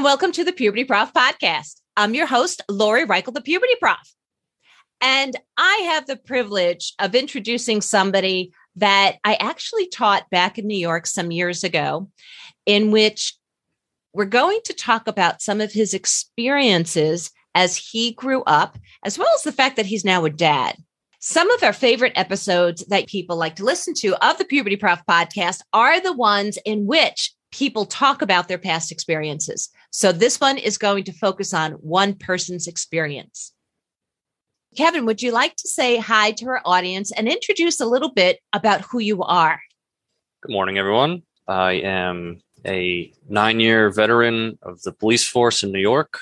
And 0.00 0.04
welcome 0.06 0.32
to 0.32 0.44
the 0.44 0.52
Puberty 0.54 0.82
Prof 0.82 1.12
podcast. 1.12 1.82
I'm 1.94 2.14
your 2.14 2.24
host, 2.24 2.62
Lori 2.70 3.04
Reichel, 3.04 3.34
the 3.34 3.42
Puberty 3.42 3.74
Prof. 3.82 3.98
And 5.02 5.36
I 5.58 5.74
have 5.92 6.06
the 6.06 6.16
privilege 6.16 6.94
of 6.98 7.14
introducing 7.14 7.82
somebody 7.82 8.50
that 8.76 9.18
I 9.24 9.34
actually 9.34 9.88
taught 9.88 10.30
back 10.30 10.56
in 10.56 10.66
New 10.66 10.78
York 10.78 11.06
some 11.06 11.30
years 11.30 11.62
ago, 11.64 12.08
in 12.64 12.90
which 12.90 13.34
we're 14.14 14.24
going 14.24 14.60
to 14.64 14.72
talk 14.72 15.06
about 15.06 15.42
some 15.42 15.60
of 15.60 15.70
his 15.70 15.92
experiences 15.92 17.30
as 17.54 17.76
he 17.76 18.12
grew 18.12 18.42
up, 18.44 18.78
as 19.04 19.18
well 19.18 19.28
as 19.34 19.42
the 19.42 19.52
fact 19.52 19.76
that 19.76 19.84
he's 19.84 20.06
now 20.06 20.24
a 20.24 20.30
dad. 20.30 20.76
Some 21.18 21.50
of 21.50 21.62
our 21.62 21.74
favorite 21.74 22.14
episodes 22.16 22.86
that 22.86 23.06
people 23.06 23.36
like 23.36 23.56
to 23.56 23.66
listen 23.66 23.92
to 23.98 24.26
of 24.26 24.38
the 24.38 24.46
Puberty 24.46 24.76
Prof 24.76 25.02
podcast 25.06 25.60
are 25.74 26.00
the 26.00 26.14
ones 26.14 26.58
in 26.64 26.86
which 26.86 27.34
people 27.52 27.84
talk 27.84 28.22
about 28.22 28.48
their 28.48 28.56
past 28.56 28.90
experiences. 28.90 29.68
So 29.90 30.12
this 30.12 30.40
one 30.40 30.56
is 30.56 30.78
going 30.78 31.04
to 31.04 31.12
focus 31.12 31.52
on 31.52 31.72
one 31.72 32.14
person's 32.14 32.68
experience. 32.68 33.52
Kevin, 34.76 35.04
would 35.04 35.20
you 35.20 35.32
like 35.32 35.56
to 35.56 35.68
say 35.68 35.96
hi 35.96 36.30
to 36.32 36.46
our 36.46 36.62
audience 36.64 37.10
and 37.10 37.28
introduce 37.28 37.80
a 37.80 37.86
little 37.86 38.12
bit 38.12 38.38
about 38.52 38.82
who 38.82 39.00
you 39.00 39.22
are? 39.24 39.60
Good 40.42 40.52
morning, 40.52 40.78
everyone. 40.78 41.22
I 41.48 41.72
am 41.72 42.40
a 42.64 43.12
nine 43.28 43.58
year 43.58 43.90
veteran 43.90 44.58
of 44.62 44.80
the 44.82 44.92
police 44.92 45.26
force 45.26 45.64
in 45.64 45.72
New 45.72 45.80
York. 45.80 46.20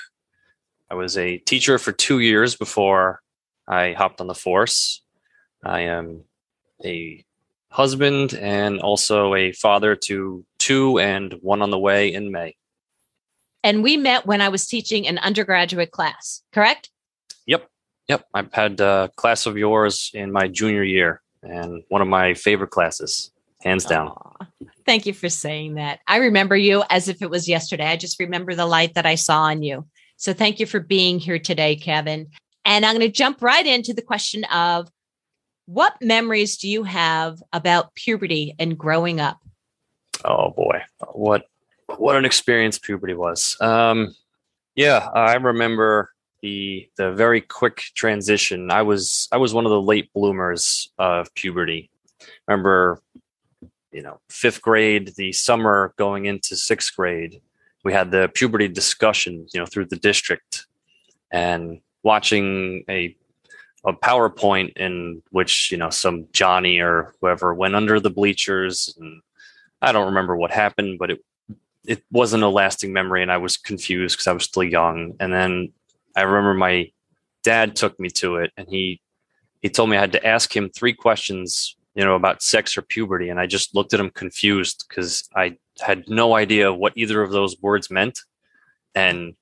I 0.89 0.95
was 0.95 1.15
a 1.15 1.37
teacher 1.37 1.77
for 1.77 1.91
two 1.91 2.19
years 2.19 2.55
before 2.55 3.21
I 3.67 3.93
hopped 3.93 4.19
on 4.19 4.25
the 4.25 4.33
force. 4.33 5.03
I 5.63 5.81
am 5.81 6.23
a 6.83 7.23
husband 7.69 8.33
and 8.33 8.79
also 8.79 9.35
a 9.35 9.51
father 9.51 9.95
to 9.95 10.43
two 10.57 10.97
and 10.97 11.33
one 11.41 11.61
on 11.61 11.69
the 11.69 11.77
way 11.77 12.11
in 12.11 12.31
May. 12.31 12.55
And 13.63 13.83
we 13.83 13.97
met 13.97 14.25
when 14.25 14.41
I 14.41 14.49
was 14.49 14.67
teaching 14.67 15.07
an 15.07 15.17
undergraduate 15.17 15.91
class, 15.91 16.41
correct? 16.53 16.89
Yep. 17.45 17.67
Yep. 18.07 18.25
I've 18.33 18.53
had 18.53 18.79
a 18.79 19.11
class 19.15 19.45
of 19.45 19.57
yours 19.57 20.11
in 20.13 20.31
my 20.31 20.47
junior 20.47 20.83
year 20.83 21.21
and 21.43 21.83
one 21.89 22.01
of 22.01 22.07
my 22.07 22.33
favorite 22.33 22.71
classes, 22.71 23.31
hands 23.61 23.85
down. 23.85 24.09
Aww. 24.09 24.47
Thank 24.85 25.05
you 25.05 25.13
for 25.13 25.29
saying 25.29 25.75
that. 25.75 25.99
I 26.07 26.17
remember 26.17 26.57
you 26.57 26.83
as 26.89 27.07
if 27.07 27.21
it 27.21 27.29
was 27.29 27.47
yesterday. 27.47 27.85
I 27.85 27.95
just 27.95 28.19
remember 28.19 28.55
the 28.55 28.65
light 28.65 28.95
that 28.95 29.05
I 29.05 29.15
saw 29.15 29.43
on 29.43 29.61
you. 29.61 29.85
So 30.17 30.33
thank 30.33 30.59
you 30.59 30.65
for 30.65 30.79
being 30.79 31.19
here 31.19 31.39
today, 31.39 31.75
Kevin. 31.75 32.27
And 32.65 32.85
I'm 32.85 32.95
going 32.95 33.07
to 33.07 33.11
jump 33.11 33.41
right 33.41 33.65
into 33.65 33.93
the 33.93 34.01
question 34.01 34.43
of 34.45 34.89
what 35.65 35.95
memories 36.01 36.57
do 36.57 36.67
you 36.67 36.83
have 36.83 37.41
about 37.53 37.93
puberty 37.93 38.55
and 38.57 38.77
growing 38.77 39.19
up? 39.19 39.37
Oh 40.25 40.49
boy, 40.49 40.81
what 41.13 41.45
what 41.97 42.15
an 42.15 42.25
experience 42.25 42.79
puberty 42.79 43.13
was. 43.13 43.57
Um, 43.61 44.15
yeah, 44.75 45.09
I 45.13 45.35
remember 45.35 46.11
the 46.41 46.89
the 46.97 47.11
very 47.11 47.41
quick 47.41 47.83
transition. 47.95 48.71
I 48.71 48.81
was 48.81 49.27
I 49.31 49.37
was 49.37 49.53
one 49.53 49.65
of 49.65 49.71
the 49.71 49.81
late 49.81 50.11
bloomers 50.13 50.89
of 50.97 51.33
puberty. 51.35 51.89
Remember, 52.47 53.01
you 53.91 54.01
know, 54.01 54.19
fifth 54.29 54.61
grade, 54.61 55.13
the 55.15 55.31
summer 55.33 55.93
going 55.97 56.25
into 56.25 56.55
sixth 56.55 56.95
grade, 56.95 57.41
we 57.83 57.93
had 57.93 58.11
the 58.11 58.29
puberty 58.33 58.67
discussion, 58.67 59.47
you 59.53 59.59
know, 59.59 59.65
through 59.65 59.85
the 59.85 59.97
district, 59.97 60.65
and 61.31 61.81
watching 62.03 62.83
a 62.89 63.15
a 63.85 63.93
PowerPoint 63.93 64.73
in 64.77 65.21
which 65.31 65.71
you 65.71 65.77
know 65.77 65.89
some 65.89 66.27
Johnny 66.33 66.79
or 66.79 67.13
whoever 67.21 67.53
went 67.53 67.75
under 67.75 67.99
the 67.99 68.09
bleachers, 68.09 68.95
and 68.99 69.21
I 69.81 69.91
don't 69.91 70.07
remember 70.07 70.35
what 70.35 70.51
happened, 70.51 70.99
but 70.99 71.11
it 71.11 71.23
it 71.85 72.03
wasn't 72.11 72.43
a 72.43 72.49
lasting 72.49 72.93
memory 72.93 73.21
and 73.21 73.31
I 73.31 73.37
was 73.37 73.57
confused 73.57 74.15
because 74.15 74.27
I 74.27 74.33
was 74.33 74.43
still 74.43 74.63
young. 74.63 75.15
And 75.19 75.33
then 75.33 75.71
I 76.15 76.21
remember 76.21 76.53
my 76.53 76.91
dad 77.43 77.75
took 77.75 77.99
me 77.99 78.09
to 78.09 78.37
it 78.37 78.51
and 78.57 78.67
he 78.69 79.01
he 79.61 79.69
told 79.69 79.89
me 79.89 79.97
I 79.97 80.01
had 80.01 80.13
to 80.13 80.25
ask 80.25 80.55
him 80.55 80.69
three 80.69 80.93
questions, 80.93 81.75
you 81.93 82.03
know, 82.03 82.15
about 82.15 82.41
sex 82.41 82.77
or 82.77 82.81
puberty. 82.81 83.29
And 83.29 83.39
I 83.39 83.45
just 83.45 83.75
looked 83.75 83.93
at 83.93 83.99
him 83.99 84.09
confused 84.09 84.85
because 84.87 85.29
I 85.35 85.57
had 85.81 86.07
no 86.07 86.35
idea 86.35 86.73
what 86.73 86.93
either 86.95 87.21
of 87.21 87.31
those 87.31 87.61
words 87.61 87.91
meant. 87.91 88.19
And 88.95 89.35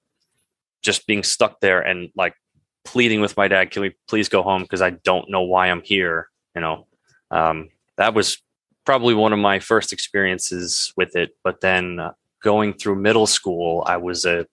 just 0.82 1.06
being 1.06 1.24
stuck 1.24 1.60
there 1.60 1.82
and 1.82 2.10
like 2.16 2.34
pleading 2.84 3.22
with 3.22 3.38
my 3.38 3.48
dad, 3.48 3.72
can 3.72 3.84
we 3.84 3.96
please 4.08 4.28
go 4.28 4.42
home? 4.42 4.64
Because 4.64 4.82
I 4.82 4.92
don't 4.92 5.30
know 5.30 5.44
why 5.44 5.68
I'm 5.68 5.84
here. 5.84 6.30
You 6.56 6.62
know, 6.62 6.88
um, 7.30 7.70
that 7.98 8.16
was 8.16 8.42
probably 8.86 9.14
one 9.14 9.34
of 9.34 9.40
my 9.40 9.60
first 9.60 9.94
experiences 9.94 10.94
with 10.98 11.16
it. 11.16 11.38
But 11.44 11.62
then 11.62 12.00
uh, 12.00 12.14
going 12.42 12.74
through 12.74 12.96
middle 12.96 13.28
school, 13.28 13.84
I 13.86 13.98
was 13.98 14.26
a 14.26 14.48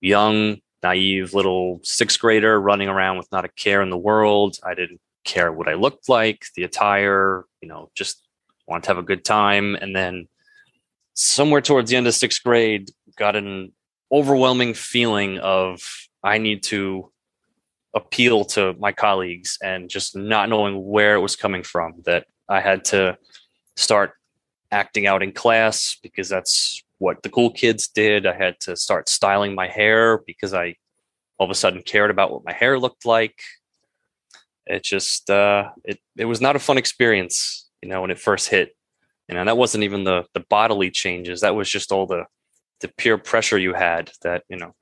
young, 0.00 0.58
naive 0.82 1.34
little 1.34 1.80
sixth 1.82 2.20
grader 2.20 2.60
running 2.60 2.88
around 2.88 3.18
with 3.18 3.30
not 3.32 3.44
a 3.44 3.48
care 3.48 3.82
in 3.82 3.90
the 3.90 3.96
world. 3.96 4.58
I 4.64 4.74
didn't 4.74 5.00
care 5.24 5.52
what 5.52 5.68
I 5.68 5.74
looked 5.74 6.08
like, 6.08 6.46
the 6.56 6.64
attire, 6.64 7.44
you 7.60 7.68
know, 7.68 7.90
just 7.94 8.26
wanted 8.66 8.84
to 8.84 8.88
have 8.88 8.98
a 8.98 9.02
good 9.02 9.24
time. 9.24 9.76
And 9.76 9.94
then 9.94 10.28
somewhere 11.14 11.60
towards 11.60 11.90
the 11.90 11.96
end 11.96 12.06
of 12.06 12.14
sixth 12.14 12.42
grade, 12.42 12.90
got 13.16 13.36
an 13.36 13.72
overwhelming 14.10 14.74
feeling 14.74 15.38
of 15.38 15.80
I 16.22 16.38
need 16.38 16.62
to 16.64 17.10
appeal 17.94 18.44
to 18.44 18.74
my 18.78 18.92
colleagues 18.92 19.58
and 19.62 19.90
just 19.90 20.16
not 20.16 20.48
knowing 20.48 20.84
where 20.84 21.14
it 21.14 21.20
was 21.20 21.36
coming 21.36 21.62
from 21.62 21.94
that 22.04 22.26
I 22.48 22.60
had 22.60 22.84
to 22.86 23.18
start 23.76 24.12
acting 24.70 25.06
out 25.06 25.22
in 25.22 25.32
class 25.32 25.98
because 26.02 26.28
that's 26.28 26.82
what 27.02 27.22
the 27.24 27.28
cool 27.28 27.50
kids 27.50 27.88
did. 27.88 28.26
I 28.26 28.32
had 28.32 28.60
to 28.60 28.76
start 28.76 29.08
styling 29.08 29.56
my 29.56 29.66
hair 29.66 30.18
because 30.24 30.54
I 30.54 30.76
all 31.36 31.46
of 31.46 31.50
a 31.50 31.54
sudden 31.54 31.82
cared 31.82 32.12
about 32.12 32.30
what 32.30 32.44
my 32.44 32.52
hair 32.52 32.78
looked 32.78 33.04
like. 33.04 33.42
It 34.66 34.84
just 34.84 35.28
uh, 35.28 35.70
it 35.84 35.98
it 36.16 36.26
was 36.26 36.40
not 36.40 36.54
a 36.54 36.60
fun 36.60 36.78
experience, 36.78 37.68
you 37.82 37.88
know, 37.88 38.00
when 38.02 38.12
it 38.12 38.20
first 38.20 38.48
hit. 38.48 38.76
You 39.28 39.34
know, 39.34 39.44
that 39.44 39.56
wasn't 39.56 39.82
even 39.82 40.04
the 40.04 40.24
the 40.32 40.44
bodily 40.48 40.90
changes. 40.92 41.40
That 41.40 41.56
was 41.56 41.68
just 41.68 41.90
all 41.90 42.06
the 42.06 42.24
the 42.80 42.88
peer 42.88 43.18
pressure 43.18 43.58
you 43.58 43.74
had 43.74 44.12
that, 44.22 44.44
you 44.48 44.56
know, 44.56 44.74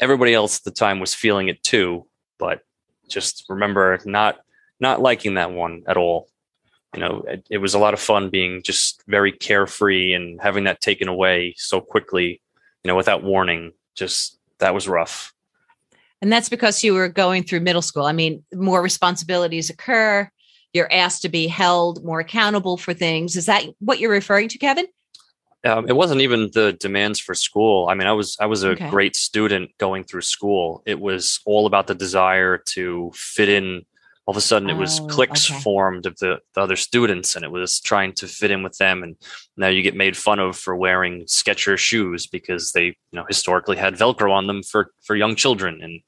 everybody 0.00 0.34
else 0.34 0.58
at 0.58 0.64
the 0.64 0.70
time 0.70 0.98
was 0.98 1.14
feeling 1.14 1.46
it 1.46 1.62
too, 1.62 2.06
but 2.38 2.60
just 3.08 3.44
remember 3.48 4.00
not 4.04 4.38
not 4.80 5.00
liking 5.00 5.34
that 5.34 5.52
one 5.52 5.84
at 5.86 5.96
all 5.96 6.28
you 6.94 7.00
know, 7.00 7.24
it, 7.28 7.46
it, 7.50 7.58
was 7.58 7.74
a 7.74 7.78
lot 7.78 7.94
of 7.94 8.00
fun 8.00 8.30
being 8.30 8.62
just 8.62 9.02
very 9.06 9.32
carefree 9.32 10.14
and 10.14 10.40
having 10.40 10.64
that 10.64 10.80
taken 10.80 11.08
away 11.08 11.54
so 11.58 11.80
quickly, 11.80 12.40
you 12.82 12.88
know, 12.88 12.96
without 12.96 13.22
warning. 13.22 13.72
Just 13.94 14.38
that 14.58 14.74
was 14.74 14.88
rough. 14.88 15.32
And 16.22 16.32
that's 16.32 16.48
because 16.48 16.82
you 16.82 16.94
were 16.94 17.08
going 17.08 17.44
through 17.44 17.60
middle 17.60 17.82
school. 17.82 18.04
I 18.04 18.12
mean, 18.12 18.42
more 18.52 18.82
responsibilities 18.82 19.70
occur. 19.70 20.30
You're 20.72 20.92
asked 20.92 21.22
to 21.22 21.28
be 21.28 21.46
held 21.46 22.04
more 22.04 22.20
accountable 22.20 22.76
for 22.76 22.94
things. 22.94 23.36
Is 23.36 23.46
that 23.46 23.64
what 23.78 24.00
you're 24.00 24.10
referring 24.10 24.48
to, 24.48 24.58
Kevin? 24.58 24.86
Um, 25.64 25.88
it 25.88 25.96
wasn't 25.96 26.20
even 26.20 26.50
the 26.54 26.72
demands 26.72 27.18
for 27.18 27.34
school. 27.34 27.88
I 27.88 27.94
mean, 27.94 28.06
I 28.06 28.12
was 28.12 28.36
I 28.40 28.46
was 28.46 28.62
a 28.62 28.70
okay. 28.70 28.90
great 28.90 29.16
student 29.16 29.70
going 29.78 30.04
through 30.04 30.22
school. 30.22 30.82
It 30.86 31.00
was 31.00 31.40
all 31.44 31.66
about 31.66 31.88
the 31.88 31.96
desire 31.96 32.58
to 32.68 33.10
fit 33.14 33.48
in 33.48 33.84
all 34.28 34.32
of 34.32 34.36
a 34.36 34.42
sudden 34.42 34.68
it 34.68 34.76
was 34.76 35.00
oh, 35.00 35.06
cliques 35.06 35.50
okay. 35.50 35.58
formed 35.60 36.04
of 36.04 36.14
the, 36.18 36.38
the, 36.54 36.60
other 36.60 36.76
students 36.76 37.34
and 37.34 37.46
it 37.46 37.50
was 37.50 37.80
trying 37.80 38.12
to 38.12 38.26
fit 38.26 38.50
in 38.50 38.62
with 38.62 38.76
them 38.76 39.02
and 39.02 39.16
now 39.56 39.68
you 39.68 39.80
get 39.80 39.96
made 39.96 40.14
fun 40.18 40.38
of 40.38 40.54
for 40.54 40.76
wearing 40.76 41.22
Skechers 41.22 41.78
shoes 41.78 42.26
because 42.26 42.72
they 42.72 42.84
you 42.84 42.94
know 43.14 43.24
historically 43.26 43.78
had 43.78 43.94
velcro 43.94 44.30
on 44.30 44.46
them 44.46 44.62
for 44.62 44.90
for 45.02 45.16
young 45.16 45.34
children 45.34 45.80
and 45.82 46.02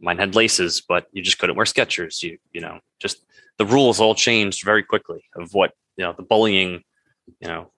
mine 0.00 0.18
had 0.18 0.34
laces 0.34 0.80
but 0.80 1.06
you 1.12 1.22
just 1.22 1.38
couldn't 1.38 1.54
wear 1.54 1.64
Skechers. 1.64 2.20
You 2.20 2.36
you 2.52 2.60
know 2.60 2.80
just 2.98 3.24
the 3.58 3.66
rules 3.66 4.00
all 4.00 4.16
changed 4.16 4.64
very 4.64 4.82
quickly 4.82 5.22
of 5.36 5.54
what 5.54 5.70
you 5.96 6.04
know 6.04 6.12
the 6.12 6.24
bullying 6.24 6.82
you 7.38 7.46
know. 7.46 7.70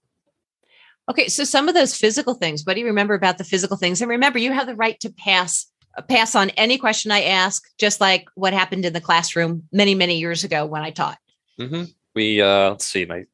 Okay 1.11 1.29
so 1.29 1.45
some 1.45 1.69
of 1.69 1.75
those 1.75 1.95
physical 1.95 2.33
things 2.33 2.65
what 2.65 2.73
do 2.73 2.81
you 2.81 2.87
remember 2.87 3.13
about 3.13 3.37
the 3.37 3.45
physical 3.45 3.77
things? 3.77 4.01
And 4.01 4.09
remember 4.09 4.39
you 4.39 4.53
have 4.53 4.67
the 4.67 4.77
right 4.77 4.99
to 5.01 5.13
pass 5.13 5.67
pass 6.03 6.35
on 6.35 6.51
any 6.51 6.79
question 6.79 7.11
I 7.11 7.23
ask, 7.23 7.65
just 7.79 8.01
like 8.01 8.29
what 8.35 8.53
happened 8.53 8.85
in 8.85 8.93
the 8.93 9.01
classroom 9.01 9.65
many, 9.73 9.95
many 9.95 10.19
years 10.19 10.45
ago 10.45 10.67
when 10.67 10.83
I 10.83 10.91
taught. 10.91 11.19
Mm-hmm. 11.61 11.85
We, 12.15 12.41
uh, 12.41 12.71
let's 12.71 12.85
see, 12.85 13.05
my, 13.05 13.25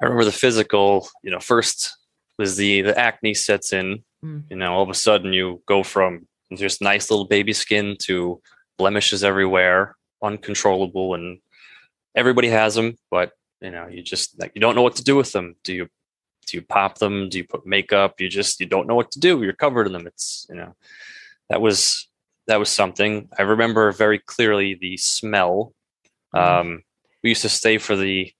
I 0.00 0.04
remember 0.04 0.24
the 0.24 0.32
physical, 0.32 1.08
you 1.22 1.30
know, 1.30 1.40
first 1.40 1.96
was 2.38 2.56
the 2.56 2.82
the 2.82 2.98
acne 2.98 3.34
sets 3.34 3.72
in. 3.72 4.04
Mm. 4.24 4.44
You 4.50 4.56
know, 4.56 4.72
all 4.72 4.82
of 4.82 4.90
a 4.90 4.94
sudden 4.94 5.32
you 5.32 5.62
go 5.66 5.82
from 5.82 6.26
just 6.54 6.80
nice 6.80 7.10
little 7.10 7.26
baby 7.26 7.52
skin 7.52 7.96
to 8.02 8.40
blemishes 8.78 9.24
everywhere, 9.24 9.96
uncontrollable, 10.22 11.14
and 11.14 11.40
everybody 12.14 12.48
has 12.48 12.74
them, 12.74 12.96
but 13.10 13.32
you 13.60 13.70
know, 13.70 13.88
you 13.88 14.02
just 14.02 14.38
like 14.40 14.52
you 14.54 14.60
don't 14.60 14.76
know 14.76 14.82
what 14.82 14.96
to 14.96 15.04
do 15.04 15.16
with 15.16 15.32
them. 15.32 15.56
Do 15.64 15.74
you 15.74 15.88
do 16.46 16.56
you 16.56 16.62
pop 16.62 16.98
them? 16.98 17.28
Do 17.28 17.38
you 17.38 17.44
put 17.44 17.66
makeup? 17.66 18.20
You 18.20 18.28
just 18.28 18.60
you 18.60 18.66
don't 18.66 18.86
know 18.86 18.94
what 18.94 19.10
to 19.12 19.20
do. 19.20 19.42
You're 19.42 19.52
covered 19.52 19.86
in 19.86 19.92
them. 19.92 20.06
It's 20.06 20.46
you 20.48 20.56
know, 20.56 20.74
that 21.48 21.60
was 21.60 22.08
that 22.46 22.58
was 22.58 22.68
something. 22.68 23.28
I 23.38 23.42
remember 23.42 23.92
very 23.92 24.18
clearly 24.18 24.76
the 24.80 24.96
smell. 24.96 25.74
Mm. 26.34 26.40
Um, 26.40 26.82
we 27.22 27.30
used 27.30 27.42
to 27.42 27.48
stay 27.48 27.78
for 27.78 27.96
the 27.96 28.32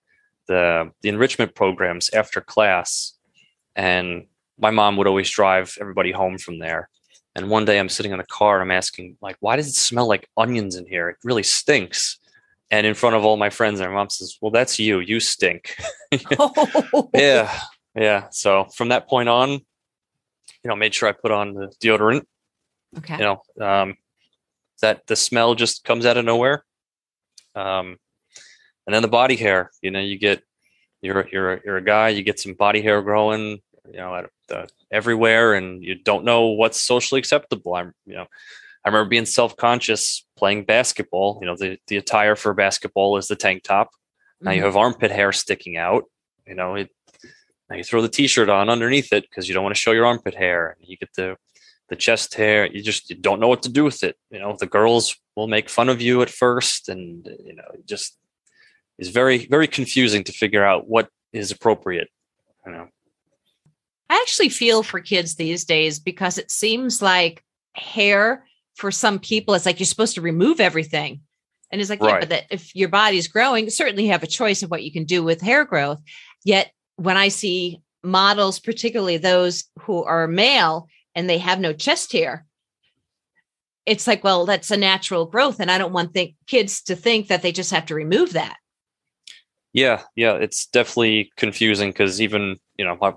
the 0.47 0.91
the 1.03 1.09
enrichment 1.09 1.55
programs 1.55 2.11
after 2.11 2.41
class, 2.41 3.15
and 3.77 4.27
my 4.59 4.71
mom 4.71 4.97
would 4.97 5.07
always 5.07 5.31
drive 5.31 5.77
everybody 5.81 6.13
home 6.13 6.39
from 6.39 6.59
there. 6.59 6.89
And 7.35 7.51
one 7.51 7.65
day 7.65 7.79
I'm 7.79 7.89
sitting 7.89 8.11
in 8.11 8.19
the 8.19 8.25
car 8.25 8.61
and 8.61 8.63
I'm 8.63 8.77
asking, 8.77 9.17
like, 9.23 9.37
why 9.39 9.55
does 9.55 9.69
it 9.69 9.75
smell 9.75 10.09
like 10.09 10.29
onions 10.37 10.75
in 10.75 10.87
here? 10.87 11.09
It 11.09 11.17
really 11.23 11.45
stinks. 11.45 12.19
And 12.71 12.87
in 12.87 12.95
front 12.95 13.15
of 13.15 13.25
all 13.25 13.37
my 13.37 13.49
friends, 13.49 13.81
and 13.81 13.89
my 13.91 13.95
mom 13.95 14.11
says, 14.11 14.37
Well, 14.43 14.51
that's 14.51 14.79
you. 14.79 15.01
You 15.01 15.21
stink. 15.21 15.77
yeah. 17.15 17.61
Yeah. 17.95 18.29
So 18.31 18.67
from 18.75 18.89
that 18.89 19.09
point 19.09 19.29
on, 19.29 19.51
you 19.51 19.61
know, 20.65 20.77
made 20.77 20.95
sure 20.95 21.09
I 21.09 21.13
put 21.13 21.31
on 21.31 21.55
the 21.55 21.73
deodorant. 21.83 22.25
Okay. 22.97 23.19
You 23.19 23.39
know, 23.59 23.67
um, 23.67 23.97
that 24.81 25.07
the 25.07 25.17
smell 25.17 25.55
just 25.55 25.85
comes 25.85 26.07
out 26.07 26.17
of 26.17 26.25
nowhere. 26.25 26.65
Um, 27.55 27.99
and 28.87 28.95
then 28.95 29.03
the 29.03 29.09
body 29.09 29.37
hair, 29.37 29.71
you 29.83 29.91
know, 29.91 30.01
you 30.01 30.19
get 30.19 30.43
you're 31.03 31.29
you're 31.31 31.61
you're 31.65 31.77
a 31.77 31.85
guy, 31.85 32.09
you 32.09 32.23
get 32.23 32.41
some 32.41 32.55
body 32.55 32.81
hair 32.81 33.03
growing, 33.03 33.61
you 33.87 33.97
know, 33.97 34.15
at 34.15 34.31
the, 34.49 34.69
everywhere, 34.91 35.55
and 35.55 35.83
you 35.83 35.95
don't 35.97 36.25
know 36.25 36.47
what's 36.47 36.81
socially 36.81 37.19
acceptable. 37.19 37.75
I'm, 37.75 37.93
you 38.07 38.15
know, 38.15 38.27
I 38.85 38.89
remember 38.89 39.09
being 39.09 39.27
self 39.27 39.57
conscious 39.57 40.27
playing 40.37 40.65
basketball. 40.65 41.39
You 41.41 41.47
know, 41.47 41.57
the 41.57 41.79
the 41.89 41.97
attire 41.97 42.37
for 42.37 42.55
basketball 42.55 43.17
is 43.17 43.29
the 43.29 43.37
tank 43.37 43.63
top. 43.63 43.91
Now 44.41 44.51
mm-hmm. 44.51 44.59
you 44.59 44.65
have 44.65 44.77
armpit 44.77 45.11
hair 45.11 45.33
sticking 45.33 45.77
out. 45.77 46.05
You 46.47 46.55
know, 46.55 46.77
it, 46.77 46.91
now 47.69 47.77
you 47.77 47.85
throw 47.85 48.01
the 48.01 48.09
t-shirt 48.09 48.49
on 48.49 48.71
underneath 48.71 49.13
it 49.13 49.25
because 49.29 49.49
you 49.49 49.55
don't 49.55 49.65
want 49.65 49.75
to 49.75 49.81
show 49.81 49.93
your 49.93 50.07
armpit 50.07 50.35
hair. 50.35 50.77
And 50.79 50.89
you 50.89 50.97
get 50.97 51.11
the 51.15 51.37
the 51.89 51.97
chest 51.97 52.35
hair. 52.35 52.67
You 52.67 52.83
just 52.83 53.11
you 53.11 53.17
don't 53.17 53.41
know 53.41 53.49
what 53.49 53.63
to 53.63 53.69
do 53.69 53.85
with 53.85 54.03
it. 54.03 54.17
You 54.31 54.39
know, 54.39 54.57
the 54.59 54.67
girls 54.67 55.17
will 55.37 55.49
make 55.49 55.69
fun 55.69 55.89
of 55.89 56.01
you 56.01 56.23
at 56.23 56.31
first, 56.31 56.89
and 56.89 57.27
you 57.45 57.55
know, 57.55 57.65
it 57.75 57.87
just 57.87 58.19
is 58.99 59.09
very 59.09 59.47
very 59.47 59.67
confusing 59.67 60.25
to 60.25 60.33
figure 60.33 60.65
out 60.65 60.89
what 60.89 61.09
is 61.33 61.51
appropriate 61.51 62.09
you 62.67 62.73
know 62.73 62.89
i 64.11 64.17
actually 64.17 64.49
feel 64.49 64.83
for 64.83 65.01
kids 65.01 65.37
these 65.37 65.65
days 65.65 65.99
because 65.99 66.39
it 66.39 66.51
seems 66.51 67.01
like 67.01 67.43
hair 67.75 68.45
for 68.77 68.91
some 68.91 69.19
people 69.19 69.55
it's 69.55 69.67
like 69.67 69.79
you're 69.79 69.87
supposed 69.87 70.15
to 70.15 70.21
remove 70.21 70.61
everything 70.61 71.21
and 71.71 71.81
it's 71.81 71.91
like 71.91 72.01
right. 72.01 72.15
yeah 72.15 72.21
but 72.21 72.29
that 72.29 72.45
if 72.51 72.75
your 72.75 72.89
body's 72.89 73.29
growing 73.29 73.71
certainly 73.71 74.05
you 74.05 74.13
have 74.13 74.23
a 74.23 74.29
choice 74.29 74.63
of 74.63 74.71
what 74.71 74.83
you 74.83 74.93
can 74.93 75.05
do 75.05 75.23
with 75.23 75.41
hair 75.41 75.65
growth 75.65 76.01
yet 76.45 76.73
when 76.97 77.17
i 77.17 77.29
see 77.29 77.81
models 78.03 78.59
particularly 78.59 79.17
those 79.17 79.65
who 79.81 80.03
are 80.05 80.27
male 80.27 80.89
and 81.15 81.29
they 81.29 81.39
have 81.39 81.61
no 81.61 81.73
chest 81.73 82.13
hair 82.13 82.47
it's 83.87 84.07
like 84.07 84.23
well 84.23 84.47
that's 84.47 84.71
a 84.71 84.77
natural 84.77 85.27
growth 85.27 85.61
and 85.61 85.71
i 85.71 85.79
don't 85.79 85.93
want 85.93 86.13
think 86.13 86.35
kids 86.47 86.83
to 86.83 86.95
think 86.95 87.29
that 87.29 87.43
they 87.43 87.53
just 87.53 87.71
have 87.71 87.87
to 87.87 87.95
remove 87.95 88.33
that 88.33 88.57
yeah, 89.73 90.03
yeah, 90.17 90.35
it's 90.35 90.67
definitely 90.67 91.31
confusing 91.37 91.91
because 91.91 92.21
even 92.21 92.57
you 92.77 92.85
know 92.85 92.97
my, 93.01 93.13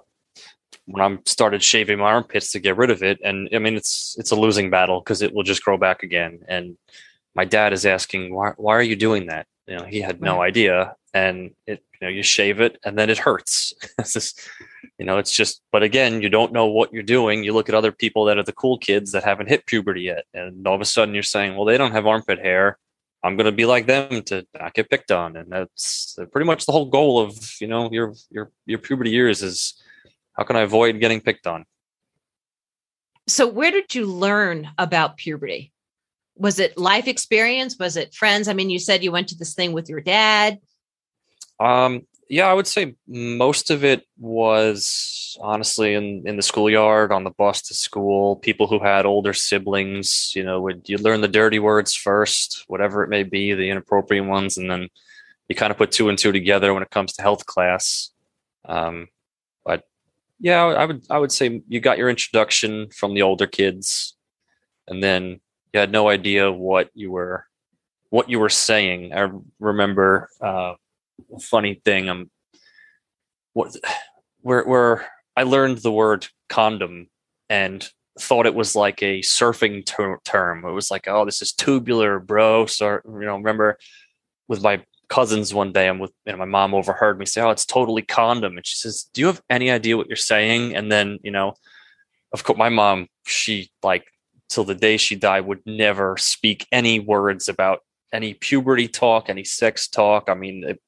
when 0.85 1.01
I 1.01 1.17
started 1.25 1.63
shaving 1.63 1.99
my 1.99 2.11
armpits 2.11 2.51
to 2.51 2.59
get 2.59 2.77
rid 2.77 2.91
of 2.91 3.03
it, 3.03 3.19
and 3.23 3.49
I 3.53 3.59
mean 3.59 3.75
it's 3.75 4.15
it's 4.19 4.31
a 4.31 4.35
losing 4.35 4.69
battle 4.69 4.99
because 4.99 5.21
it 5.21 5.33
will 5.33 5.43
just 5.43 5.63
grow 5.63 5.77
back 5.77 6.03
again. 6.03 6.39
And 6.47 6.77
my 7.35 7.45
dad 7.45 7.73
is 7.73 7.85
asking 7.85 8.35
why 8.35 8.51
why 8.57 8.75
are 8.75 8.83
you 8.83 8.95
doing 8.95 9.27
that? 9.27 9.47
You 9.67 9.77
know, 9.77 9.85
he 9.85 10.01
had 10.01 10.21
no 10.21 10.41
idea, 10.41 10.95
and 11.13 11.51
it 11.67 11.83
you 11.93 12.07
know 12.07 12.11
you 12.11 12.23
shave 12.23 12.59
it 12.59 12.79
and 12.85 12.97
then 12.97 13.09
it 13.09 13.17
hurts. 13.17 13.73
it's 13.99 14.13
just 14.13 14.41
you 14.97 15.05
know 15.05 15.17
it's 15.17 15.31
just 15.31 15.61
but 15.71 15.83
again 15.83 16.21
you 16.21 16.29
don't 16.29 16.53
know 16.53 16.67
what 16.67 16.93
you're 16.93 17.03
doing. 17.03 17.43
You 17.43 17.53
look 17.53 17.69
at 17.69 17.75
other 17.75 17.91
people 17.91 18.25
that 18.25 18.37
are 18.37 18.43
the 18.43 18.53
cool 18.53 18.77
kids 18.77 19.11
that 19.11 19.23
haven't 19.23 19.49
hit 19.49 19.65
puberty 19.65 20.01
yet, 20.01 20.25
and 20.33 20.67
all 20.67 20.75
of 20.75 20.81
a 20.81 20.85
sudden 20.85 21.13
you're 21.13 21.23
saying, 21.23 21.55
well 21.55 21.65
they 21.65 21.77
don't 21.77 21.93
have 21.93 22.07
armpit 22.07 22.39
hair 22.39 22.77
I'm 23.23 23.35
going 23.35 23.45
to 23.45 23.51
be 23.51 23.65
like 23.65 23.85
them 23.85 24.23
to 24.23 24.45
not 24.59 24.73
get 24.73 24.89
picked 24.89 25.11
on, 25.11 25.35
and 25.35 25.51
that's 25.51 26.17
uh, 26.19 26.25
pretty 26.25 26.45
much 26.45 26.65
the 26.65 26.71
whole 26.71 26.87
goal 26.87 27.19
of 27.19 27.37
you 27.59 27.67
know 27.67 27.89
your 27.91 28.13
your 28.29 28.51
your 28.65 28.79
puberty 28.79 29.11
years 29.11 29.43
is 29.43 29.81
how 30.33 30.43
can 30.43 30.55
I 30.55 30.61
avoid 30.61 30.99
getting 30.99 31.21
picked 31.21 31.45
on. 31.45 31.65
So, 33.27 33.47
where 33.47 33.71
did 33.71 33.93
you 33.93 34.07
learn 34.07 34.69
about 34.77 35.17
puberty? 35.17 35.71
Was 36.35 36.59
it 36.59 36.77
life 36.77 37.07
experience? 37.07 37.77
Was 37.77 37.95
it 37.95 38.15
friends? 38.15 38.47
I 38.47 38.53
mean, 38.53 38.71
you 38.71 38.79
said 38.79 39.03
you 39.03 39.11
went 39.11 39.27
to 39.29 39.37
this 39.37 39.53
thing 39.53 39.73
with 39.73 39.87
your 39.87 40.01
dad. 40.01 40.59
Um, 41.61 42.07
yeah, 42.27 42.47
I 42.47 42.53
would 42.53 42.65
say 42.65 42.95
most 43.07 43.69
of 43.69 43.83
it 43.83 44.03
was 44.17 45.37
honestly 45.41 45.93
in, 45.93 46.23
in 46.25 46.37
the 46.37 46.41
schoolyard, 46.41 47.11
on 47.11 47.23
the 47.23 47.29
bus 47.29 47.61
to 47.63 47.73
school, 47.73 48.37
people 48.37 48.67
who 48.67 48.79
had 48.79 49.05
older 49.05 49.33
siblings, 49.33 50.31
you 50.35 50.43
know, 50.43 50.59
would 50.61 50.87
you 50.89 50.97
learn 50.97 51.21
the 51.21 51.27
dirty 51.27 51.59
words 51.59 51.93
first, 51.93 52.63
whatever 52.67 53.03
it 53.03 53.09
may 53.09 53.23
be, 53.23 53.53
the 53.53 53.69
inappropriate 53.69 54.25
ones, 54.25 54.57
and 54.57 54.71
then 54.71 54.87
you 55.49 55.55
kind 55.55 55.71
of 55.71 55.77
put 55.77 55.91
two 55.91 56.09
and 56.09 56.17
two 56.17 56.31
together 56.31 56.73
when 56.73 56.81
it 56.81 56.89
comes 56.89 57.13
to 57.13 57.21
health 57.21 57.45
class. 57.45 58.09
Um, 58.65 59.07
but 59.63 59.83
yeah, 60.39 60.63
I 60.63 60.85
would 60.85 61.03
I 61.09 61.19
would 61.19 61.31
say 61.31 61.61
you 61.67 61.79
got 61.79 61.97
your 61.97 62.09
introduction 62.09 62.89
from 62.89 63.13
the 63.13 63.21
older 63.21 63.45
kids, 63.45 64.15
and 64.87 65.03
then 65.03 65.41
you 65.73 65.79
had 65.79 65.91
no 65.91 66.07
idea 66.09 66.51
what 66.51 66.89
you 66.93 67.11
were 67.11 67.45
what 68.09 68.29
you 68.29 68.39
were 68.39 68.49
saying. 68.49 69.13
I 69.13 69.29
remember 69.59 70.29
uh, 70.39 70.75
funny 71.39 71.81
thing. 71.85 72.09
I'm 72.09 72.21
um, 72.21 72.31
what 73.53 73.75
where 74.41 74.63
where 74.63 75.07
I 75.35 75.43
learned 75.43 75.79
the 75.79 75.91
word 75.91 76.27
condom 76.49 77.07
and 77.49 77.87
thought 78.19 78.45
it 78.45 78.55
was 78.55 78.75
like 78.75 79.01
a 79.01 79.21
surfing 79.21 79.85
ter- 79.85 80.19
term. 80.25 80.65
It 80.65 80.71
was 80.71 80.91
like, 80.91 81.07
oh, 81.07 81.25
this 81.25 81.41
is 81.41 81.53
tubular, 81.53 82.19
bro. 82.19 82.65
So 82.65 82.99
you 83.05 83.21
know, 83.21 83.37
remember 83.37 83.77
with 84.47 84.61
my 84.61 84.83
cousins 85.09 85.53
one 85.53 85.71
day, 85.71 85.87
I'm 85.87 85.99
with 85.99 86.11
you 86.25 86.31
know, 86.31 86.37
my 86.37 86.45
mom 86.45 86.73
overheard 86.73 87.19
me 87.19 87.25
say, 87.25 87.41
"Oh, 87.41 87.49
it's 87.49 87.65
totally 87.65 88.01
condom," 88.01 88.57
and 88.57 88.65
she 88.65 88.77
says, 88.77 89.09
"Do 89.13 89.21
you 89.21 89.27
have 89.27 89.41
any 89.49 89.71
idea 89.71 89.97
what 89.97 90.07
you're 90.07 90.15
saying?" 90.15 90.75
And 90.75 90.91
then 90.91 91.19
you 91.23 91.31
know, 91.31 91.53
of 92.33 92.43
course, 92.43 92.57
my 92.57 92.69
mom, 92.69 93.07
she 93.25 93.69
like 93.83 94.05
till 94.50 94.63
the 94.63 94.75
day 94.75 94.97
she 94.97 95.15
died 95.15 95.45
would 95.45 95.62
never 95.65 96.17
speak 96.17 96.67
any 96.71 97.00
words 97.00 97.47
about 97.47 97.79
any 98.13 98.34
puberty 98.34 98.88
talk, 98.88 99.30
any 99.30 99.44
sex 99.44 99.88
talk. 99.88 100.30
I 100.30 100.34
mean, 100.34 100.63
it, 100.63 100.82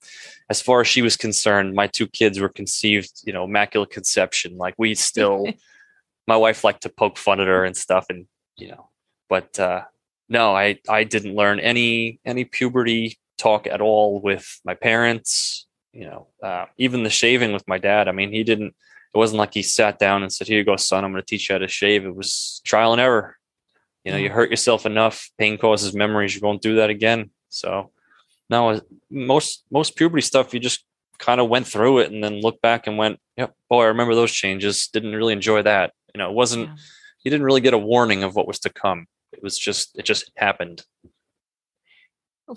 as 0.49 0.61
far 0.61 0.81
as 0.81 0.87
she 0.87 1.01
was 1.01 1.17
concerned, 1.17 1.73
my 1.73 1.87
two 1.87 2.07
kids 2.07 2.39
were 2.39 2.49
conceived, 2.49 3.11
you 3.23 3.33
know, 3.33 3.45
immaculate 3.45 3.89
conception. 3.89 4.57
Like 4.57 4.75
we 4.77 4.95
still, 4.95 5.47
my 6.27 6.35
wife 6.35 6.63
liked 6.63 6.83
to 6.83 6.89
poke 6.89 7.17
fun 7.17 7.39
at 7.39 7.47
her 7.47 7.65
and 7.65 7.75
stuff, 7.75 8.05
and 8.09 8.25
you 8.55 8.69
know, 8.69 8.89
but 9.29 9.59
uh, 9.59 9.83
no, 10.29 10.55
I 10.55 10.79
I 10.89 11.03
didn't 11.03 11.35
learn 11.35 11.59
any 11.59 12.19
any 12.25 12.45
puberty 12.45 13.17
talk 13.37 13.67
at 13.67 13.81
all 13.81 14.19
with 14.21 14.59
my 14.65 14.73
parents. 14.73 15.65
You 15.91 16.05
know, 16.05 16.27
uh, 16.41 16.65
even 16.77 17.03
the 17.03 17.09
shaving 17.09 17.53
with 17.53 17.67
my 17.67 17.77
dad. 17.77 18.07
I 18.07 18.11
mean, 18.11 18.31
he 18.31 18.43
didn't. 18.43 18.75
It 19.13 19.17
wasn't 19.17 19.37
like 19.37 19.53
he 19.53 19.61
sat 19.61 19.99
down 19.99 20.23
and 20.23 20.33
said, 20.33 20.47
"Here 20.47 20.57
you 20.57 20.63
go, 20.63 20.75
son. 20.75 21.05
I'm 21.05 21.11
going 21.11 21.21
to 21.21 21.25
teach 21.25 21.49
you 21.49 21.53
how 21.53 21.59
to 21.59 21.67
shave." 21.67 22.05
It 22.05 22.15
was 22.15 22.61
trial 22.65 22.93
and 22.93 23.01
error 23.01 23.37
you 24.03 24.11
know, 24.11 24.17
you 24.17 24.27
mm-hmm. 24.27 24.35
hurt 24.35 24.49
yourself 24.49 24.85
enough, 24.85 25.29
pain 25.37 25.57
causes 25.57 25.93
memories, 25.93 26.35
you 26.35 26.41
won't 26.41 26.61
do 26.61 26.75
that 26.75 26.89
again. 26.89 27.29
So 27.49 27.91
now 28.49 28.69
uh, 28.69 28.79
most 29.09 29.63
most 29.71 29.95
puberty 29.95 30.21
stuff 30.21 30.53
you 30.53 30.59
just 30.59 30.85
kind 31.19 31.39
of 31.39 31.49
went 31.49 31.67
through 31.67 31.99
it 31.99 32.11
and 32.11 32.23
then 32.23 32.41
looked 32.41 32.61
back 32.61 32.87
and 32.87 32.97
went, 32.97 33.19
Yep, 33.37 33.53
boy, 33.69 33.83
I 33.83 33.87
remember 33.87 34.15
those 34.15 34.31
changes. 34.31 34.87
Didn't 34.87 35.15
really 35.15 35.33
enjoy 35.33 35.61
that. 35.61 35.93
You 36.13 36.19
know, 36.19 36.29
it 36.29 36.35
wasn't 36.35 36.67
yeah. 36.67 36.75
you 37.23 37.31
didn't 37.31 37.45
really 37.45 37.61
get 37.61 37.73
a 37.73 37.77
warning 37.77 38.23
of 38.23 38.35
what 38.35 38.47
was 38.47 38.59
to 38.59 38.69
come. 38.69 39.07
It 39.31 39.41
was 39.41 39.57
just 39.57 39.97
it 39.97 40.05
just 40.05 40.31
happened 40.37 40.83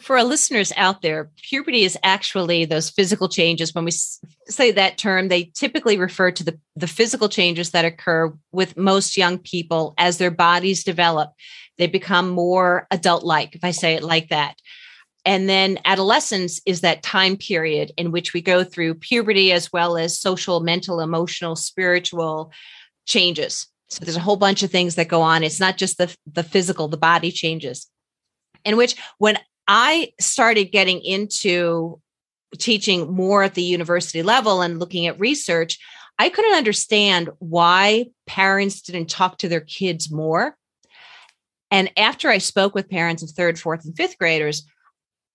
for 0.01 0.17
our 0.19 0.25
listeners 0.25 0.73
out 0.77 1.03
there, 1.03 1.31
puberty 1.43 1.85
is 1.85 1.97
actually 2.03 2.65
those 2.65 2.91
physical 2.91 3.29
changes. 3.29 3.75
When 3.75 3.85
we 3.85 3.93
say 3.93 4.73
that 4.73 4.99
term, 4.99 5.29
they 5.29 5.45
typically 5.55 5.97
refer 5.97 6.31
to 6.33 6.45
the, 6.45 6.59
the 6.75 6.89
physical 6.89 7.29
changes 7.29 7.71
that 7.71 7.85
occur 7.85 8.33
with 8.53 8.77
most 8.77 9.17
young 9.17 9.39
people 9.39 9.95
as 9.97 10.19
their 10.19 10.31
bodies 10.31 10.83
develop. 10.83 11.33
They 11.79 11.87
become 11.87 12.31
more 12.31 12.87
adult 12.91 13.23
like, 13.23 13.55
if 13.55 13.63
I 13.63 13.71
say 13.71 13.95
it 13.95 14.03
like 14.03 14.31
that. 14.31 14.57
And 15.25 15.49
then 15.49 15.79
adolescence 15.85 16.61
is 16.67 16.81
that 16.81 17.03
time 17.03 17.37
period 17.37 17.93
in 17.97 18.13
which 18.13 18.33
we 18.33 18.41
go 18.41 18.65
through 18.65 18.95
puberty 18.95 19.53
as 19.53 19.73
well 19.73 19.97
as 19.97 20.19
social, 20.19 20.61
mental, 20.61 21.01
emotional, 21.01 21.57
spiritual 21.57 22.53
changes. 23.07 23.67
So 23.89 24.05
there's 24.05 24.17
a 24.17 24.21
whole 24.21 24.37
bunch 24.37 24.63
of 24.63 24.71
things 24.71 24.97
that 24.97 25.09
go 25.09 25.23
on. 25.23 25.45
It's 25.45 25.61
not 25.61 25.79
just 25.79 25.99
the, 25.99 26.15
the 26.33 26.43
physical, 26.43 26.89
the 26.89 26.97
body 26.97 27.31
changes 27.31 27.89
in 28.65 28.77
which 28.77 28.97
when 29.19 29.39
I 29.69 30.13
started 30.21 30.67
getting 30.67 31.01
into 31.01 32.01
teaching 32.59 33.13
more 33.13 33.43
at 33.43 33.55
the 33.55 33.63
university 33.63 34.23
level 34.23 34.63
and 34.63 34.79
looking 34.79 35.07
at 35.07 35.21
research, 35.21 35.79
I 36.19 36.29
couldn't 36.29 36.55
understand 36.57 37.31
why 37.39 38.07
parents 38.27 38.81
didn't 38.83 39.11
talk 39.11 39.39
to 39.39 39.49
their 39.49 39.61
kids 39.61 40.11
more. 40.11 40.57
And 41.71 41.91
after 41.97 42.31
I 42.31 42.39
spoke 42.39 42.75
with 42.75 42.89
parents 42.89 43.23
of 43.23 43.31
third, 43.31 43.59
fourth, 43.59 43.85
and 43.85 43.97
fifth 43.97 44.19
graders, 44.19 44.65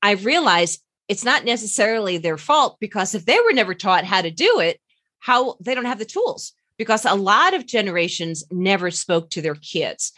I 0.02 0.12
realized 0.12 0.82
it's 1.08 1.26
not 1.26 1.44
necessarily 1.44 2.18
their 2.18 2.38
fault 2.38 2.78
because 2.80 3.14
if 3.14 3.26
they 3.26 3.38
were 3.40 3.54
never 3.54 3.74
taught 3.74 4.06
how 4.06 4.22
to 4.22 4.32
do 4.32 4.60
it, 4.60 4.80
how 5.20 5.58
they 5.60 5.76
don't 5.76 5.86
have 5.86 6.00
the 6.00 6.06
tools 6.06 6.54
because 6.78 7.06
a 7.06 7.14
lot 7.14 7.54
of 7.54 7.68
generations 7.68 8.44
never 8.50 8.90
spoke 8.90 9.30
to 9.30 9.42
their 9.42 9.56
kids. 9.56 10.14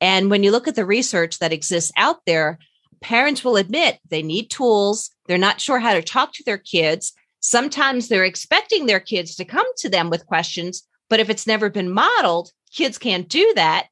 And 0.00 0.30
when 0.30 0.44
you 0.44 0.52
look 0.52 0.68
at 0.68 0.76
the 0.76 0.86
research 0.86 1.38
that 1.38 1.52
exists 1.52 1.90
out 1.96 2.18
there, 2.26 2.58
parents 3.04 3.44
will 3.44 3.56
admit 3.56 3.98
they 4.08 4.22
need 4.22 4.48
tools. 4.48 5.10
They're 5.26 5.36
not 5.36 5.60
sure 5.60 5.78
how 5.78 5.92
to 5.92 6.02
talk 6.02 6.32
to 6.32 6.44
their 6.44 6.58
kids. 6.58 7.12
Sometimes 7.40 8.08
they're 8.08 8.24
expecting 8.24 8.86
their 8.86 8.98
kids 8.98 9.36
to 9.36 9.44
come 9.44 9.66
to 9.76 9.90
them 9.90 10.08
with 10.08 10.26
questions, 10.26 10.88
but 11.10 11.20
if 11.20 11.28
it's 11.28 11.46
never 11.46 11.68
been 11.68 11.92
modeled, 11.92 12.50
kids 12.72 12.96
can't 12.96 13.28
do 13.28 13.52
that. 13.56 13.88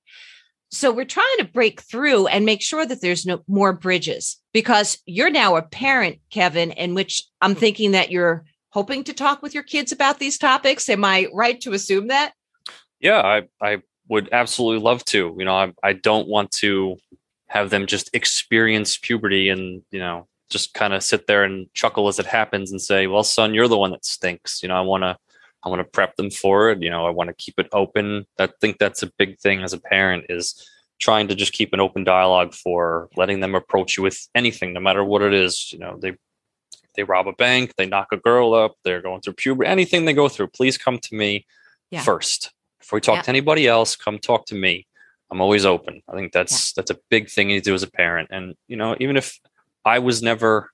So 0.71 0.91
we're 0.91 1.05
trying 1.05 1.37
to 1.37 1.45
break 1.45 1.83
through 1.83 2.27
and 2.29 2.47
make 2.47 2.63
sure 2.63 2.87
that 2.87 3.03
there's 3.03 3.27
no 3.27 3.43
more 3.47 3.75
bridges 3.75 4.41
because 4.55 4.99
you're 5.05 5.31
now 5.31 5.57
a 5.57 5.63
parent, 5.63 6.19
Kevin, 6.31 6.71
in 6.73 6.95
which 6.95 7.23
I'm 7.43 7.55
thinking 7.55 7.91
that 7.91 8.11
you're 8.11 8.47
hoping 8.71 9.05
to 9.05 9.13
talk 9.13 9.43
with 9.43 9.53
your 9.53 9.63
kids 9.63 9.93
about 9.93 10.21
these 10.21 10.39
topics. 10.39 10.89
Am 10.89 11.05
I 11.05 11.29
right 11.35 11.61
to 11.61 11.75
assume 11.75 12.07
that? 12.07 12.33
Yeah, 12.99 13.21
I, 13.21 13.43
I 13.61 13.83
would 14.09 14.31
absolutely 14.33 14.83
love 14.83 15.05
to. 15.07 15.37
You 15.39 15.45
know, 15.45 15.55
I, 15.55 15.75
I 15.83 15.93
don't 15.93 16.29
want 16.29 16.51
to 16.53 16.97
have 17.53 17.69
them 17.69 17.87
just 17.87 18.09
experience 18.15 18.97
puberty 18.97 19.51
and, 19.51 19.83
you 19.91 19.99
know, 19.99 20.27
just 20.49 20.73
kind 20.73 20.95
of 20.95 21.03
sit 21.03 21.27
there 21.27 21.45
and 21.45 21.73
chuckle 21.75 22.09
as 22.09 22.19
it 22.19 22.25
happens 22.25 22.71
and 22.71 22.81
say, 22.81 23.07
well, 23.07 23.23
son, 23.23 23.53
you're 23.53 23.69
the 23.69 23.77
one 23.77 23.91
that 23.91 24.07
stinks. 24.07 24.63
You 24.63 24.71
know, 24.71 24.77
I 24.77 24.81
want 24.81 25.03
to, 25.03 25.19
I 25.63 25.69
want 25.69 25.81
to 25.81 25.85
prep 25.85 26.17
them 26.17 26.31
for 26.31 26.71
it. 26.71 26.83
You 26.83 26.89
know, 26.89 27.07
I 27.07 27.11
want 27.11 27.29
to 27.29 27.35
keep 27.35 27.59
it 27.59 27.69
open. 27.73 28.27
I 28.39 28.49
think 28.61 28.79
that's 28.79 29.03
a 29.03 29.13
big 29.19 29.39
thing 29.39 29.63
as 29.63 29.75
a 29.75 29.79
parent 29.79 30.25
is 30.31 30.67
trying 30.99 31.29
to 31.29 31.35
just 31.35 31.53
keep 31.53 31.75
an 31.75 31.81
open 31.81 32.05
dialogue 32.05 32.55
for 32.55 33.11
letting 33.17 33.41
them 33.41 33.55
approach 33.55 33.99
you 33.99 34.03
with 34.03 34.29
anything, 34.35 34.73
no 34.73 34.81
matter 34.81 35.05
what 35.05 35.21
it 35.21 35.35
is. 35.35 35.73
You 35.75 35.79
know, 35.79 35.99
they 36.01 36.17
they 36.95 37.03
rob 37.03 37.27
a 37.29 37.33
bank, 37.35 37.75
they 37.77 37.87
knock 37.87 38.09
a 38.13 38.17
girl 38.17 38.55
up, 38.55 38.77
they're 38.83 39.03
going 39.03 39.21
through 39.21 39.35
puberty, 39.35 39.69
anything 39.69 40.05
they 40.05 40.13
go 40.15 40.29
through, 40.29 40.49
please 40.49 40.79
come 40.79 40.99
to 40.99 41.15
me 41.15 41.47
yeah. 41.91 42.03
first. 42.03 42.53
Before 42.81 42.97
you 42.97 43.03
talk 43.03 43.17
yeah. 43.17 43.23
to 43.23 43.29
anybody 43.29 43.67
else, 43.67 43.95
come 43.95 44.19
talk 44.19 44.47
to 44.47 44.55
me. 44.55 44.87
I'm 45.33 45.41
always 45.41 45.65
open. 45.65 46.03
I 46.07 46.13
think 46.13 46.33
that's 46.33 46.69
yeah. 46.69 46.73
that's 46.77 46.91
a 46.91 46.99
big 47.09 47.31
thing 47.31 47.49
you 47.49 47.63
do 47.63 47.75
as 47.75 47.83
a 47.83 47.91
parent. 47.91 48.29
And 48.31 48.55
you 48.69 48.77
know, 48.77 48.95
even 49.01 49.17
if 49.17 49.41
I 49.83 49.99
was 49.99 50.23
never 50.23 50.71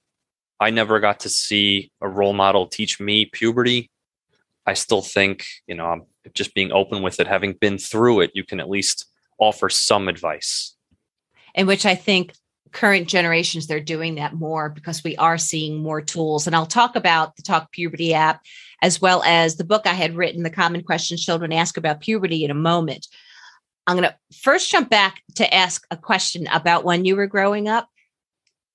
I 0.59 0.71
never 0.71 0.99
got 0.99 1.21
to 1.21 1.29
see 1.29 1.93
a 2.01 2.09
role 2.09 2.33
model 2.33 2.67
teach 2.67 2.99
me 2.99 3.27
puberty. 3.27 3.91
I 4.67 4.75
still 4.75 5.01
think, 5.01 5.47
you 5.67 5.77
know, 5.77 6.09
just 6.35 6.55
being 6.55 6.73
open 6.73 7.03
with 7.03 7.21
it, 7.21 7.29
having 7.29 7.55
been 7.55 7.79
through 7.79 8.21
it, 8.21 8.33
you 8.35 8.45
can 8.45 8.61
at 8.61 8.69
least 8.69 9.07
offer 9.39 9.71
some 9.71 10.09
advice. 10.09 10.75
In 11.55 11.67
which 11.67 11.87
I 11.87 11.95
think 11.95 12.35
current 12.73 13.09
generations 13.09 13.67
they're 13.67 13.81
doing 13.81 14.17
that 14.17 14.35
more 14.35 14.69
because 14.69 15.03
we 15.03 15.17
are 15.17 15.39
seeing 15.39 15.83
more 15.83 16.03
tools 16.03 16.47
and 16.47 16.55
i'll 16.55 16.67
talk 16.67 16.97
about 16.97 17.35
the 17.37 17.43
talk 17.43 17.73
puberty 17.73 18.13
app 18.13 18.43
as 18.83 19.01
well 19.01 19.23
as 19.23 19.57
the 19.57 19.65
book 19.65 19.87
i 19.87 19.95
had 19.95 20.15
written 20.15 20.43
the 20.43 20.51
common 20.51 20.83
questions 20.83 21.25
children 21.25 21.51
ask 21.51 21.79
about 21.79 22.03
puberty 22.03 22.45
in 22.45 22.51
a 22.51 22.55
moment 22.55 23.07
i'm 23.89 23.97
going 23.97 24.09
to 24.09 24.37
first 24.41 24.71
jump 24.71 24.89
back 24.89 25.23
to 25.35 25.53
ask 25.53 25.85
a 25.91 25.97
question 25.97 26.47
about 26.53 26.85
when 26.85 27.05
you 27.05 27.17
were 27.17 27.27
growing 27.27 27.67
up 27.67 27.89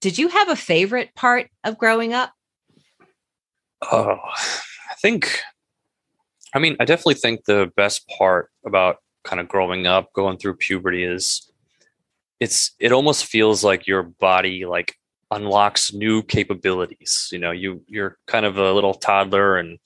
did 0.04 0.18
you 0.18 0.28
have 0.28 0.50
a 0.50 0.58
favorite 0.58 1.16
part 1.16 1.50
of 1.64 1.78
growing 1.78 2.12
up? 2.12 2.34
Oh, 3.90 4.18
I 4.36 4.96
think, 5.02 5.40
I 6.54 6.60
mean, 6.60 6.76
I 6.78 6.84
definitely 6.84 7.14
think 7.14 7.46
the 7.46 7.72
best 7.78 8.06
part 8.10 8.50
about 8.66 8.98
kind 9.24 9.40
of 9.40 9.48
growing 9.48 9.88
up, 9.88 10.12
going 10.12 10.38
through 10.38 10.58
puberty 10.58 11.06
is 11.06 11.50
it's, 12.42 12.72
it 12.80 12.92
almost 12.92 13.24
feels 13.24 13.64
like 13.64 13.88
your 13.88 14.04
body 14.04 14.66
like 14.66 14.98
unlocks 15.32 15.94
new 15.94 16.22
capabilities. 16.22 17.30
You 17.32 17.40
know, 17.40 17.52
you, 17.52 17.82
you're 17.88 18.18
kind 18.28 18.46
of 18.46 18.58
a 18.58 18.74
little 18.74 18.96
toddler 18.96 19.56
and 19.56 19.80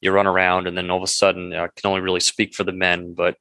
you 0.00 0.12
run 0.12 0.28
around 0.28 0.68
and 0.68 0.78
then 0.78 0.92
all 0.92 0.98
of 0.98 1.02
a 1.02 1.08
sudden 1.08 1.52
I 1.52 1.66
can 1.74 1.88
only 1.88 2.02
really 2.02 2.20
speak 2.20 2.54
for 2.54 2.62
the 2.62 2.70
men, 2.70 3.14
but 3.14 3.36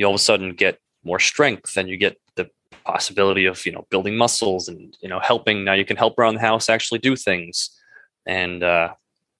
you 0.00 0.06
all 0.06 0.12
of 0.12 0.20
a 0.20 0.22
sudden 0.22 0.54
get 0.54 0.80
more 1.04 1.18
strength 1.18 1.76
and 1.76 1.88
you 1.88 1.98
get 1.98 2.18
the 2.34 2.50
possibility 2.84 3.44
of 3.44 3.64
you 3.66 3.72
know 3.72 3.86
building 3.90 4.16
muscles 4.16 4.66
and 4.66 4.96
you 5.02 5.08
know 5.08 5.20
helping. 5.20 5.62
Now 5.62 5.74
you 5.74 5.84
can 5.84 5.98
help 5.98 6.18
around 6.18 6.34
the 6.34 6.40
house 6.40 6.70
actually 6.70 7.00
do 7.00 7.14
things. 7.14 7.70
And 8.26 8.62
uh, 8.62 8.94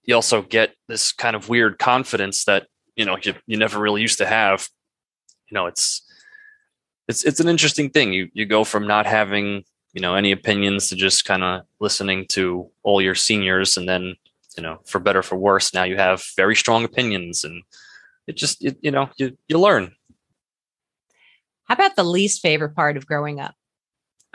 you 0.04 0.14
also 0.14 0.42
get 0.42 0.74
this 0.86 1.12
kind 1.12 1.34
of 1.34 1.48
weird 1.48 1.78
confidence 1.78 2.44
that 2.44 2.66
you 2.94 3.06
know 3.06 3.16
you, 3.22 3.34
you 3.46 3.56
never 3.56 3.80
really 3.80 4.02
used 4.02 4.18
to 4.18 4.26
have. 4.26 4.68
You 5.48 5.54
know 5.54 5.66
it's 5.66 6.02
it's 7.08 7.24
it's 7.24 7.40
an 7.40 7.48
interesting 7.48 7.88
thing. 7.88 8.12
You 8.12 8.28
you 8.34 8.44
go 8.44 8.62
from 8.62 8.86
not 8.86 9.06
having 9.06 9.64
you 9.94 10.02
know 10.02 10.14
any 10.14 10.30
opinions 10.30 10.88
to 10.88 10.94
just 10.94 11.24
kind 11.24 11.42
of 11.42 11.62
listening 11.80 12.26
to 12.28 12.68
all 12.82 13.00
your 13.00 13.14
seniors 13.14 13.78
and 13.78 13.88
then 13.88 14.14
you 14.58 14.62
know 14.62 14.78
for 14.84 14.98
better 14.98 15.22
for 15.22 15.36
worse 15.36 15.74
now 15.74 15.84
you 15.84 15.96
have 15.96 16.24
very 16.36 16.54
strong 16.54 16.84
opinions 16.84 17.44
and 17.44 17.62
it 18.26 18.36
just 18.36 18.64
it, 18.64 18.76
you 18.82 18.90
know 18.90 19.08
you 19.16 19.36
you 19.48 19.58
learn 19.58 19.92
how 21.70 21.74
about 21.74 21.94
the 21.94 22.02
least 22.02 22.42
favorite 22.42 22.74
part 22.74 22.96
of 22.96 23.06
growing 23.06 23.38
up? 23.38 23.54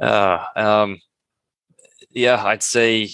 uh, 0.00 0.44
um, 0.56 0.98
yeah, 2.10 2.42
I'd 2.42 2.62
say 2.62 3.10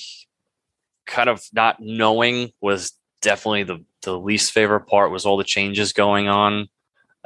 kind 1.06 1.28
of 1.28 1.42
not 1.52 1.80
knowing 1.80 2.52
was 2.60 2.92
definitely 3.20 3.64
the, 3.64 3.84
the 4.02 4.16
least 4.16 4.52
favorite 4.52 4.87
part 4.87 5.10
was 5.10 5.26
all 5.26 5.38
the 5.38 5.42
changes 5.42 5.92
going 5.92 6.28
on. 6.28 6.68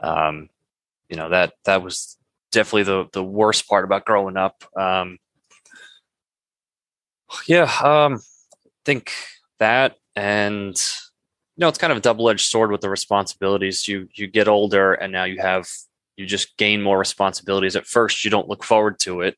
Um, 0.03 0.49
you 1.11 1.17
know, 1.17 1.29
that, 1.29 1.53
that 1.67 1.83
was 1.83 2.17
definitely 2.51 2.85
the, 2.85 3.05
the 3.13 3.23
worst 3.23 3.69
part 3.69 3.85
about 3.85 4.07
growing 4.07 4.39
up. 4.39 4.65
Um, 4.75 5.19
yeah, 7.47 7.71
um, 7.83 8.23
I 8.65 8.71
think 8.87 9.13
that 9.59 9.99
and 10.17 10.83
you 11.57 11.61
know 11.61 11.69
it's 11.69 11.79
kind 11.79 11.93
of 11.93 11.99
a 11.99 12.03
double-edged 12.03 12.47
sword 12.47 12.71
with 12.71 12.81
the 12.81 12.91
responsibilities. 12.91 13.87
You 13.87 14.09
you 14.15 14.27
get 14.27 14.49
older 14.49 14.95
and 14.95 15.13
now 15.13 15.25
you 15.25 15.41
have 15.41 15.69
you 16.17 16.27
just 16.27 16.57
gain 16.57 16.83
more 16.83 16.99
responsibilities. 16.99 17.77
At 17.77 17.87
first 17.87 18.25
you 18.25 18.31
don't 18.31 18.49
look 18.49 18.65
forward 18.65 18.99
to 19.01 19.21
it. 19.21 19.37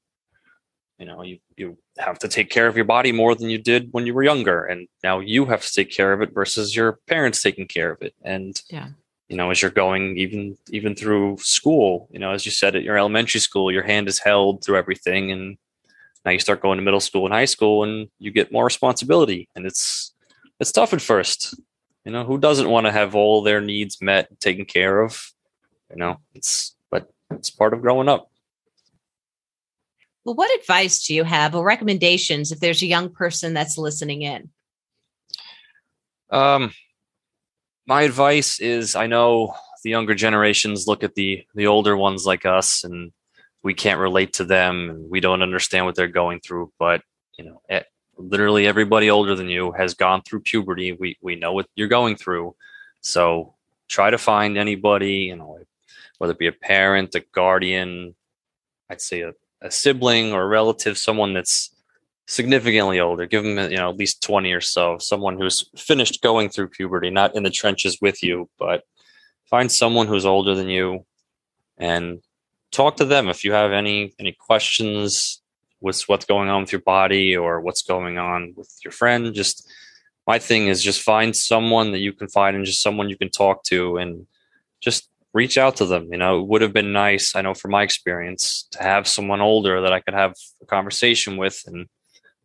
You 0.99 1.07
know 1.07 1.23
you 1.23 1.39
you 1.57 1.79
have 1.99 2.19
to 2.21 2.29
take 2.29 2.51
care 2.51 2.67
of 2.67 2.77
your 2.77 2.85
body 2.85 3.13
more 3.13 3.35
than 3.35 3.51
you 3.51 3.59
did 3.59 3.89
when 3.93 4.07
you 4.07 4.15
were 4.15 4.23
younger 4.23 4.65
and 4.65 4.89
now 5.03 5.21
you 5.21 5.45
have 5.47 5.65
to 5.65 5.73
take 5.73 5.91
care 5.91 6.13
of 6.13 6.23
it 6.23 6.33
versus 6.33 6.75
your 6.75 6.99
parents 7.07 7.43
taking 7.43 7.67
care 7.67 7.91
of 7.91 8.01
it. 8.03 8.15
And 8.23 8.61
yeah. 8.71 8.89
you 9.29 9.37
know 9.37 9.51
as 9.51 9.61
you're 9.61 9.71
going 9.71 10.17
even 10.17 10.57
even 10.71 10.95
through 10.95 11.37
school 11.39 12.09
you 12.11 12.19
know 12.19 12.33
as 12.33 12.47
you 12.47 12.53
said 12.53 12.77
at 12.77 12.83
your 12.83 12.97
elementary 12.97 13.41
school 13.41 13.73
your 13.73 13.83
hand 13.83 14.09
is 14.09 14.19
held 14.21 14.63
through 14.65 14.79
everything 14.79 15.33
and 15.33 15.59
now 16.27 16.33
you 16.33 16.41
start 16.41 16.61
going 16.61 16.77
to 16.77 16.83
middle 16.83 17.01
school 17.01 17.25
and 17.25 17.33
high 17.33 17.45
school 17.45 17.85
and 17.85 18.09
you 18.19 18.33
get 18.33 18.51
more 18.51 18.65
responsibility. 18.65 19.49
And 19.55 19.65
it's 19.65 20.13
it's 20.59 20.73
tough 20.73 20.93
at 20.93 21.01
first 21.01 21.55
you 22.07 22.13
know 22.13 22.25
who 22.25 22.39
doesn't 22.39 22.71
want 22.71 22.87
to 22.87 22.93
have 22.93 23.15
all 23.15 23.43
their 23.43 23.61
needs 23.61 24.01
met 24.01 24.41
taken 24.41 24.65
care 24.65 25.03
of? 25.03 25.33
You 25.91 25.97
know 25.97 26.21
it's 26.35 26.75
but 26.91 27.13
it's 27.31 27.51
part 27.51 27.75
of 27.75 27.83
growing 27.83 28.09
up. 28.09 28.31
Well 30.25 30.37
what 30.37 30.59
advice 30.59 31.07
do 31.07 31.15
you 31.15 31.25
have 31.25 31.55
or 31.55 31.65
recommendations 31.65 32.53
if 32.53 32.61
there's 32.61 32.83
a 32.83 32.87
young 32.87 33.11
person 33.11 33.53
that's 33.53 33.77
listening 33.77 34.23
in? 34.23 34.49
Um 36.31 36.73
my 37.87 38.03
advice 38.03 38.61
is 38.61 38.97
i 38.97 39.07
know 39.07 39.55
the 39.85 39.91
younger 39.91 40.15
generations 40.15 40.87
look 40.87 41.05
at 41.05 41.15
the 41.15 41.45
the 41.55 41.67
older 41.67 41.97
ones 41.97 42.27
like 42.27 42.45
us 42.45 42.85
and 42.85 43.13
we 43.63 43.75
can't 43.75 44.01
relate 44.01 44.33
to 44.35 44.45
them 44.45 44.91
and 44.91 45.11
we 45.11 45.21
don't 45.21 45.43
understand 45.43 45.87
what 45.87 45.95
they're 45.95 46.09
going 46.09 46.41
through 46.41 46.73
but 46.79 47.03
you 47.39 47.45
know 47.45 47.61
literally 48.17 48.67
everybody 48.67 49.11
older 49.11 49.35
than 49.35 49.49
you 49.49 49.73
has 49.73 49.95
gone 49.95 50.23
through 50.23 50.41
puberty. 50.41 50.93
We 50.93 51.17
we 51.21 51.37
know 51.37 51.53
what 51.53 51.67
you're 51.75 51.89
going 51.89 52.17
through. 52.17 52.55
So 53.01 53.55
try 53.89 54.11
to 54.11 54.19
find 54.19 54.59
anybody, 54.59 55.15
you 55.15 55.37
know, 55.37 55.59
whether 56.19 56.33
it 56.33 56.39
be 56.39 56.47
a 56.47 56.53
parent, 56.53 57.15
a 57.15 57.21
guardian, 57.33 58.15
I'd 58.91 59.01
say 59.01 59.21
a, 59.21 59.33
a 59.63 59.71
sibling 59.71 60.33
or 60.33 60.43
a 60.43 60.49
relative, 60.49 60.99
someone 60.99 61.35
that's 61.35 61.75
significantly 62.27 63.01
older. 63.01 63.27
Give 63.27 63.45
them, 63.45 63.71
you 63.71 63.77
know, 63.77 63.91
at 63.91 63.97
least 63.97 64.23
20 64.23 64.53
or 64.53 64.61
so, 64.61 64.99
someone 64.99 65.39
who's 65.39 65.71
finished 65.77 66.23
going 66.23 66.49
through 66.49 66.69
puberty, 66.69 67.11
not 67.11 67.37
in 67.37 67.43
the 67.43 67.51
trenches 67.51 67.99
with 68.01 68.23
you, 68.23 68.49
but 68.59 68.83
find 69.49 69.71
someone 69.71 70.07
who's 70.07 70.27
older 70.27 70.55
than 70.55 70.69
you 70.69 71.05
and 71.79 72.21
talk 72.73 72.97
to 72.97 73.05
them 73.05 73.29
if 73.29 73.45
you 73.45 73.53
have 73.53 73.71
any 73.71 74.13
any 74.19 74.33
questions 74.33 75.43
with 75.81 76.03
what's 76.03 76.25
going 76.25 76.49
on 76.49 76.63
with 76.63 76.73
your 76.73 76.81
body 76.81 77.37
or 77.37 77.61
what's 77.61 77.83
going 77.83 78.19
on 78.19 78.55
with 78.57 78.71
your 78.85 78.93
friend. 78.93 79.35
Just 79.35 79.71
my 80.27 80.39
thing 80.39 80.69
is 80.69 80.83
just 80.83 81.03
find 81.03 81.35
someone 81.37 81.93
that 81.93 81.99
you 81.99 82.13
can 82.13 82.29
find 82.29 82.57
and 82.57 82.65
just 82.65 82.83
someone 82.83 83.09
you 83.09 83.17
can 83.17 83.31
talk 83.31 83.63
to 83.65 83.97
and 83.99 84.27
just 84.81 85.09
reach 85.33 85.59
out 85.59 85.77
to 85.77 85.87
them. 85.87 86.09
You 86.11 86.19
know, 86.19 86.41
it 86.41 86.47
would 86.47 86.63
have 86.63 86.73
been 86.73 86.93
nice, 86.93 87.37
I 87.37 87.43
know 87.43 87.55
from 87.55 87.71
my 87.73 87.83
experience, 87.83 88.67
to 88.73 88.83
have 88.83 89.07
someone 89.07 89.41
older 89.41 89.83
that 89.83 89.93
I 89.93 90.01
could 90.01 90.15
have 90.15 90.35
a 90.63 90.67
conversation 90.67 91.37
with 91.37 91.63
and 91.67 91.87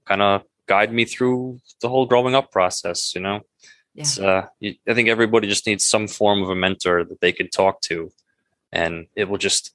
kind 0.06 0.22
of 0.22 0.44
guide 0.68 0.94
me 0.94 1.06
through 1.06 1.60
the 1.82 1.90
whole 1.90 2.06
growing 2.06 2.36
up 2.36 2.52
process, 2.52 3.16
you 3.16 3.22
know. 3.22 3.42
Yeah. 3.94 4.06
Uh, 4.20 4.46
I 4.88 4.94
think 4.94 5.10
everybody 5.10 5.48
just 5.48 5.68
needs 5.68 5.86
some 5.86 6.08
form 6.08 6.42
of 6.44 6.50
a 6.50 6.56
mentor 6.56 7.04
that 7.04 7.20
they 7.20 7.32
can 7.32 7.50
talk 7.50 7.82
to, 7.82 8.12
and 8.72 9.08
it 9.16 9.28
will 9.28 9.38
just 9.38 9.74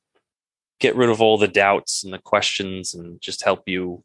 get 0.78 0.97
rid 0.97 1.09
of 1.09 1.21
all 1.21 1.38
the 1.38 1.49
doubts 1.49 2.04
and 2.04 2.12
the 2.12 2.18
questions, 2.18 2.95
and 2.95 3.21
just 3.21 3.45
help 3.45 3.68
you 3.68 4.02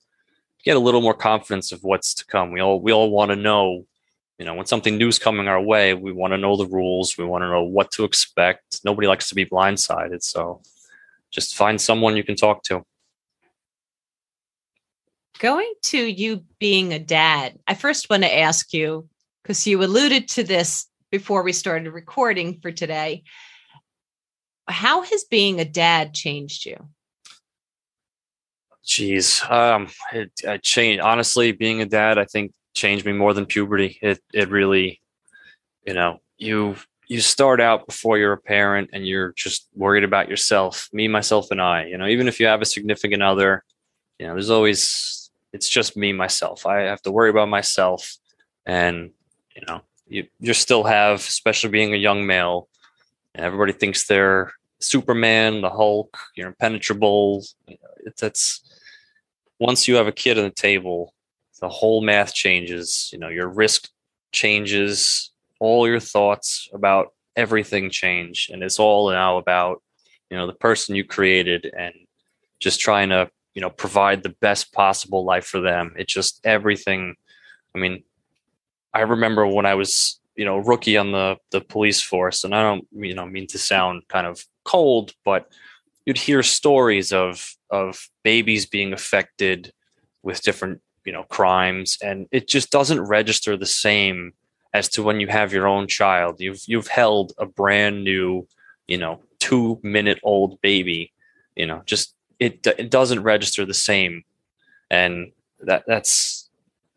get 0.63 0.77
a 0.77 0.79
little 0.79 1.01
more 1.01 1.13
confidence 1.13 1.71
of 1.71 1.83
what's 1.83 2.13
to 2.15 2.25
come. 2.25 2.51
We 2.51 2.61
all 2.61 2.79
we 2.79 2.91
all 2.91 3.09
want 3.09 3.29
to 3.31 3.35
know, 3.35 3.85
you 4.37 4.45
know, 4.45 4.53
when 4.53 4.65
something 4.65 4.97
new 4.97 5.07
is 5.07 5.19
coming 5.19 5.47
our 5.47 5.61
way, 5.61 5.93
we 5.93 6.11
want 6.11 6.33
to 6.33 6.37
know 6.37 6.55
the 6.55 6.67
rules. 6.67 7.17
We 7.17 7.25
want 7.25 7.43
to 7.43 7.49
know 7.49 7.63
what 7.63 7.91
to 7.91 8.03
expect. 8.03 8.81
Nobody 8.83 9.07
likes 9.07 9.29
to 9.29 9.35
be 9.35 9.45
blindsided, 9.45 10.23
so 10.23 10.61
just 11.31 11.55
find 11.55 11.79
someone 11.79 12.17
you 12.17 12.23
can 12.23 12.35
talk 12.35 12.63
to. 12.63 12.83
Going 15.39 15.73
to 15.83 15.97
you 15.97 16.43
being 16.59 16.93
a 16.93 16.99
dad, 16.99 17.57
I 17.65 17.73
first 17.73 18.09
want 18.09 18.23
to 18.23 18.37
ask 18.37 18.73
you 18.73 19.07
because 19.41 19.65
you 19.65 19.83
alluded 19.83 20.27
to 20.29 20.43
this 20.43 20.85
before 21.09 21.41
we 21.41 21.51
started 21.51 21.91
recording 21.91 22.59
for 22.61 22.71
today. 22.71 23.23
How 24.67 25.01
has 25.01 25.23
being 25.23 25.59
a 25.59 25.65
dad 25.65 26.13
changed 26.13 26.65
you? 26.65 26.87
Jeez, 28.85 29.49
um, 29.49 29.89
it, 30.11 30.31
it 30.43 30.63
changed. 30.63 31.01
Honestly, 31.01 31.51
being 31.51 31.81
a 31.81 31.85
dad, 31.85 32.17
I 32.17 32.25
think 32.25 32.53
changed 32.73 33.05
me 33.05 33.13
more 33.13 33.33
than 33.33 33.45
puberty. 33.45 33.99
It 34.01 34.19
it 34.33 34.49
really, 34.49 35.01
you 35.85 35.93
know, 35.93 36.19
you 36.37 36.75
you 37.07 37.21
start 37.21 37.61
out 37.61 37.85
before 37.85 38.17
you're 38.17 38.33
a 38.33 38.37
parent 38.37 38.89
and 38.93 39.05
you're 39.05 39.33
just 39.33 39.67
worried 39.75 40.03
about 40.03 40.29
yourself, 40.29 40.89
me, 40.93 41.07
myself, 41.07 41.51
and 41.51 41.61
I. 41.61 41.85
You 41.85 41.97
know, 41.97 42.07
even 42.07 42.27
if 42.27 42.39
you 42.39 42.47
have 42.47 42.61
a 42.61 42.65
significant 42.65 43.21
other, 43.21 43.63
you 44.17 44.27
know, 44.27 44.33
there's 44.33 44.49
always 44.49 45.29
it's 45.53 45.69
just 45.69 45.97
me, 45.97 46.13
myself. 46.13 46.65
I 46.65 46.81
have 46.81 47.01
to 47.03 47.11
worry 47.11 47.29
about 47.29 47.49
myself, 47.49 48.17
and 48.65 49.11
you 49.55 49.61
know, 49.67 49.81
you 50.07 50.27
you 50.39 50.53
still 50.53 50.83
have, 50.83 51.19
especially 51.19 51.69
being 51.69 51.93
a 51.93 51.97
young 51.97 52.25
male, 52.25 52.67
everybody 53.35 53.73
thinks 53.73 54.05
they're 54.05 54.53
Superman, 54.79 55.61
the 55.61 55.69
Hulk, 55.69 56.17
you're 56.35 56.47
impenetrable. 56.47 57.45
It's 57.99 58.21
that's 58.21 58.61
once 59.59 59.87
you 59.87 59.95
have 59.95 60.07
a 60.07 60.11
kid 60.11 60.37
on 60.37 60.43
the 60.43 60.49
table, 60.49 61.13
the 61.59 61.69
whole 61.69 62.01
math 62.01 62.33
changes. 62.33 63.09
You 63.13 63.19
know, 63.19 63.29
your 63.29 63.47
risk 63.47 63.89
changes, 64.31 65.31
all 65.59 65.87
your 65.87 65.99
thoughts 65.99 66.67
about 66.73 67.13
everything 67.35 67.89
change, 67.89 68.49
and 68.51 68.63
it's 68.63 68.79
all 68.79 69.11
now 69.11 69.37
about 69.37 69.81
you 70.29 70.37
know 70.37 70.47
the 70.47 70.53
person 70.53 70.95
you 70.95 71.03
created 71.03 71.71
and 71.77 71.93
just 72.59 72.79
trying 72.79 73.09
to 73.09 73.29
you 73.53 73.61
know 73.61 73.69
provide 73.69 74.23
the 74.23 74.35
best 74.41 74.73
possible 74.73 75.23
life 75.23 75.45
for 75.45 75.61
them. 75.61 75.93
It 75.97 76.07
just 76.07 76.41
everything. 76.43 77.15
I 77.75 77.79
mean, 77.79 78.03
I 78.93 79.01
remember 79.01 79.47
when 79.47 79.65
I 79.65 79.75
was, 79.75 80.19
you 80.41 80.45
know, 80.45 80.57
rookie 80.57 80.97
on 80.97 81.11
the 81.11 81.37
the 81.51 81.61
police 81.61 82.01
force, 82.01 82.43
and 82.43 82.55
I 82.55 82.63
don't, 82.63 82.87
you 82.91 83.13
know, 83.13 83.27
mean 83.27 83.45
to 83.45 83.59
sound 83.59 84.07
kind 84.07 84.25
of 84.25 84.43
cold, 84.63 85.13
but 85.23 85.51
you'd 86.03 86.17
hear 86.17 86.41
stories 86.41 87.13
of 87.13 87.55
of 87.69 88.09
babies 88.23 88.65
being 88.65 88.91
affected 88.91 89.71
with 90.23 90.41
different, 90.41 90.81
you 91.05 91.13
know, 91.13 91.25
crimes, 91.25 91.99
and 92.01 92.27
it 92.31 92.47
just 92.47 92.71
doesn't 92.71 93.03
register 93.03 93.55
the 93.55 93.67
same 93.67 94.33
as 94.73 94.89
to 94.89 95.03
when 95.03 95.19
you 95.19 95.27
have 95.27 95.53
your 95.53 95.67
own 95.67 95.87
child. 95.87 96.41
You've 96.41 96.63
you've 96.65 96.87
held 96.87 97.33
a 97.37 97.45
brand 97.45 98.03
new, 98.03 98.47
you 98.87 98.97
know, 98.97 99.21
two 99.37 99.79
minute 99.83 100.19
old 100.23 100.59
baby, 100.61 101.13
you 101.55 101.67
know, 101.67 101.83
just 101.85 102.15
it 102.39 102.65
it 102.65 102.89
doesn't 102.89 103.21
register 103.21 103.63
the 103.63 103.75
same, 103.75 104.23
and 104.89 105.33
that 105.59 105.83
that's 105.85 106.49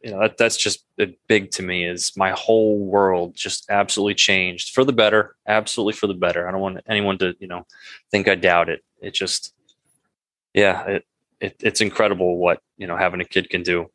you 0.04 0.10
know 0.10 0.20
that, 0.20 0.36
that's 0.36 0.56
just 0.56 0.84
uh, 1.00 1.06
big 1.28 1.50
to 1.52 1.62
me 1.62 1.86
is 1.86 2.12
my 2.14 2.30
whole 2.32 2.78
world 2.78 3.34
just 3.34 3.64
absolutely 3.70 4.14
changed 4.14 4.74
for 4.74 4.84
the 4.84 4.92
better 4.92 5.34
absolutely 5.48 5.94
for 5.94 6.06
the 6.06 6.14
better. 6.14 6.46
I 6.46 6.52
don't 6.52 6.60
want 6.60 6.80
anyone 6.86 7.16
to 7.18 7.34
you 7.40 7.48
know 7.48 7.66
think 8.10 8.28
i 8.28 8.34
doubt 8.34 8.68
it. 8.68 8.84
It 9.00 9.14
just 9.14 9.54
yeah 10.52 10.82
it, 10.84 11.06
it 11.40 11.56
it's 11.60 11.80
incredible 11.80 12.36
what 12.36 12.60
you 12.76 12.86
know 12.86 12.96
having 12.96 13.20
a 13.20 13.24
kid 13.24 13.48
can 13.48 13.62
do. 13.62 13.90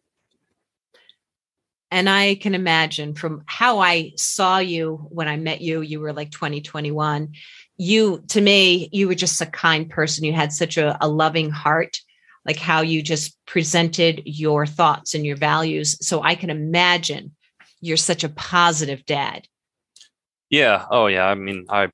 And 1.91 2.09
i 2.09 2.35
can 2.35 2.55
imagine 2.55 3.13
from 3.13 3.43
how 3.45 3.79
i 3.79 4.11
saw 4.15 4.57
you 4.57 5.07
when 5.09 5.27
i 5.27 5.37
met 5.37 5.61
you 5.61 5.81
you 5.81 5.99
were 5.99 6.13
like 6.13 6.31
2021 6.31 7.33
you 7.77 8.23
to 8.27 8.41
me 8.41 8.89
you 8.91 9.07
were 9.07 9.15
just 9.15 9.41
a 9.41 9.45
kind 9.45 9.89
person. 9.89 10.23
You 10.23 10.33
had 10.33 10.51
such 10.51 10.77
a, 10.77 10.97
a 11.01 11.07
loving 11.07 11.49
heart 11.49 11.99
like 12.45 12.57
how 12.57 12.81
you 12.81 13.01
just 13.01 13.37
presented 13.45 14.21
your 14.25 14.65
thoughts 14.65 15.13
and 15.13 15.25
your 15.25 15.35
values. 15.35 15.97
So 16.05 16.23
I 16.23 16.35
can 16.35 16.49
imagine 16.49 17.35
you're 17.81 17.97
such 17.97 18.23
a 18.23 18.29
positive 18.29 19.05
dad. 19.05 19.47
Yeah. 20.49 20.85
Oh 20.89 21.07
yeah. 21.07 21.25
I 21.25 21.35
mean, 21.35 21.65
I, 21.69 21.89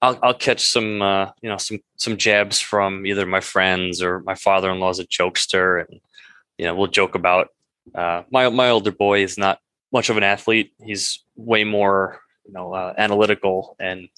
I'll, 0.00 0.18
I'll 0.22 0.34
catch 0.34 0.66
some, 0.66 1.00
uh, 1.02 1.30
you 1.40 1.48
know, 1.48 1.56
some, 1.56 1.80
some 1.96 2.16
jabs 2.16 2.60
from 2.60 3.06
either 3.06 3.26
my 3.26 3.40
friends 3.40 4.02
or 4.02 4.20
my 4.20 4.34
father-in-law's 4.34 5.00
a 5.00 5.06
jokester. 5.06 5.84
And, 5.86 6.00
you 6.58 6.66
know, 6.66 6.74
we'll 6.74 6.88
joke 6.88 7.14
about, 7.14 7.48
uh, 7.94 8.22
my, 8.30 8.48
my 8.50 8.70
older 8.70 8.92
boy 8.92 9.22
is 9.22 9.38
not 9.38 9.58
much 9.92 10.10
of 10.10 10.16
an 10.16 10.22
athlete. 10.22 10.72
He's 10.82 11.24
way 11.36 11.64
more, 11.64 12.20
you 12.46 12.52
know, 12.52 12.74
uh, 12.74 12.94
analytical 12.98 13.76
and 13.78 14.08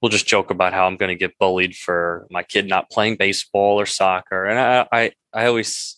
we'll 0.00 0.10
just 0.10 0.26
joke 0.26 0.50
about 0.50 0.72
how 0.72 0.86
I'm 0.86 0.96
going 0.96 1.08
to 1.08 1.18
get 1.18 1.38
bullied 1.38 1.76
for 1.76 2.26
my 2.30 2.42
kid 2.42 2.68
not 2.68 2.90
playing 2.90 3.16
baseball 3.16 3.80
or 3.80 3.86
soccer. 3.86 4.44
And 4.44 4.58
I, 4.58 4.86
I, 4.92 5.12
I 5.32 5.46
always, 5.46 5.96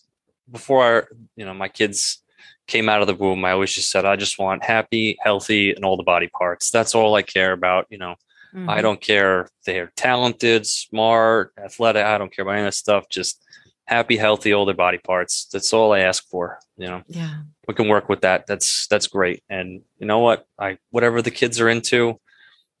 before 0.49 0.83
I, 0.83 1.15
you 1.35 1.45
know, 1.45 1.53
my 1.53 1.67
kids 1.67 2.21
came 2.67 2.87
out 2.87 3.01
of 3.01 3.07
the 3.07 3.15
womb, 3.15 3.43
I 3.43 3.51
always 3.51 3.73
just 3.73 3.91
said, 3.91 4.05
I 4.05 4.15
just 4.15 4.39
want 4.39 4.63
happy, 4.63 5.17
healthy, 5.21 5.73
and 5.73 5.83
all 5.83 5.97
the 5.97 6.03
body 6.03 6.27
parts. 6.27 6.69
That's 6.69 6.95
all 6.95 7.15
I 7.15 7.23
care 7.23 7.51
about. 7.51 7.87
You 7.89 7.97
know, 7.97 8.15
mm-hmm. 8.53 8.69
I 8.69 8.81
don't 8.81 9.01
care 9.01 9.41
if 9.41 9.49
they're 9.65 9.91
talented, 9.95 10.65
smart, 10.65 11.51
athletic. 11.57 12.05
I 12.05 12.17
don't 12.17 12.33
care 12.33 12.43
about 12.43 12.53
any 12.53 12.61
of 12.61 12.67
that 12.67 12.75
stuff. 12.75 13.09
Just 13.09 13.43
happy, 13.85 14.17
healthy, 14.17 14.53
all 14.53 14.65
their 14.65 14.75
body 14.75 14.99
parts. 14.99 15.47
That's 15.51 15.73
all 15.73 15.93
I 15.93 15.99
ask 16.01 16.27
for. 16.29 16.59
You 16.77 16.87
know, 16.87 17.01
yeah, 17.07 17.41
we 17.67 17.73
can 17.73 17.89
work 17.89 18.07
with 18.07 18.21
that. 18.21 18.45
That's 18.47 18.87
that's 18.87 19.07
great. 19.07 19.43
And 19.49 19.81
you 19.97 20.07
know 20.07 20.19
what? 20.19 20.45
I 20.57 20.77
whatever 20.91 21.21
the 21.21 21.31
kids 21.31 21.59
are 21.59 21.69
into, 21.69 22.19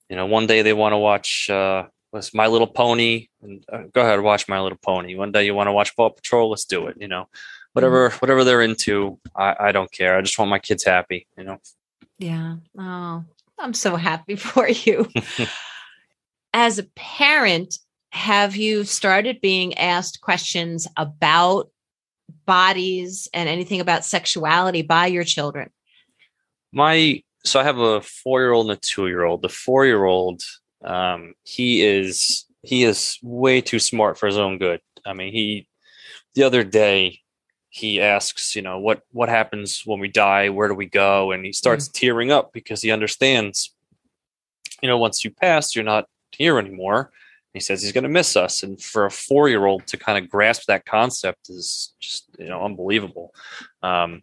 you 0.09 0.15
know, 0.15 0.25
one 0.25 0.47
day 0.47 0.61
they 0.61 0.73
want 0.73 0.93
to 0.93 0.97
watch 0.97 1.49
uh, 1.49 1.85
My 2.33 2.47
Little 2.47 2.67
Pony, 2.67 3.27
and 3.41 3.63
uh, 3.71 3.83
go 3.93 4.01
ahead 4.01 4.21
watch 4.21 4.47
My 4.47 4.59
Little 4.59 4.77
Pony. 4.81 5.15
One 5.15 5.31
day 5.31 5.45
you 5.45 5.53
want 5.53 5.67
to 5.67 5.73
watch 5.73 5.95
Paw 5.95 6.09
Patrol, 6.09 6.49
let's 6.49 6.65
do 6.65 6.87
it. 6.87 6.97
You 6.99 7.07
know, 7.07 7.27
whatever 7.73 8.09
mm-hmm. 8.09 8.17
whatever 8.17 8.43
they're 8.43 8.61
into, 8.61 9.19
I, 9.35 9.55
I 9.59 9.71
don't 9.71 9.91
care. 9.91 10.17
I 10.17 10.21
just 10.21 10.37
want 10.39 10.49
my 10.49 10.59
kids 10.59 10.83
happy. 10.83 11.27
You 11.37 11.43
know. 11.43 11.57
Yeah. 12.17 12.55
Oh, 12.77 13.23
I'm 13.59 13.73
so 13.73 13.95
happy 13.95 14.35
for 14.35 14.67
you. 14.67 15.09
As 16.53 16.79
a 16.79 16.83
parent, 16.95 17.77
have 18.11 18.55
you 18.55 18.83
started 18.83 19.39
being 19.39 19.77
asked 19.77 20.21
questions 20.21 20.87
about 20.97 21.69
bodies 22.45 23.27
and 23.33 23.47
anything 23.47 23.79
about 23.79 24.03
sexuality 24.03 24.81
by 24.81 25.05
your 25.05 25.23
children? 25.23 25.69
My 26.71 27.21
so 27.43 27.59
I 27.59 27.63
have 27.63 27.77
a 27.77 28.01
four 28.01 28.41
year 28.41 28.51
old 28.51 28.69
and 28.69 28.77
a 28.77 28.81
two 28.81 29.07
year 29.07 29.23
old. 29.23 29.41
The 29.41 29.49
four 29.49 29.85
year 29.85 30.03
old, 30.05 30.41
um, 30.83 31.33
he 31.43 31.85
is 31.85 32.45
he 32.63 32.83
is 32.83 33.17
way 33.21 33.61
too 33.61 33.79
smart 33.79 34.17
for 34.17 34.27
his 34.27 34.37
own 34.37 34.57
good. 34.57 34.81
I 35.05 35.13
mean, 35.13 35.33
he 35.33 35.67
the 36.35 36.43
other 36.43 36.63
day 36.63 37.19
he 37.69 38.01
asks, 38.01 38.55
you 38.55 38.61
know, 38.61 38.79
what 38.79 39.01
what 39.11 39.29
happens 39.29 39.83
when 39.85 39.99
we 39.99 40.07
die? 40.07 40.49
Where 40.49 40.67
do 40.67 40.73
we 40.73 40.87
go? 40.87 41.31
And 41.31 41.45
he 41.45 41.53
starts 41.53 41.87
mm. 41.87 41.93
tearing 41.93 42.31
up 42.31 42.51
because 42.51 42.81
he 42.81 42.91
understands, 42.91 43.73
you 44.81 44.89
know, 44.89 44.97
once 44.97 45.23
you 45.23 45.31
pass, 45.31 45.75
you're 45.75 45.85
not 45.85 46.07
here 46.31 46.59
anymore. 46.59 47.11
He 47.53 47.59
says 47.59 47.81
he's 47.81 47.91
going 47.91 48.03
to 48.03 48.09
miss 48.09 48.35
us, 48.35 48.61
and 48.61 48.79
for 48.81 49.05
a 49.05 49.11
four 49.11 49.49
year 49.49 49.65
old 49.65 49.87
to 49.87 49.97
kind 49.97 50.23
of 50.23 50.29
grasp 50.29 50.67
that 50.67 50.85
concept 50.85 51.49
is 51.49 51.93
just 51.99 52.29
you 52.37 52.47
know 52.47 52.63
unbelievable. 52.63 53.33
Um, 53.81 54.21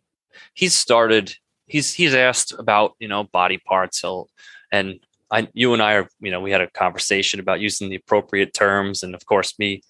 he's 0.55 0.75
started 0.75 1.37
he's 1.67 1.93
he's 1.93 2.15
asked 2.15 2.53
about 2.53 2.93
you 2.99 3.09
know 3.09 3.25
body 3.25 3.59
parts. 3.59 4.01
He'll 4.01 4.29
and 4.73 5.01
I 5.31 5.49
you 5.53 5.73
and 5.73 5.83
I 5.83 5.95
are 5.95 6.09
you 6.21 6.31
know 6.31 6.41
we 6.41 6.51
had 6.51 6.61
a 6.61 6.71
conversation 6.71 7.41
about 7.41 7.61
using 7.61 7.89
the 7.89 7.97
appropriate 7.97 8.55
terms, 8.55 9.03
and 9.03 9.15
of 9.15 9.27
course 9.27 9.59
me, 9.59 9.83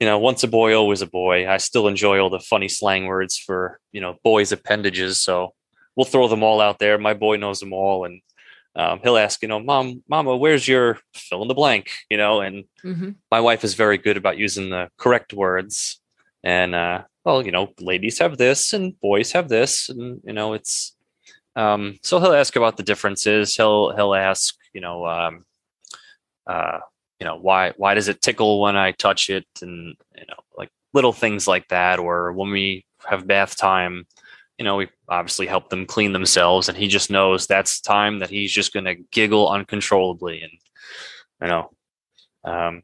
you 0.00 0.06
know 0.06 0.18
once 0.18 0.42
a 0.42 0.48
boy 0.48 0.74
always 0.74 1.02
a 1.02 1.06
boy. 1.06 1.48
I 1.48 1.58
still 1.58 1.88
enjoy 1.88 2.18
all 2.18 2.30
the 2.30 2.40
funny 2.40 2.68
slang 2.68 3.06
words 3.06 3.38
for 3.38 3.78
you 3.92 4.00
know 4.00 4.16
boys 4.24 4.52
appendages, 4.52 5.20
so 5.20 5.54
we'll 5.96 6.04
throw 6.04 6.28
them 6.28 6.42
all 6.42 6.60
out 6.60 6.78
there. 6.78 6.98
My 6.98 7.14
boy 7.14 7.36
knows 7.36 7.60
them 7.60 7.72
all, 7.72 8.04
and 8.04 8.20
um, 8.76 9.00
he'll 9.02 9.16
ask, 9.16 9.40
you 9.42 9.48
know, 9.48 9.60
mom, 9.60 10.02
mama, 10.08 10.36
where's 10.36 10.66
your 10.66 10.98
fill 11.14 11.42
in 11.42 11.48
the 11.48 11.54
blank? 11.54 11.90
You 12.10 12.16
know, 12.16 12.40
and 12.40 12.64
mm-hmm. 12.84 13.10
my 13.30 13.40
wife 13.40 13.62
is 13.62 13.74
very 13.74 13.98
good 13.98 14.16
about 14.16 14.36
using 14.36 14.70
the 14.70 14.90
correct 14.98 15.32
words. 15.32 16.00
And, 16.42 16.74
uh, 16.74 17.02
well, 17.24 17.44
you 17.44 17.50
know, 17.50 17.72
ladies 17.80 18.18
have 18.18 18.36
this 18.36 18.72
and 18.72 18.98
boys 19.00 19.32
have 19.32 19.48
this. 19.48 19.88
And, 19.88 20.20
you 20.24 20.32
know, 20.32 20.52
it's, 20.52 20.94
um, 21.56 21.98
so 22.02 22.20
he'll 22.20 22.34
ask 22.34 22.56
about 22.56 22.76
the 22.76 22.82
differences. 22.82 23.56
He'll 23.56 23.94
he'll 23.94 24.14
ask, 24.14 24.54
you 24.72 24.80
know, 24.80 25.06
um, 25.06 25.44
uh, 26.46 26.78
you 27.20 27.26
know, 27.26 27.36
why 27.36 27.72
why 27.76 27.94
does 27.94 28.08
it 28.08 28.20
tickle 28.20 28.60
when 28.60 28.76
I 28.76 28.92
touch 28.92 29.30
it, 29.30 29.46
and 29.62 29.96
you 30.16 30.26
know, 30.28 30.36
like 30.58 30.70
little 30.92 31.12
things 31.12 31.46
like 31.46 31.68
that. 31.68 31.98
Or 31.98 32.32
when 32.32 32.50
we 32.50 32.84
have 33.08 33.26
bath 33.26 33.56
time, 33.56 34.06
you 34.58 34.64
know, 34.64 34.76
we 34.76 34.88
obviously 35.08 35.46
help 35.46 35.70
them 35.70 35.86
clean 35.86 36.12
themselves, 36.12 36.68
and 36.68 36.76
he 36.76 36.88
just 36.88 37.10
knows 37.10 37.46
that's 37.46 37.80
time 37.80 38.18
that 38.18 38.30
he's 38.30 38.52
just 38.52 38.72
going 38.72 38.86
to 38.86 38.96
giggle 39.12 39.48
uncontrollably, 39.48 40.42
and 40.42 40.52
you 41.40 41.48
know, 41.48 41.70
um, 42.44 42.82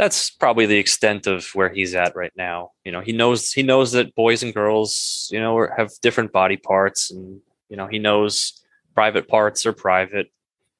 that's 0.00 0.30
probably 0.30 0.64
the 0.64 0.78
extent 0.78 1.26
of 1.26 1.44
where 1.52 1.68
he's 1.68 1.94
at 1.94 2.16
right 2.16 2.32
now. 2.34 2.70
You 2.86 2.92
know, 2.92 3.02
he 3.02 3.12
knows 3.12 3.52
he 3.52 3.62
knows 3.62 3.92
that 3.92 4.14
boys 4.14 4.42
and 4.42 4.54
girls, 4.54 5.28
you 5.30 5.38
know, 5.38 5.68
have 5.76 5.90
different 6.00 6.32
body 6.32 6.56
parts, 6.56 7.10
and 7.10 7.40
you 7.68 7.76
know, 7.76 7.86
he 7.86 7.98
knows 7.98 8.62
private 8.94 9.28
parts 9.28 9.66
are 9.66 9.74
private. 9.74 10.32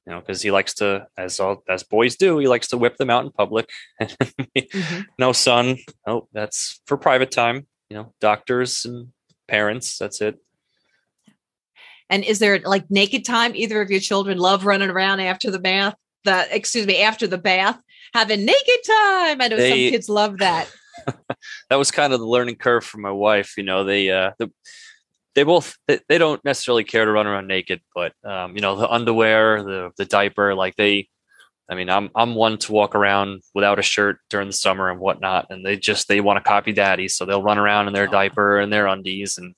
You 0.07 0.15
know, 0.15 0.21
because 0.21 0.41
he 0.41 0.51
likes 0.51 0.73
to, 0.77 1.07
as 1.19 1.39
all 1.39 1.63
as 1.69 1.83
boys 1.83 2.17
do, 2.17 2.39
he 2.39 2.49
likes 2.49 2.69
to 2.69 2.79
whip 2.79 2.97
them 2.97 3.11
out 3.11 3.27
in 3.27 3.31
public. 3.31 3.69
mm-hmm. 4.01 5.01
No, 5.19 5.33
son, 5.33 5.77
oh, 6.07 6.27
that's 6.33 6.81
for 6.87 6.97
private 6.97 7.31
time. 7.31 7.67
You 7.91 7.99
know, 7.99 8.15
doctors 8.23 8.87
and 8.87 9.09
parents. 9.49 9.99
That's 9.99 10.23
it. 10.23 10.39
And 12.09 12.25
is 12.25 12.39
there 12.39 12.59
like 12.61 12.91
naked 12.91 13.27
time? 13.27 13.55
Either 13.55 13.83
of 13.83 13.91
your 13.91 14.01
children 14.01 14.39
love 14.39 14.65
running 14.65 14.89
around 14.89 15.21
after 15.21 15.51
the 15.51 15.59
bath? 15.59 15.95
The 16.25 16.47
excuse 16.51 16.87
me, 16.87 17.03
after 17.03 17.27
the 17.27 17.39
bath, 17.39 17.79
having 18.13 18.45
naked 18.45 18.81
time. 18.87 19.41
I 19.41 19.49
know 19.49 19.57
they, 19.57 19.71
some 19.71 19.93
kids 19.93 20.09
love 20.09 20.39
that. 20.39 20.71
that 21.71 21.77
was 21.77 21.91
kind 21.91 22.13
of 22.13 22.21
the 22.21 22.27
learning 22.27 22.57
curve 22.57 22.85
for 22.85 22.99
my 22.99 23.11
wife. 23.11 23.55
You 23.57 23.65
know, 23.65 23.85
they 23.85 24.11
uh, 24.11 24.33
the, 24.39 24.51
they 25.35 25.43
both 25.43 25.77
they, 25.87 26.01
they, 26.09 26.19
don't 26.19 26.45
necessarily 26.45 26.85
care 26.85 27.05
to 27.05 27.13
run 27.13 27.27
around 27.27 27.47
naked, 27.47 27.81
but 27.95 28.13
um, 28.25 28.55
you 28.55 28.61
know, 28.61 28.77
the 28.77 28.89
underwear, 28.89 29.63
the 29.63 29.91
the 29.97 30.05
diaper, 30.05 30.55
like 30.55 30.77
they. 30.77 31.09
I 31.69 31.77
mean, 31.77 31.89
I'm 31.89 32.11
I'm 32.17 32.35
one 32.35 32.59
to 32.59 32.73
walk 32.73 32.97
around 32.97 33.43
without 33.55 33.79
a 33.79 33.83
shirt 33.83 34.19
during 34.29 34.49
the 34.49 34.53
summer 34.53 34.91
and 34.91 34.99
whatnot, 34.99 35.47
and 35.51 35.65
they 35.65 35.77
just 35.77 36.09
they 36.09 36.21
want 36.21 36.39
to 36.39 36.49
copy 36.49 36.73
daddy, 36.73 37.07
so 37.07 37.25
they'll 37.25 37.45
run 37.45 37.59
around 37.59 37.87
in 37.87 37.93
their 37.93 38.09
diaper 38.09 38.59
and 38.59 38.73
their 38.73 38.89
undies, 38.89 39.39
and 39.39 39.55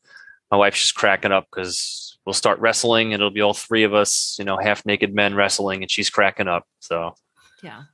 my 0.51 0.59
wife's 0.59 0.81
just 0.81 0.95
cracking 0.95 1.33
up 1.33 1.47
because 1.51 2.19
we'll 2.27 2.35
start 2.35 2.61
wrestling, 2.61 3.15
and 3.15 3.23
it'll 3.23 3.31
be 3.31 3.41
all 3.41 3.55
three 3.55 3.85
of 3.85 3.95
us, 3.95 4.37
you 4.38 4.45
know, 4.45 4.59
half 4.59 4.85
naked 4.85 5.15
men 5.15 5.35
wrestling, 5.35 5.83
and 5.83 5.91
she's 5.91 6.11
cracking 6.11 6.49
up. 6.49 6.67
So 6.81 7.15
yeah, 7.62 7.85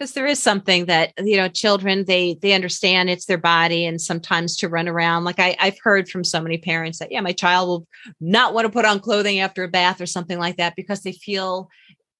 because 0.00 0.14
there 0.14 0.26
is 0.26 0.42
something 0.42 0.86
that 0.86 1.12
you 1.18 1.36
know 1.36 1.48
children 1.48 2.04
they 2.06 2.34
they 2.40 2.54
understand 2.54 3.10
it's 3.10 3.26
their 3.26 3.38
body 3.38 3.84
and 3.84 4.00
sometimes 4.00 4.56
to 4.56 4.68
run 4.68 4.88
around 4.88 5.24
like 5.24 5.38
I, 5.38 5.54
i've 5.60 5.78
heard 5.82 6.08
from 6.08 6.24
so 6.24 6.40
many 6.40 6.56
parents 6.56 6.98
that 6.98 7.12
yeah 7.12 7.20
my 7.20 7.32
child 7.32 7.68
will 7.68 7.86
not 8.20 8.54
want 8.54 8.64
to 8.64 8.72
put 8.72 8.86
on 8.86 9.00
clothing 9.00 9.40
after 9.40 9.62
a 9.62 9.68
bath 9.68 10.00
or 10.00 10.06
something 10.06 10.38
like 10.38 10.56
that 10.56 10.74
because 10.74 11.02
they 11.02 11.12
feel 11.12 11.68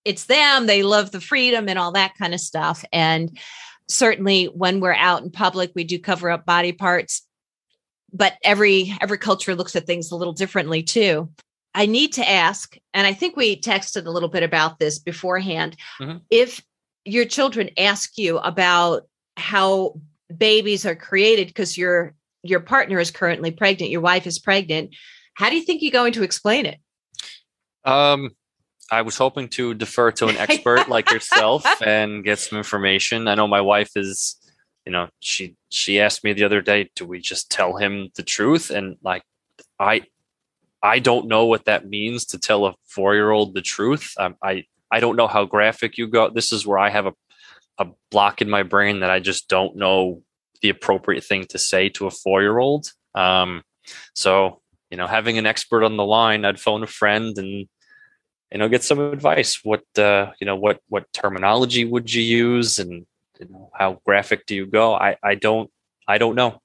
it's 0.04 0.26
them 0.26 0.66
they 0.66 0.82
love 0.82 1.10
the 1.10 1.20
freedom 1.20 1.68
and 1.68 1.78
all 1.78 1.92
that 1.92 2.14
kind 2.18 2.34
of 2.34 2.40
stuff 2.40 2.84
and 2.92 3.38
certainly 3.88 4.44
when 4.46 4.80
we're 4.80 4.94
out 4.94 5.22
in 5.22 5.30
public 5.30 5.72
we 5.74 5.82
do 5.82 5.98
cover 5.98 6.30
up 6.30 6.44
body 6.44 6.72
parts 6.72 7.26
but 8.12 8.34
every 8.44 8.94
every 9.00 9.18
culture 9.18 9.54
looks 9.54 9.74
at 9.74 9.86
things 9.86 10.10
a 10.10 10.16
little 10.16 10.34
differently 10.34 10.82
too 10.82 11.28
I 11.72 11.86
need 11.86 12.14
to 12.14 12.28
ask, 12.28 12.76
and 12.92 13.06
I 13.06 13.12
think 13.12 13.36
we 13.36 13.60
texted 13.60 14.04
a 14.04 14.10
little 14.10 14.28
bit 14.28 14.42
about 14.42 14.80
this 14.80 14.98
beforehand. 14.98 15.76
Mm-hmm. 16.00 16.18
If 16.28 16.60
your 17.10 17.24
children 17.24 17.70
ask 17.76 18.16
you 18.16 18.38
about 18.38 19.06
how 19.36 20.00
babies 20.34 20.86
are 20.86 20.94
created 20.94 21.48
because 21.48 21.76
your 21.76 22.14
your 22.42 22.60
partner 22.60 22.98
is 22.98 23.10
currently 23.10 23.50
pregnant, 23.50 23.90
your 23.90 24.00
wife 24.00 24.26
is 24.26 24.38
pregnant, 24.38 24.94
how 25.34 25.50
do 25.50 25.56
you 25.56 25.62
think 25.62 25.82
you're 25.82 25.90
going 25.90 26.12
to 26.14 26.22
explain 26.22 26.64
it? 26.64 26.78
Um, 27.84 28.30
I 28.90 29.02
was 29.02 29.18
hoping 29.18 29.48
to 29.50 29.74
defer 29.74 30.10
to 30.12 30.28
an 30.28 30.36
expert 30.38 30.88
like 30.88 31.10
yourself 31.10 31.64
and 31.84 32.24
get 32.24 32.38
some 32.38 32.56
information. 32.56 33.28
I 33.28 33.34
know 33.34 33.46
my 33.46 33.60
wife 33.60 33.90
is, 33.96 34.36
you 34.86 34.92
know, 34.92 35.08
she 35.18 35.56
she 35.68 36.00
asked 36.00 36.24
me 36.24 36.32
the 36.32 36.44
other 36.44 36.62
day, 36.62 36.90
do 36.94 37.04
we 37.04 37.20
just 37.20 37.50
tell 37.50 37.76
him 37.76 38.10
the 38.16 38.22
truth? 38.22 38.70
And 38.70 38.96
like, 39.02 39.22
I 39.78 40.02
I 40.82 41.00
don't 41.00 41.28
know 41.28 41.44
what 41.44 41.66
that 41.66 41.88
means 41.88 42.24
to 42.26 42.38
tell 42.38 42.66
a 42.66 42.74
four 42.86 43.14
year 43.14 43.30
old 43.30 43.54
the 43.54 43.62
truth. 43.62 44.14
Um, 44.18 44.36
I 44.42 44.64
I 44.90 45.00
don't 45.00 45.16
know 45.16 45.28
how 45.28 45.44
graphic 45.44 45.98
you 45.98 46.06
go. 46.06 46.30
This 46.30 46.52
is 46.52 46.66
where 46.66 46.78
I 46.78 46.90
have 46.90 47.06
a, 47.06 47.14
a 47.78 47.86
block 48.10 48.42
in 48.42 48.50
my 48.50 48.62
brain 48.62 49.00
that 49.00 49.10
I 49.10 49.20
just 49.20 49.48
don't 49.48 49.76
know 49.76 50.22
the 50.62 50.68
appropriate 50.68 51.24
thing 51.24 51.44
to 51.50 51.58
say 51.58 51.88
to 51.90 52.06
a 52.06 52.10
four 52.10 52.42
year 52.42 52.58
old. 52.58 52.92
Um, 53.14 53.62
so, 54.14 54.60
you 54.90 54.96
know, 54.96 55.06
having 55.06 55.38
an 55.38 55.46
expert 55.46 55.84
on 55.84 55.96
the 55.96 56.04
line, 56.04 56.44
I'd 56.44 56.60
phone 56.60 56.82
a 56.82 56.86
friend 56.86 57.36
and, 57.38 57.68
you 58.52 58.58
know, 58.58 58.68
get 58.68 58.82
some 58.82 58.98
advice. 58.98 59.60
What, 59.62 59.84
uh, 59.96 60.32
you 60.40 60.44
know, 60.44 60.56
what, 60.56 60.80
what 60.88 61.12
terminology 61.12 61.84
would 61.84 62.12
you 62.12 62.22
use 62.22 62.78
and, 62.78 63.06
you 63.38 63.48
know, 63.48 63.70
how 63.72 64.00
graphic 64.04 64.46
do 64.46 64.54
you 64.54 64.66
go? 64.66 64.94
I, 64.94 65.16
I 65.22 65.34
don't, 65.34 65.70
I 66.06 66.18
don't 66.18 66.34
know. 66.34 66.60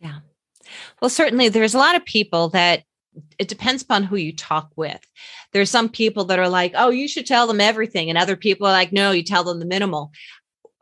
Yeah. 0.00 0.18
Well, 1.00 1.08
certainly 1.08 1.48
there's 1.48 1.74
a 1.74 1.78
lot 1.78 1.96
of 1.96 2.04
people 2.04 2.48
that 2.50 2.82
it 3.38 3.48
depends 3.48 3.82
upon 3.82 4.04
who 4.04 4.16
you 4.16 4.34
talk 4.34 4.70
with. 4.76 5.00
There's 5.52 5.70
some 5.70 5.88
people 5.88 6.26
that 6.26 6.38
are 6.38 6.48
like, 6.48 6.72
oh, 6.76 6.90
you 6.90 7.08
should 7.08 7.26
tell 7.26 7.46
them 7.46 7.60
everything. 7.60 8.08
And 8.08 8.18
other 8.18 8.36
people 8.36 8.66
are 8.66 8.72
like, 8.72 8.92
no, 8.92 9.10
you 9.10 9.22
tell 9.22 9.44
them 9.44 9.58
the 9.58 9.66
minimal. 9.66 10.12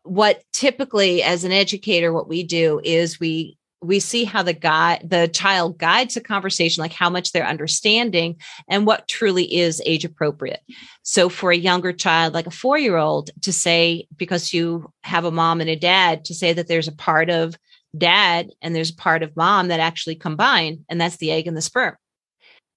What 0.02 0.42
typically 0.52 1.22
as 1.22 1.44
an 1.44 1.52
educator, 1.52 2.12
what 2.12 2.28
we 2.28 2.42
do 2.42 2.80
is 2.82 3.20
we 3.20 3.58
we 3.80 4.00
see 4.00 4.24
how 4.24 4.42
the 4.42 4.52
guy 4.52 5.00
the 5.04 5.28
child 5.28 5.78
guides 5.78 6.16
a 6.16 6.20
conversation 6.20 6.82
like 6.82 6.92
how 6.92 7.08
much 7.08 7.30
they're 7.30 7.46
understanding 7.46 8.36
and 8.68 8.86
what 8.86 9.06
truly 9.06 9.44
is 9.54 9.80
age 9.86 10.04
appropriate 10.04 10.60
so 11.02 11.28
for 11.28 11.52
a 11.52 11.56
younger 11.56 11.92
child 11.92 12.34
like 12.34 12.48
a 12.48 12.50
four 12.50 12.76
year 12.76 12.96
old 12.96 13.30
to 13.42 13.52
say 13.52 14.06
because 14.16 14.52
you 14.52 14.92
have 15.04 15.24
a 15.24 15.30
mom 15.30 15.60
and 15.60 15.70
a 15.70 15.76
dad 15.76 16.24
to 16.24 16.34
say 16.34 16.52
that 16.52 16.66
there's 16.66 16.88
a 16.88 16.92
part 16.92 17.30
of 17.30 17.56
dad 17.96 18.50
and 18.60 18.74
there's 18.74 18.90
a 18.90 18.96
part 18.96 19.22
of 19.22 19.36
mom 19.36 19.68
that 19.68 19.78
actually 19.78 20.16
combine 20.16 20.84
and 20.88 21.00
that's 21.00 21.18
the 21.18 21.30
egg 21.30 21.46
and 21.46 21.56
the 21.56 21.62
sperm 21.62 21.94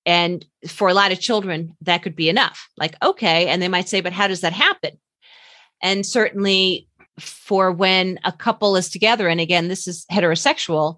and 0.06 0.46
for 0.68 0.90
a 0.90 0.94
lot 0.94 1.12
of 1.12 1.20
children, 1.20 1.76
that 1.82 2.04
could 2.04 2.16
be 2.16 2.30
enough. 2.30 2.70
Like, 2.78 2.96
okay. 3.04 3.48
And 3.48 3.62
they 3.62 3.68
might 3.68 3.90
say, 3.90 4.02
but 4.02 4.14
how 4.14 4.28
does 4.28 4.42
that 4.42 4.54
happen? 4.54 5.00
And 5.82 6.06
certainly 6.06 6.88
for 7.20 7.72
when 7.72 8.20
a 8.24 8.32
couple 8.32 8.76
is 8.76 8.90
together, 8.90 9.28
and 9.28 9.40
again, 9.40 9.68
this 9.68 9.88
is 9.88 10.06
heterosexual, 10.12 10.98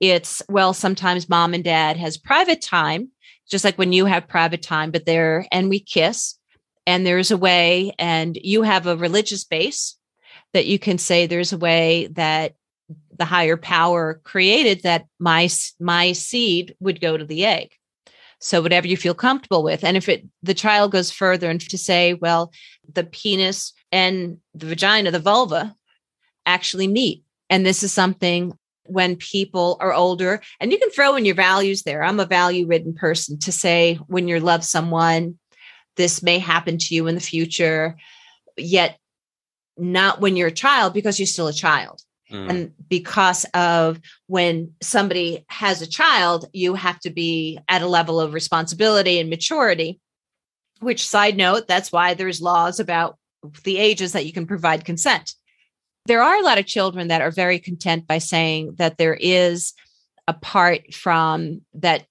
it's, 0.00 0.42
well, 0.48 0.72
sometimes 0.72 1.28
mom 1.28 1.54
and 1.54 1.64
dad 1.64 1.96
has 1.96 2.16
private 2.16 2.60
time, 2.60 3.10
just 3.50 3.64
like 3.64 3.78
when 3.78 3.92
you 3.92 4.06
have 4.06 4.28
private 4.28 4.62
time, 4.62 4.90
but 4.90 5.06
there, 5.06 5.46
and 5.50 5.68
we 5.68 5.80
kiss, 5.80 6.38
and 6.86 7.06
there's 7.06 7.30
a 7.30 7.36
way, 7.36 7.92
and 7.98 8.38
you 8.42 8.62
have 8.62 8.86
a 8.86 8.96
religious 8.96 9.44
base 9.44 9.96
that 10.52 10.66
you 10.66 10.78
can 10.78 10.98
say 10.98 11.26
there's 11.26 11.52
a 11.52 11.58
way 11.58 12.08
that 12.12 12.54
the 13.16 13.24
higher 13.24 13.56
power 13.56 14.20
created 14.24 14.82
that 14.82 15.06
my 15.18 15.48
my 15.80 16.12
seed 16.12 16.74
would 16.80 17.00
go 17.00 17.16
to 17.16 17.24
the 17.24 17.46
egg 17.46 17.72
so 18.44 18.60
whatever 18.60 18.86
you 18.86 18.96
feel 18.98 19.14
comfortable 19.14 19.62
with. 19.62 19.82
And 19.82 19.96
if 19.96 20.06
it 20.06 20.26
the 20.42 20.52
child 20.52 20.92
goes 20.92 21.10
further 21.10 21.48
and 21.48 21.58
to 21.62 21.78
say, 21.78 22.12
well, 22.12 22.52
the 22.92 23.02
penis 23.02 23.72
and 23.90 24.36
the 24.54 24.66
vagina, 24.66 25.10
the 25.10 25.18
vulva, 25.18 25.74
actually 26.44 26.86
meet. 26.86 27.24
And 27.48 27.64
this 27.64 27.82
is 27.82 27.90
something 27.90 28.52
when 28.86 29.16
people 29.16 29.78
are 29.80 29.94
older, 29.94 30.42
and 30.60 30.70
you 30.70 30.78
can 30.78 30.90
throw 30.90 31.16
in 31.16 31.24
your 31.24 31.34
values 31.34 31.84
there. 31.84 32.02
I'm 32.02 32.20
a 32.20 32.26
value 32.26 32.66
ridden 32.66 32.92
person 32.92 33.38
to 33.38 33.50
say 33.50 33.94
when 34.08 34.28
you 34.28 34.38
love 34.40 34.62
someone, 34.62 35.38
this 35.96 36.22
may 36.22 36.38
happen 36.38 36.76
to 36.76 36.94
you 36.94 37.06
in 37.06 37.14
the 37.14 37.22
future, 37.22 37.96
yet 38.58 38.98
not 39.78 40.20
when 40.20 40.36
you're 40.36 40.48
a 40.48 40.52
child 40.52 40.92
because 40.92 41.18
you're 41.18 41.26
still 41.26 41.48
a 41.48 41.52
child. 41.54 42.02
Mm. 42.34 42.50
And 42.50 42.72
because 42.88 43.46
of 43.54 44.00
when 44.26 44.72
somebody 44.82 45.44
has 45.48 45.80
a 45.80 45.86
child, 45.86 46.48
you 46.52 46.74
have 46.74 46.98
to 47.00 47.10
be 47.10 47.58
at 47.68 47.82
a 47.82 47.86
level 47.86 48.20
of 48.20 48.34
responsibility 48.34 49.20
and 49.20 49.30
maturity. 49.30 50.00
Which, 50.80 51.06
side 51.06 51.36
note, 51.36 51.68
that's 51.68 51.92
why 51.92 52.14
there's 52.14 52.42
laws 52.42 52.80
about 52.80 53.16
the 53.62 53.78
ages 53.78 54.12
that 54.12 54.26
you 54.26 54.32
can 54.32 54.46
provide 54.46 54.84
consent. 54.84 55.34
There 56.06 56.22
are 56.22 56.36
a 56.36 56.42
lot 56.42 56.58
of 56.58 56.66
children 56.66 57.08
that 57.08 57.22
are 57.22 57.30
very 57.30 57.58
content 57.58 58.06
by 58.06 58.18
saying 58.18 58.74
that 58.76 58.98
there 58.98 59.14
is 59.14 59.72
apart 60.26 60.92
from 60.92 61.62
that 61.74 62.04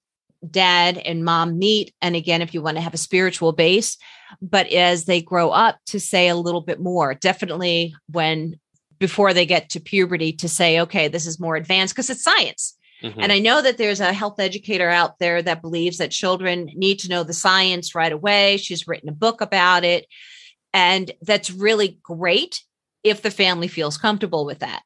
dad 0.50 0.98
and 0.98 1.24
mom 1.24 1.58
meet. 1.58 1.92
And 2.00 2.16
again, 2.16 2.42
if 2.42 2.54
you 2.54 2.62
want 2.62 2.76
to 2.76 2.82
have 2.82 2.94
a 2.94 2.98
spiritual 2.98 3.52
base, 3.52 3.96
but 4.40 4.66
as 4.72 5.04
they 5.04 5.20
grow 5.20 5.50
up, 5.50 5.78
to 5.86 6.00
say 6.00 6.28
a 6.28 6.36
little 6.36 6.60
bit 6.60 6.80
more. 6.80 7.14
Definitely 7.14 7.94
when 8.10 8.58
before 9.04 9.34
they 9.34 9.44
get 9.44 9.68
to 9.68 9.78
puberty 9.78 10.32
to 10.32 10.48
say, 10.48 10.80
okay, 10.80 11.08
this 11.08 11.26
is 11.26 11.38
more 11.38 11.56
advanced 11.56 11.94
because 11.94 12.08
it's 12.08 12.24
science. 12.24 12.74
Mm-hmm. 13.02 13.20
And 13.20 13.32
I 13.32 13.38
know 13.38 13.60
that 13.60 13.76
there's 13.76 14.00
a 14.00 14.14
health 14.14 14.40
educator 14.40 14.88
out 14.88 15.18
there 15.18 15.42
that 15.42 15.60
believes 15.60 15.98
that 15.98 16.10
children 16.10 16.70
need 16.74 17.00
to 17.00 17.10
know 17.10 17.22
the 17.22 17.34
science 17.34 17.94
right 17.94 18.10
away. 18.10 18.56
She's 18.56 18.88
written 18.88 19.10
a 19.10 19.12
book 19.12 19.42
about 19.42 19.84
it. 19.84 20.06
And 20.72 21.12
that's 21.20 21.50
really 21.50 21.98
great 22.02 22.62
if 23.02 23.20
the 23.20 23.30
family 23.30 23.68
feels 23.68 23.98
comfortable 23.98 24.46
with 24.46 24.60
that. 24.60 24.80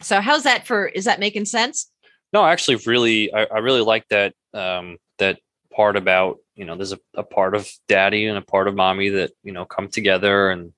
So, 0.00 0.22
how's 0.22 0.44
that 0.44 0.66
for? 0.66 0.86
Is 0.86 1.04
that 1.04 1.20
making 1.20 1.44
sense? 1.44 1.90
No, 2.32 2.42
actually, 2.42 2.76
really, 2.86 3.30
I, 3.34 3.44
I 3.44 3.58
really 3.58 3.82
like 3.82 4.08
that 4.08 4.32
um, 4.54 4.96
that 5.18 5.40
part 5.76 5.96
about 5.96 6.38
you 6.56 6.64
know 6.64 6.74
there's 6.74 6.92
a, 6.92 6.98
a 7.14 7.22
part 7.22 7.54
of 7.54 7.68
daddy 7.86 8.26
and 8.26 8.38
a 8.38 8.42
part 8.42 8.66
of 8.66 8.74
mommy 8.74 9.10
that 9.10 9.32
you 9.42 9.52
know 9.52 9.66
come 9.66 9.88
together 9.88 10.50
and 10.50 10.72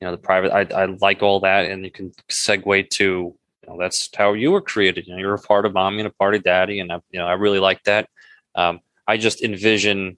you 0.00 0.06
know 0.06 0.12
the 0.12 0.18
private 0.18 0.52
I, 0.52 0.82
I 0.82 0.84
like 0.86 1.22
all 1.22 1.40
that 1.40 1.70
and 1.70 1.84
you 1.84 1.90
can 1.90 2.12
segue 2.28 2.90
to 2.90 3.34
you 3.68 3.74
know, 3.74 3.78
that's 3.78 4.08
how 4.16 4.32
you 4.32 4.50
were 4.50 4.60
created. 4.60 5.06
You 5.06 5.14
know, 5.14 5.20
you're 5.20 5.34
a 5.34 5.38
part 5.38 5.66
of 5.66 5.74
mommy 5.74 5.98
and 5.98 6.06
a 6.06 6.10
part 6.10 6.34
of 6.34 6.42
daddy, 6.42 6.80
and 6.80 6.90
I, 6.90 7.00
you 7.10 7.18
know, 7.18 7.26
I 7.26 7.34
really 7.34 7.58
like 7.58 7.82
that. 7.84 8.08
Um, 8.54 8.80
I 9.06 9.16
just 9.16 9.42
envision 9.42 10.16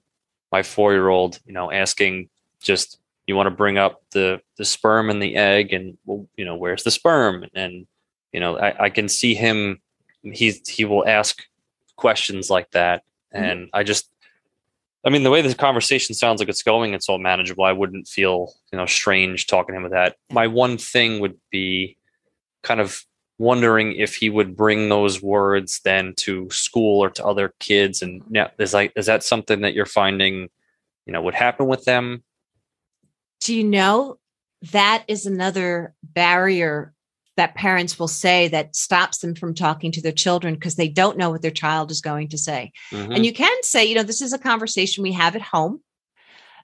my 0.51 0.63
four 0.63 0.93
year 0.93 1.09
old, 1.09 1.39
you 1.45 1.53
know, 1.53 1.71
asking 1.71 2.29
just 2.61 2.99
you 3.27 3.35
want 3.35 3.47
to 3.47 3.51
bring 3.51 3.77
up 3.77 4.01
the 4.11 4.41
the 4.57 4.65
sperm 4.65 5.09
and 5.09 5.21
the 5.21 5.35
egg, 5.35 5.73
and 5.73 5.97
well, 6.05 6.27
you 6.37 6.45
know, 6.45 6.55
where's 6.55 6.83
the 6.83 6.91
sperm? 6.91 7.45
And 7.53 7.87
you 8.31 8.39
know, 8.39 8.57
I, 8.57 8.85
I 8.85 8.89
can 8.89 9.09
see 9.09 9.33
him. 9.33 9.81
He's 10.23 10.67
he 10.67 10.85
will 10.85 11.07
ask 11.07 11.41
questions 11.97 12.49
like 12.49 12.71
that, 12.71 13.03
mm-hmm. 13.33 13.43
and 13.43 13.59
mm-hmm. 13.61 13.75
I 13.75 13.83
just 13.83 14.09
I 15.03 15.09
mean, 15.09 15.23
the 15.23 15.31
way 15.31 15.41
this 15.41 15.55
conversation 15.55 16.13
sounds 16.13 16.39
like 16.39 16.49
it's 16.49 16.63
going, 16.63 16.93
it's 16.93 17.09
all 17.09 17.17
manageable. 17.17 17.63
I 17.63 17.71
wouldn't 17.71 18.07
feel, 18.07 18.53
you 18.71 18.77
know, 18.77 18.85
strange 18.85 19.47
talking 19.47 19.73
to 19.73 19.77
him 19.77 19.83
with 19.83 19.93
that. 19.93 20.15
My 20.31 20.47
one 20.47 20.77
thing 20.77 21.19
would 21.19 21.37
be 21.49 21.97
kind 22.61 22.79
of 22.79 23.03
wondering 23.39 23.93
if 23.93 24.15
he 24.15 24.29
would 24.29 24.55
bring 24.55 24.89
those 24.89 25.21
words 25.21 25.81
then 25.83 26.13
to 26.15 26.47
school 26.51 27.03
or 27.03 27.09
to 27.09 27.25
other 27.25 27.53
kids. 27.59 28.03
And 28.03 28.21
yeah, 28.29 28.49
is 28.59 28.75
like, 28.75 28.93
is 28.95 29.07
that 29.07 29.23
something 29.23 29.61
that 29.61 29.73
you're 29.73 29.87
finding, 29.87 30.49
you 31.07 31.13
know, 31.13 31.23
would 31.23 31.33
happen 31.33 31.65
with 31.65 31.83
them? 31.85 32.23
Do 33.39 33.55
you 33.55 33.63
know 33.63 34.19
that 34.71 35.03
is 35.07 35.25
another 35.25 35.95
barrier 36.03 36.93
that 37.37 37.55
parents 37.55 37.97
will 37.97 38.07
say 38.07 38.47
that 38.49 38.75
stops 38.75 39.19
them 39.19 39.35
from 39.35 39.53
talking 39.53 39.91
to 39.93 40.01
their 40.01 40.11
children 40.11 40.53
because 40.53 40.75
they 40.75 40.89
don't 40.89 41.17
know 41.17 41.29
what 41.29 41.41
their 41.41 41.51
child 41.51 41.91
is 41.91 42.01
going 42.01 42.29
to 42.29 42.37
say. 42.37 42.71
Mm-hmm. 42.91 43.11
And 43.13 43.25
you 43.25 43.33
can 43.33 43.55
say, 43.63 43.85
you 43.85 43.95
know, 43.95 44.03
this 44.03 44.21
is 44.21 44.33
a 44.33 44.39
conversation 44.39 45.03
we 45.03 45.13
have 45.13 45.35
at 45.35 45.41
home. 45.41 45.81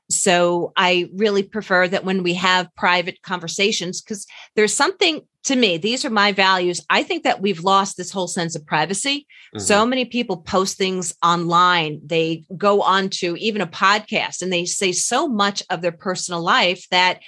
So 0.09 0.71
I 0.77 1.09
really 1.15 1.43
prefer 1.43 1.87
that 1.87 2.05
when 2.05 2.23
we 2.23 2.33
have 2.35 2.73
private 2.75 3.21
conversations, 3.23 4.01
because 4.01 4.25
there's 4.55 4.73
something 4.73 5.21
to 5.43 5.55
me, 5.55 5.77
these 5.77 6.03
are 6.03 6.09
my 6.09 6.33
values. 6.33 6.81
I 6.89 7.03
think 7.03 7.23
that 7.23 7.41
we've 7.41 7.63
lost 7.63 7.95
this 7.95 8.11
whole 8.11 8.27
sense 8.27 8.55
of 8.55 8.65
privacy. 8.65 9.27
Mm-hmm. 9.55 9.59
So 9.59 9.85
many 9.85 10.03
people 10.05 10.37
post 10.37 10.77
things 10.77 11.13
online. 11.23 12.01
They 12.05 12.45
go 12.57 12.81
on 12.81 13.09
to 13.11 13.37
even 13.37 13.61
a 13.61 13.67
podcast 13.67 14.41
and 14.41 14.51
they 14.51 14.65
say 14.65 14.91
so 14.91 15.27
much 15.27 15.63
of 15.69 15.81
their 15.81 15.93
personal 15.93 16.41
life 16.41 16.85
that 16.91 17.21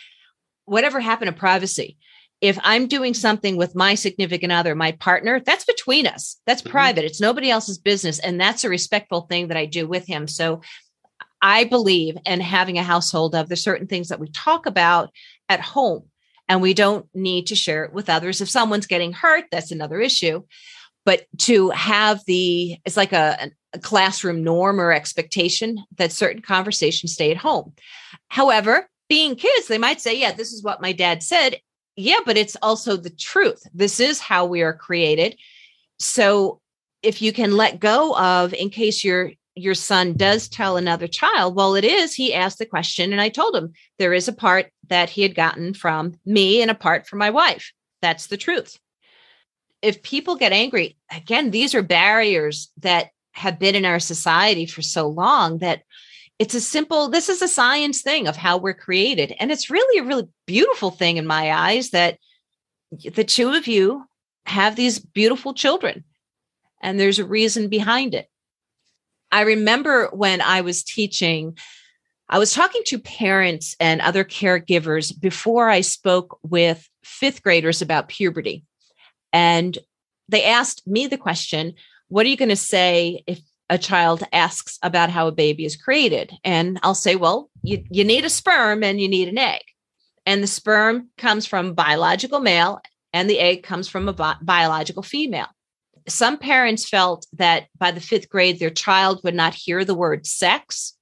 whatever 0.66 1.00
happened 1.00 1.32
to 1.32 1.38
privacy? 1.38 1.98
If 2.42 2.58
I'm 2.64 2.88
doing 2.88 3.14
something 3.14 3.58
with 3.58 3.76
my 3.76 3.96
significant 3.96 4.52
other, 4.52 4.74
my 4.74 4.94
partner, 4.94 5.42
that's 5.42 5.66
between 5.66 6.08
us. 6.08 6.40
That's 6.46 6.62
mm-hmm. 6.62 6.72
private. 6.72 7.06
It's 7.06 7.22
nobody 7.22 7.50
else's 7.50 7.78
business. 7.78 8.20
And 8.20 8.40
that's 8.40 8.64
a 8.64 8.70
respectful 8.70 9.22
thing 9.22 9.50
that 9.50 9.58
I 9.58 9.66
do 9.66 9.88
with 9.88 10.08
him. 10.08 10.28
So 10.28 10.62
I 11.42 11.66
believe 11.66 12.18
in 12.26 12.40
having 12.42 12.78
a 12.78 12.84
household 12.84 13.36
of 13.36 13.48
there's 13.48 13.64
certain 13.64 13.88
things 13.88 14.10
that 14.10 14.20
we 14.20 14.30
talk 14.30 14.66
about 14.66 15.10
at 15.50 15.62
home 15.62 16.04
and 16.48 16.62
we 16.62 16.74
don't 16.74 17.08
need 17.14 17.48
to 17.48 17.56
share 17.56 17.84
it 17.84 17.94
with 17.94 18.10
others. 18.10 18.42
If 18.42 18.50
someone's 18.50 18.88
getting 18.88 19.14
hurt, 19.14 19.46
that's 19.52 19.72
another 19.72 20.00
issue. 20.00 20.44
But 21.06 21.26
to 21.40 21.70
have 21.70 22.22
the, 22.26 22.78
it's 22.86 22.98
like 22.98 23.14
a, 23.14 23.52
a 23.74 23.80
classroom 23.80 24.44
norm 24.44 24.80
or 24.80 24.92
expectation 24.92 25.84
that 25.98 26.12
certain 26.12 26.42
conversations 26.42 27.14
stay 27.14 27.32
at 27.32 27.38
home. 27.38 27.74
However, 28.30 28.90
being 29.10 29.36
kids, 29.36 29.68
they 29.68 29.78
might 29.78 30.02
say, 30.02 30.20
yeah, 30.20 30.32
this 30.32 30.54
is 30.54 30.64
what 30.64 30.82
my 30.82 30.92
dad 30.92 31.24
said 31.24 31.58
yeah, 32.00 32.20
but 32.26 32.38
it's 32.38 32.56
also 32.62 32.96
the 32.96 33.10
truth. 33.10 33.62
This 33.74 34.00
is 34.00 34.20
how 34.20 34.46
we 34.46 34.62
are 34.62 34.74
created. 34.74 35.38
So 36.00 36.62
if 37.04 37.22
you 37.22 37.34
can 37.34 37.58
let 37.58 37.80
go 37.80 38.16
of, 38.18 38.54
in 38.54 38.70
case 38.70 39.04
your 39.04 39.32
your 39.56 39.76
son 39.76 40.14
does 40.14 40.48
tell 40.48 40.78
another 40.78 41.08
child, 41.08 41.54
well, 41.54 41.76
it 41.76 41.84
is, 41.84 42.14
he 42.14 42.34
asked 42.34 42.60
the 42.60 42.66
question, 42.66 43.12
and 43.12 43.20
I 43.20 43.28
told 43.28 43.54
him 43.54 43.74
there 43.98 44.14
is 44.14 44.30
a 44.30 44.34
part 44.34 44.72
that 44.88 45.10
he 45.10 45.22
had 45.22 45.36
gotten 45.36 45.74
from 45.74 46.18
me 46.26 46.62
and 46.62 46.72
a 46.72 46.76
part 46.76 47.06
from 47.06 47.20
my 47.20 47.30
wife. 47.30 47.74
That's 48.02 48.28
the 48.28 48.38
truth. 48.38 48.80
If 49.82 50.02
people 50.02 50.38
get 50.38 50.54
angry, 50.54 50.98
again, 51.12 51.52
these 51.52 51.76
are 51.76 51.82
barriers 51.82 52.72
that 52.78 53.10
have 53.34 53.60
been 53.60 53.76
in 53.76 53.84
our 53.84 54.00
society 54.00 54.66
for 54.66 54.82
so 54.82 55.10
long 55.10 55.58
that 55.58 55.82
it's 56.40 56.56
a 56.56 56.62
simple 56.62 57.10
this 57.10 57.28
is 57.28 57.42
a 57.42 57.48
science 57.48 58.02
thing 58.02 58.28
of 58.28 58.38
how 58.38 58.58
we're 58.58 58.74
created. 58.74 59.36
And 59.40 59.52
it's 59.52 59.70
really 59.70 60.00
a 60.00 60.08
really 60.08 60.28
beautiful 60.48 60.90
thing 60.90 61.18
in 61.18 61.28
my 61.28 61.52
eyes 61.52 61.90
that 61.90 62.18
the 62.92 63.26
two 63.26 63.52
of 63.52 63.68
you 63.68 64.06
have 64.46 64.76
these 64.76 64.98
beautiful 64.98 65.54
children 65.54 66.06
and 66.82 67.00
there's 67.00 67.20
a 67.20 67.26
reason 67.26 67.68
behind 67.68 68.16
it. 68.16 68.28
I 69.32 69.42
remember 69.42 70.08
when 70.08 70.42
i 70.42 70.62
was 70.62 70.82
teaching 70.82 71.56
i 72.30 72.40
was 72.40 72.54
talking 72.54 72.82
to 72.86 72.98
parents 72.98 73.76
and 73.80 74.02
other 74.02 74.24
caregivers 74.24 75.14
before 75.20 75.70
i 75.70 75.82
spoke 75.82 76.40
with 76.42 76.90
fifth 77.04 77.44
graders 77.44 77.82
about 77.82 78.08
puberty. 78.08 78.64
And 79.32 79.78
they 80.30 80.46
asked 80.46 80.88
me 80.88 81.06
the 81.06 81.18
question 81.18 81.76
what 82.08 82.26
are 82.26 82.30
you 82.30 82.38
going 82.38 82.50
to 82.50 82.56
say 82.56 83.24
if 83.28 83.40
a 83.70 83.78
child 83.78 84.24
asks 84.32 84.80
about 84.82 85.10
how 85.10 85.28
a 85.28 85.32
baby 85.32 85.66
is 85.66 85.76
created. 85.76 86.32
And 86.44 86.80
I'll 86.84 86.96
say, 86.96 87.16
well, 87.16 87.50
you, 87.62 87.84
you 87.90 88.04
need 88.04 88.26
a 88.26 88.30
sperm 88.30 88.84
and 88.84 89.00
you 89.00 89.08
need 89.08 89.28
an 89.28 89.38
egg. 89.38 89.62
And 90.26 90.44
the 90.44 90.48
sperm 90.48 91.10
comes 91.18 91.46
from 91.46 91.74
biological 91.74 92.40
male 92.40 92.82
and 93.14 93.30
the 93.30 93.40
egg 93.40 93.64
comes 93.64 93.88
from 93.88 94.08
a 94.08 94.14
bi- 94.14 94.36
biological 94.42 95.04
female. 95.04 95.48
Some 96.08 96.38
parents 96.38 96.90
felt 96.90 97.28
that 97.34 97.68
by 97.78 97.92
the 97.92 98.02
fifth 98.02 98.30
grade, 98.30 98.60
their 98.60 98.70
child 98.70 99.22
would 99.24 99.36
not 99.36 99.54
hear 99.54 99.86
the 99.86 99.96
word 99.96 100.26
sex, 100.26 100.96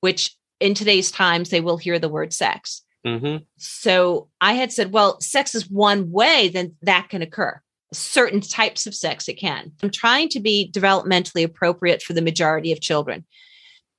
which 0.00 0.36
in 0.60 0.74
today's 0.74 1.10
times, 1.10 1.50
they 1.50 1.60
will 1.60 1.76
hear 1.76 1.98
the 1.98 2.08
word 2.08 2.32
sex. 2.32 2.82
Mm-hmm. 3.06 3.44
So 3.58 4.28
I 4.40 4.54
had 4.54 4.72
said, 4.72 4.92
well, 4.92 5.20
sex 5.20 5.54
is 5.54 5.70
one 5.70 6.10
way 6.10 6.48
that 6.48 6.70
that 6.82 7.08
can 7.08 7.22
occur 7.22 7.60
certain 7.92 8.40
types 8.40 8.86
of 8.86 8.94
sex 8.94 9.28
it 9.28 9.34
can. 9.34 9.72
I'm 9.82 9.90
trying 9.90 10.28
to 10.30 10.40
be 10.40 10.70
developmentally 10.72 11.44
appropriate 11.44 12.02
for 12.02 12.12
the 12.12 12.22
majority 12.22 12.72
of 12.72 12.80
children. 12.80 13.24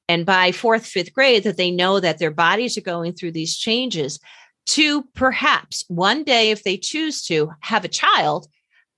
And 0.10 0.26
by 0.26 0.52
fourth, 0.52 0.86
fifth 0.86 1.13
grade, 1.13 1.43
that 1.43 1.58
they 1.58 1.71
know 1.71 2.00
that 2.00 2.17
their 2.17 2.32
bodies 2.32 2.78
are 2.78 2.82
going 2.82 3.13
through 3.13 3.32
these 3.32 3.58
changes 3.58 4.19
to 4.67 5.04
perhaps 5.15 5.86
one 5.88 6.23
day, 6.23 6.52
if 6.52 6.63
they 6.63 6.78
choose 6.78 7.23
to 7.23 7.52
have 7.62 7.86
a 7.86 7.89
child, 7.89 8.47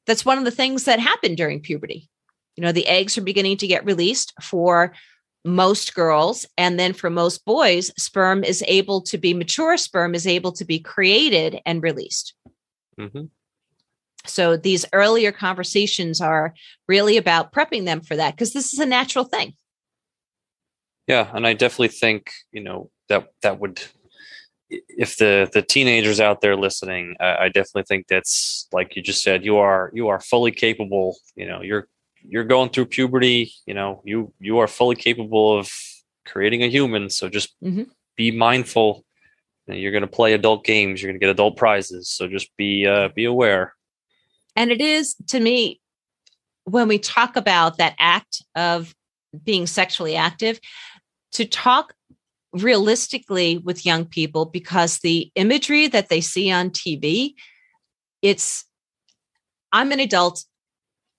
that's 0.08 0.25
one 0.25 0.39
of 0.39 0.45
the 0.45 0.52
things 0.52 0.86
that 0.86 0.99
happen 0.99 1.36
during 1.36 1.62
puberty. 1.62 2.10
You 2.56 2.63
know, 2.63 2.71
the 2.71 2.88
eggs 2.88 3.17
are 3.17 3.21
beginning 3.21 3.58
to 3.58 3.67
get 3.67 3.86
released 3.86 4.34
for 4.41 4.93
most 5.45 5.95
girls. 5.95 6.45
And 6.58 6.80
then 6.80 6.93
for 6.93 7.10
most 7.10 7.45
boys, 7.45 7.91
sperm 8.02 8.43
is 8.43 8.63
able 8.67 9.02
to 9.04 9.17
be 9.17 9.34
mature, 9.34 9.78
sperm 9.78 10.15
is 10.15 10.28
able 10.28 10.52
to 10.54 10.65
be 10.65 10.80
created 10.80 11.62
and 11.65 11.82
released. 11.82 12.34
Mm-hmm. 12.99 13.25
So 14.25 14.58
these 14.58 14.86
earlier 14.93 15.32
conversations 15.32 16.21
are 16.21 16.53
really 16.88 17.17
about 17.17 17.51
prepping 17.51 17.86
them 17.86 18.01
for 18.01 18.15
that 18.15 18.36
because 18.36 18.53
this 18.53 18.73
is 18.73 18.79
a 18.79 18.86
natural 18.86 19.25
thing. 19.25 19.53
Yeah, 21.08 21.29
and 21.34 21.47
I 21.47 21.53
definitely 21.53 21.88
think 21.88 22.32
you 22.51 22.62
know 22.62 22.91
that 23.08 23.29
that 23.41 23.60
would 23.60 23.82
if 24.69 25.17
the 25.17 25.49
the 25.51 25.62
teenagers 25.62 26.19
out 26.19 26.41
there 26.41 26.55
listening, 26.55 27.15
I, 27.19 27.36
I 27.36 27.47
definitely 27.47 27.84
think 27.88 28.08
that's 28.08 28.67
like 28.71 28.95
you 28.95 29.01
just 29.01 29.23
said. 29.23 29.43
You 29.43 29.58
are 29.58 29.91
you 29.93 30.10
are 30.10 30.19
fully 30.19 30.51
capable. 30.51 31.17
You 31.36 31.47
know, 31.47 31.62
you're 31.62 31.88
you're 32.21 32.43
going 32.43 32.69
through 32.69 32.86
puberty. 32.86 33.51
You 33.65 33.73
know, 33.73 34.01
you 34.05 34.34
you 34.39 34.60
are 34.60 34.67
fully 34.67 34.95
capable 34.95 35.58
of 35.58 35.71
creating 36.25 36.63
a 36.63 36.69
human. 36.69 37.10
So 37.10 37.29
just 37.29 37.55
mm-hmm. 37.63 37.84
be 38.15 38.32
mindful. 38.32 39.05
You're 39.67 39.91
going 39.91 40.01
to 40.01 40.08
play 40.08 40.34
adult 40.34 40.65
games. 40.65 41.01
You're 41.01 41.12
going 41.12 41.19
to 41.19 41.23
get 41.23 41.32
adult 41.32 41.55
prizes. 41.55 42.10
So 42.10 42.27
just 42.27 42.55
be 42.58 42.88
uh, 42.88 43.10
be 43.10 43.25
aware. 43.25 43.75
And 44.56 44.72
it 44.72 44.82
is 44.82 45.16
to 45.28 45.40
me, 45.40 45.80
when 46.66 46.88
we 46.88 47.00
talk 47.00 47.36
about 47.36 47.78
that 47.78 47.96
act 48.00 48.44
of 48.56 48.94
being 49.44 49.68
sexually 49.68 50.16
active, 50.16 50.60
to 51.34 51.46
talk 51.46 51.94
realistically 52.54 53.58
with 53.58 53.86
young 53.86 54.06
people 54.06 54.46
because 54.46 55.00
the 55.00 55.32
imagery 55.36 55.88
that 55.88 56.10
they 56.10 56.22
see 56.22 56.52
on 56.52 56.70
TV, 56.70 57.34
it's, 58.22 58.66
I'm 59.72 59.92
an 59.92 60.00
adult. 60.00 60.44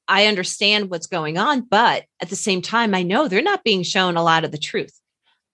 I 0.08 0.26
understand 0.26 0.90
what's 0.90 1.06
going 1.06 1.38
on, 1.38 1.60
but 1.60 2.04
at 2.20 2.30
the 2.30 2.36
same 2.36 2.62
time, 2.62 2.94
I 2.94 3.02
know 3.04 3.28
they're 3.28 3.42
not 3.42 3.62
being 3.62 3.84
shown 3.84 4.16
a 4.16 4.24
lot 4.24 4.44
of 4.44 4.50
the 4.50 4.58
truth. 4.58 4.92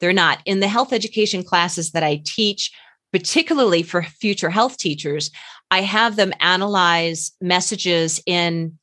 They're 0.00 0.14
not. 0.14 0.40
In 0.46 0.60
the 0.60 0.68
health 0.68 0.92
education 0.92 1.42
classes 1.42 1.92
that 1.92 2.02
I 2.02 2.22
teach, 2.24 2.72
particularly 3.16 3.82
for 3.82 4.02
future 4.02 4.50
health 4.50 4.76
teachers, 4.76 5.30
I 5.70 5.80
have 5.80 6.16
them 6.16 6.34
analyze 6.38 7.32
messages 7.40 8.22
in 8.26 8.78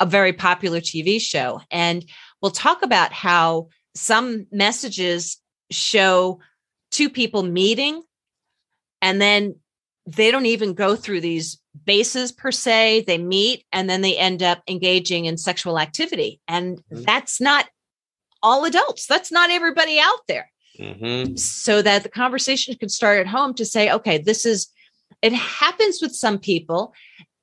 a 0.00 0.04
very 0.04 0.34
popular 0.34 0.80
TV 0.80 1.18
show. 1.18 1.62
And 1.70 2.04
we'll 2.42 2.50
talk 2.50 2.82
about 2.82 3.14
how 3.14 3.68
some 3.94 4.46
messages 4.52 5.38
show 5.70 6.40
two 6.90 7.08
people 7.08 7.42
meeting 7.42 8.02
and 9.00 9.18
then 9.18 9.54
they 10.06 10.30
don't 10.30 10.44
even 10.44 10.74
go 10.74 10.94
through 10.94 11.22
these 11.22 11.58
bases 11.86 12.32
per 12.32 12.52
se. 12.52 13.04
They 13.06 13.16
meet 13.16 13.64
and 13.72 13.88
then 13.88 14.02
they 14.02 14.18
end 14.18 14.42
up 14.42 14.62
engaging 14.68 15.24
in 15.24 15.38
sexual 15.38 15.78
activity. 15.78 16.38
And 16.46 16.76
mm-hmm. 16.92 17.04
that's 17.04 17.40
not 17.40 17.64
all 18.42 18.66
adults, 18.66 19.06
that's 19.06 19.32
not 19.32 19.48
everybody 19.48 19.98
out 19.98 20.20
there. 20.28 20.50
Mm-hmm. 20.80 21.36
So 21.36 21.82
that 21.82 22.02
the 22.02 22.08
conversation 22.08 22.74
can 22.76 22.88
start 22.88 23.20
at 23.20 23.26
home 23.26 23.54
to 23.54 23.64
say, 23.64 23.90
okay, 23.90 24.18
this 24.18 24.46
is 24.46 24.68
it 25.22 25.32
happens 25.32 26.00
with 26.00 26.14
some 26.14 26.38
people. 26.38 26.94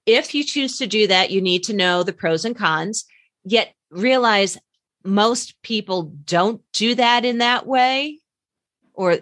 if 0.08 0.34
you 0.34 0.44
choose 0.44 0.78
to 0.78 0.88
do 0.88 1.06
that, 1.06 1.32
you 1.32 1.42
need 1.42 1.64
to 1.64 1.74
know 1.74 2.02
the 2.02 2.14
pros 2.14 2.46
and 2.46 2.56
cons, 2.56 3.06
yet 3.44 3.74
realize 3.92 4.58
most 5.04 5.62
people 5.62 6.04
don't 6.24 6.62
do 6.74 6.96
that 6.96 7.26
in 7.26 7.38
that 7.40 7.68
way 7.68 8.20
or 8.94 9.20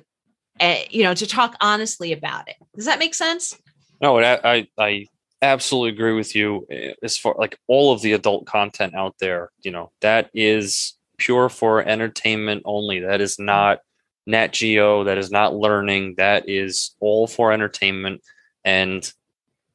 uh, 0.60 0.76
you 0.90 1.04
know 1.04 1.14
to 1.14 1.28
talk 1.28 1.56
honestly 1.60 2.14
about 2.14 2.48
it. 2.48 2.56
Does 2.76 2.86
that 2.86 3.00
make 3.00 3.14
sense? 3.14 3.58
No 4.02 4.20
I, 4.20 4.68
I 4.78 5.06
absolutely 5.42 5.90
agree 5.92 6.14
with 6.14 6.36
you 6.36 6.66
eh, 6.72 6.94
as 7.04 7.18
far 7.18 7.36
like 7.38 7.58
all 7.68 7.92
of 7.92 8.02
the 8.02 8.14
adult 8.14 8.46
content 8.46 8.96
out 8.96 9.16
there 9.20 9.52
you 9.62 9.70
know 9.70 9.92
that 10.02 10.30
is 10.34 10.96
pure 11.18 11.50
for 11.50 11.82
entertainment 11.82 12.64
only. 12.66 13.00
That 13.00 13.22
is 13.22 13.40
not 13.40 13.80
nat 14.26 14.54
geo 14.54 15.04
that 15.04 15.18
is 15.18 15.32
not 15.32 15.56
learning 15.56 16.16
that 16.18 16.48
is 16.48 16.96
all 17.00 17.28
for 17.28 17.52
entertainment 17.52 18.22
and 18.64 19.14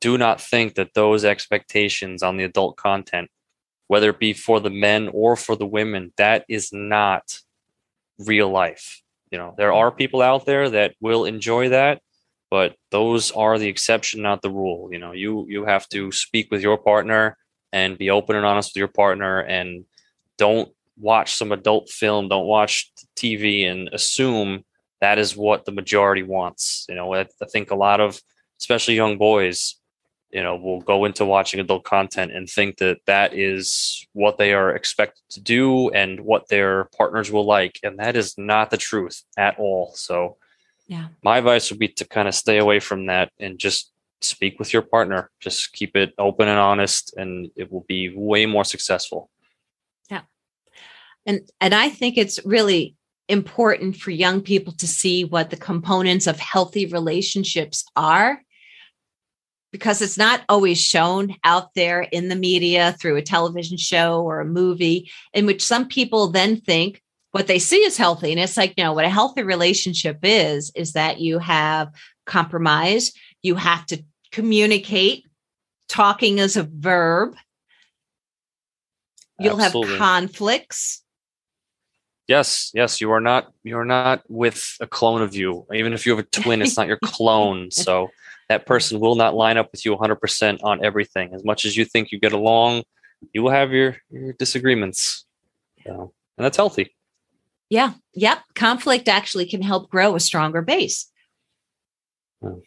do 0.00 0.16
not 0.16 0.40
think 0.40 0.74
that 0.74 0.94
those 0.94 1.24
expectations 1.24 2.22
on 2.22 2.36
the 2.36 2.44
adult 2.44 2.76
content 2.76 3.30
whether 3.90 4.10
it 4.10 4.20
be 4.20 4.32
for 4.32 4.60
the 4.60 4.70
men 4.70 5.10
or 5.12 5.34
for 5.34 5.56
the 5.56 5.66
women, 5.66 6.12
that 6.16 6.44
is 6.48 6.72
not 6.72 7.40
real 8.20 8.48
life. 8.48 9.02
You 9.32 9.38
know, 9.38 9.52
there 9.58 9.72
are 9.72 9.90
people 9.90 10.22
out 10.22 10.46
there 10.46 10.70
that 10.70 10.94
will 11.00 11.24
enjoy 11.24 11.70
that, 11.70 12.00
but 12.52 12.76
those 12.92 13.32
are 13.32 13.58
the 13.58 13.66
exception, 13.66 14.22
not 14.22 14.42
the 14.42 14.50
rule. 14.50 14.90
You 14.92 15.00
know, 15.00 15.10
you 15.10 15.44
you 15.48 15.64
have 15.64 15.88
to 15.88 16.12
speak 16.12 16.52
with 16.52 16.62
your 16.62 16.78
partner 16.78 17.36
and 17.72 17.98
be 17.98 18.10
open 18.10 18.36
and 18.36 18.46
honest 18.46 18.70
with 18.70 18.76
your 18.76 18.94
partner 19.02 19.40
and 19.40 19.84
don't 20.38 20.70
watch 21.00 21.34
some 21.34 21.52
adult 21.52 21.88
film, 21.88 22.28
don't 22.28 22.46
watch 22.46 22.92
TV 23.16 23.70
and 23.70 23.88
assume 23.92 24.64
that 25.00 25.18
is 25.18 25.36
what 25.36 25.64
the 25.64 25.72
majority 25.72 26.22
wants. 26.22 26.86
You 26.88 26.94
know, 26.94 27.14
I, 27.14 27.20
I 27.20 27.46
think 27.50 27.70
a 27.70 27.76
lot 27.76 28.00
of 28.00 28.20
especially 28.58 28.94
young 28.94 29.16
boys 29.16 29.80
you 30.30 30.42
know 30.42 30.56
will 30.56 30.80
go 30.80 31.04
into 31.04 31.24
watching 31.24 31.60
adult 31.60 31.84
content 31.84 32.32
and 32.32 32.48
think 32.48 32.78
that 32.78 32.98
that 33.06 33.34
is 33.34 34.06
what 34.12 34.38
they 34.38 34.52
are 34.52 34.74
expected 34.74 35.22
to 35.30 35.40
do 35.40 35.88
and 35.90 36.20
what 36.20 36.48
their 36.48 36.84
partners 36.96 37.30
will 37.32 37.44
like 37.44 37.78
and 37.82 37.98
that 37.98 38.16
is 38.16 38.38
not 38.38 38.70
the 38.70 38.76
truth 38.76 39.24
at 39.36 39.58
all. 39.58 39.92
So 39.94 40.36
yeah. 40.86 41.08
my 41.22 41.38
advice 41.38 41.70
would 41.70 41.78
be 41.78 41.88
to 41.88 42.04
kind 42.06 42.28
of 42.28 42.34
stay 42.34 42.58
away 42.58 42.80
from 42.80 43.06
that 43.06 43.32
and 43.38 43.58
just 43.58 43.92
speak 44.20 44.58
with 44.58 44.72
your 44.72 44.82
partner. 44.82 45.30
Just 45.40 45.72
keep 45.72 45.96
it 45.96 46.12
open 46.18 46.48
and 46.48 46.58
honest 46.58 47.14
and 47.16 47.50
it 47.56 47.72
will 47.72 47.84
be 47.88 48.14
way 48.14 48.46
more 48.46 48.64
successful 48.64 49.30
and 51.26 51.40
and 51.60 51.74
i 51.74 51.88
think 51.88 52.16
it's 52.16 52.44
really 52.44 52.94
important 53.28 53.96
for 53.96 54.10
young 54.10 54.40
people 54.40 54.72
to 54.72 54.86
see 54.86 55.24
what 55.24 55.50
the 55.50 55.56
components 55.56 56.26
of 56.26 56.38
healthy 56.38 56.86
relationships 56.86 57.84
are 57.94 58.40
because 59.72 60.02
it's 60.02 60.18
not 60.18 60.42
always 60.48 60.80
shown 60.80 61.34
out 61.44 61.74
there 61.74 62.02
in 62.02 62.28
the 62.28 62.36
media 62.36 62.96
through 63.00 63.16
a 63.16 63.22
television 63.22 63.76
show 63.76 64.22
or 64.22 64.40
a 64.40 64.44
movie, 64.44 65.10
in 65.32 65.46
which 65.46 65.64
some 65.64 65.86
people 65.86 66.28
then 66.28 66.56
think 66.56 67.02
what 67.30 67.46
they 67.46 67.58
see 67.58 67.84
is 67.84 67.96
healthy. 67.96 68.32
And 68.32 68.40
it's 68.40 68.56
like, 68.56 68.74
no, 68.76 68.92
what 68.92 69.04
a 69.04 69.10
healthy 69.10 69.42
relationship 69.42 70.18
is, 70.22 70.72
is 70.74 70.94
that 70.94 71.20
you 71.20 71.38
have 71.38 71.92
compromise, 72.26 73.12
you 73.42 73.54
have 73.54 73.86
to 73.86 74.02
communicate, 74.32 75.24
talking 75.88 76.38
is 76.38 76.56
a 76.56 76.64
verb. 76.64 77.34
You'll 79.38 79.60
Absolutely. 79.60 79.92
have 79.92 79.98
conflicts. 79.98 81.02
Yes, 82.30 82.70
yes, 82.74 83.00
you 83.00 83.10
are 83.10 83.20
not 83.20 83.52
you 83.64 83.76
are 83.76 83.84
not 83.84 84.22
with 84.28 84.76
a 84.80 84.86
clone 84.86 85.20
of 85.20 85.34
you. 85.34 85.66
Even 85.74 85.92
if 85.92 86.06
you 86.06 86.14
have 86.14 86.24
a 86.24 86.28
twin, 86.28 86.62
it's 86.62 86.76
not 86.76 86.86
your 86.86 87.00
clone. 87.04 87.72
So 87.72 88.08
that 88.48 88.66
person 88.66 89.00
will 89.00 89.16
not 89.16 89.34
line 89.34 89.56
up 89.56 89.72
with 89.72 89.84
you 89.84 89.96
100% 89.96 90.60
on 90.62 90.84
everything. 90.84 91.34
As 91.34 91.44
much 91.44 91.64
as 91.64 91.76
you 91.76 91.84
think 91.84 92.12
you 92.12 92.20
get 92.20 92.32
along, 92.32 92.84
you 93.34 93.42
will 93.42 93.50
have 93.50 93.72
your, 93.72 93.96
your 94.10 94.32
disagreements. 94.34 95.26
So, 95.84 96.12
and 96.38 96.44
that's 96.44 96.56
healthy. 96.56 96.94
Yeah. 97.68 97.94
Yep. 98.14 98.38
Conflict 98.54 99.08
actually 99.08 99.46
can 99.46 99.60
help 99.60 99.90
grow 99.90 100.14
a 100.14 100.20
stronger 100.20 100.62
base. 100.62 101.10
Hmm. 102.40 102.60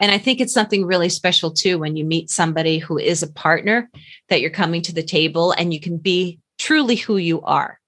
And 0.00 0.10
I 0.10 0.16
think 0.16 0.40
it's 0.40 0.54
something 0.54 0.86
really 0.86 1.10
special 1.10 1.50
too 1.50 1.78
when 1.78 1.96
you 1.96 2.06
meet 2.06 2.30
somebody 2.30 2.78
who 2.78 2.96
is 2.96 3.22
a 3.22 3.30
partner 3.30 3.90
that 4.30 4.40
you're 4.40 4.48
coming 4.48 4.80
to 4.82 4.94
the 4.94 5.02
table 5.02 5.52
and 5.52 5.74
you 5.74 5.80
can 5.80 5.98
be 5.98 6.38
truly 6.58 6.96
who 6.96 7.18
you 7.18 7.42
are. 7.42 7.79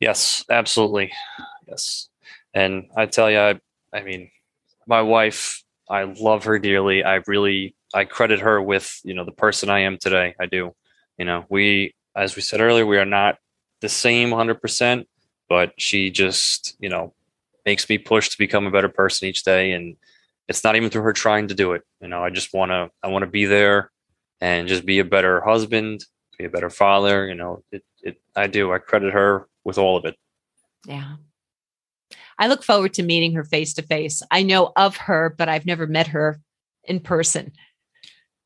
Yes, 0.00 0.44
absolutely. 0.50 1.12
Yes. 1.66 2.08
And 2.54 2.86
I 2.96 3.06
tell 3.06 3.30
you, 3.30 3.38
I, 3.38 3.60
I 3.92 4.02
mean, 4.02 4.30
my 4.86 5.02
wife, 5.02 5.62
I 5.90 6.04
love 6.04 6.44
her 6.44 6.58
dearly. 6.58 7.04
I 7.04 7.20
really 7.26 7.74
I 7.94 8.04
credit 8.04 8.40
her 8.40 8.60
with, 8.62 9.00
you 9.04 9.14
know, 9.14 9.24
the 9.24 9.32
person 9.32 9.70
I 9.70 9.80
am 9.80 9.98
today. 9.98 10.34
I 10.40 10.46
do. 10.46 10.74
You 11.18 11.24
know, 11.26 11.46
we 11.50 11.94
as 12.16 12.36
we 12.36 12.42
said 12.42 12.60
earlier, 12.60 12.86
we 12.86 12.98
are 12.98 13.04
not 13.06 13.38
the 13.80 13.88
same 13.88 14.30
100%, 14.30 15.08
but 15.48 15.72
she 15.78 16.10
just, 16.10 16.76
you 16.80 16.88
know, 16.88 17.14
makes 17.64 17.88
me 17.88 17.98
push 17.98 18.28
to 18.30 18.38
become 18.38 18.66
a 18.66 18.70
better 18.70 18.88
person 18.88 19.28
each 19.28 19.44
day 19.44 19.72
and 19.72 19.96
it's 20.48 20.64
not 20.64 20.76
even 20.76 20.90
through 20.90 21.02
her 21.02 21.12
trying 21.12 21.48
to 21.48 21.54
do 21.54 21.72
it. 21.72 21.82
You 22.00 22.08
know, 22.08 22.22
I 22.22 22.30
just 22.30 22.54
want 22.54 22.70
to 22.70 22.90
I 23.02 23.08
want 23.08 23.24
to 23.24 23.30
be 23.30 23.46
there 23.46 23.90
and 24.40 24.68
just 24.68 24.86
be 24.86 24.98
a 25.00 25.04
better 25.04 25.40
husband, 25.42 26.04
be 26.38 26.44
a 26.44 26.50
better 26.50 26.70
father, 26.70 27.26
you 27.26 27.34
know. 27.34 27.62
It 27.72 27.84
it 28.02 28.20
I 28.36 28.46
do. 28.46 28.72
I 28.72 28.78
credit 28.78 29.12
her 29.14 29.48
with 29.66 29.76
all 29.78 29.96
of 29.96 30.04
it. 30.06 30.14
Yeah. 30.86 31.16
I 32.38 32.46
look 32.46 32.62
forward 32.62 32.94
to 32.94 33.02
meeting 33.02 33.34
her 33.34 33.44
face 33.44 33.74
to 33.74 33.82
face. 33.82 34.22
I 34.30 34.42
know 34.44 34.72
of 34.76 34.96
her, 34.96 35.34
but 35.36 35.48
I've 35.48 35.66
never 35.66 35.86
met 35.86 36.06
her 36.08 36.40
in 36.84 37.00
person. 37.00 37.52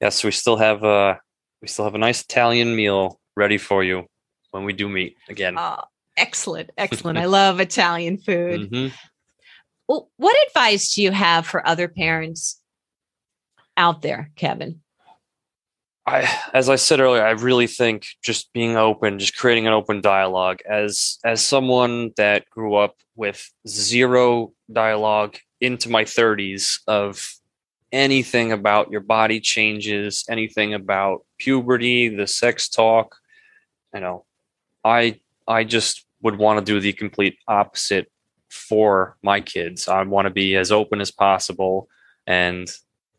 Yes, 0.01 0.25
we 0.25 0.31
still 0.31 0.57
have 0.57 0.83
a 0.83 1.21
we 1.61 1.69
still 1.69 1.85
have 1.85 1.95
a 1.95 1.99
nice 1.99 2.23
Italian 2.23 2.75
meal 2.75 3.21
ready 3.37 3.59
for 3.59 3.85
you 3.85 4.07
when 4.51 4.65
we 4.65 4.73
do 4.73 4.89
meet 4.89 5.17
again. 5.29 5.57
Oh, 5.59 5.83
excellent, 6.17 6.71
excellent. 6.79 7.19
I 7.19 7.25
love 7.27 7.61
Italian 7.61 8.17
food. 8.17 8.71
Mm-hmm. 8.71 8.95
Well, 9.87 10.11
what 10.17 10.37
advice 10.49 10.95
do 10.95 11.03
you 11.03 11.11
have 11.11 11.47
for 11.47 11.67
other 11.67 11.87
parents 11.87 12.63
out 13.77 14.01
there, 14.01 14.31
Kevin? 14.37 14.81
I, 16.11 16.29
as 16.53 16.68
I 16.68 16.77
said 16.77 17.01
earlier, 17.01 17.25
I 17.25 17.31
really 17.31 17.68
think 17.68 18.07
just 18.23 18.53
being 18.53 18.77
open, 18.77 19.18
just 19.18 19.37
creating 19.37 19.66
an 19.66 19.73
open 19.73 20.01
dialogue. 20.01 20.59
As 20.68 21.18
as 21.25 21.42
someone 21.42 22.11
that 22.16 22.51
grew 22.51 22.75
up 22.75 22.96
with 23.14 23.49
zero 23.68 24.53
dialogue 24.73 25.37
into 25.61 25.88
my 25.88 26.05
30s 26.05 26.81
of 26.88 27.33
anything 27.92 28.51
about 28.51 28.90
your 28.90 29.01
body 29.01 29.40
changes, 29.40 30.25
anything 30.29 30.75
about 30.75 31.25
puberty, 31.38 32.09
the 32.09 32.27
sex 32.27 32.68
talk, 32.68 33.16
you 33.94 34.01
know, 34.01 34.25
I 34.85 35.20
I 35.46 35.62
just 35.64 36.07
would 36.23 36.38
want 36.38 36.59
to 36.59 36.73
do 36.73 36.81
the 36.81 36.92
complete 36.92 37.38
opposite 37.46 38.11
for 38.49 39.16
my 39.23 39.40
kids. 39.40 39.87
I 39.87 40.03
want 40.03 40.27
to 40.27 40.31
be 40.31 40.57
as 40.57 40.73
open 40.73 41.01
as 41.01 41.12
possible 41.12 41.88
and 42.27 42.68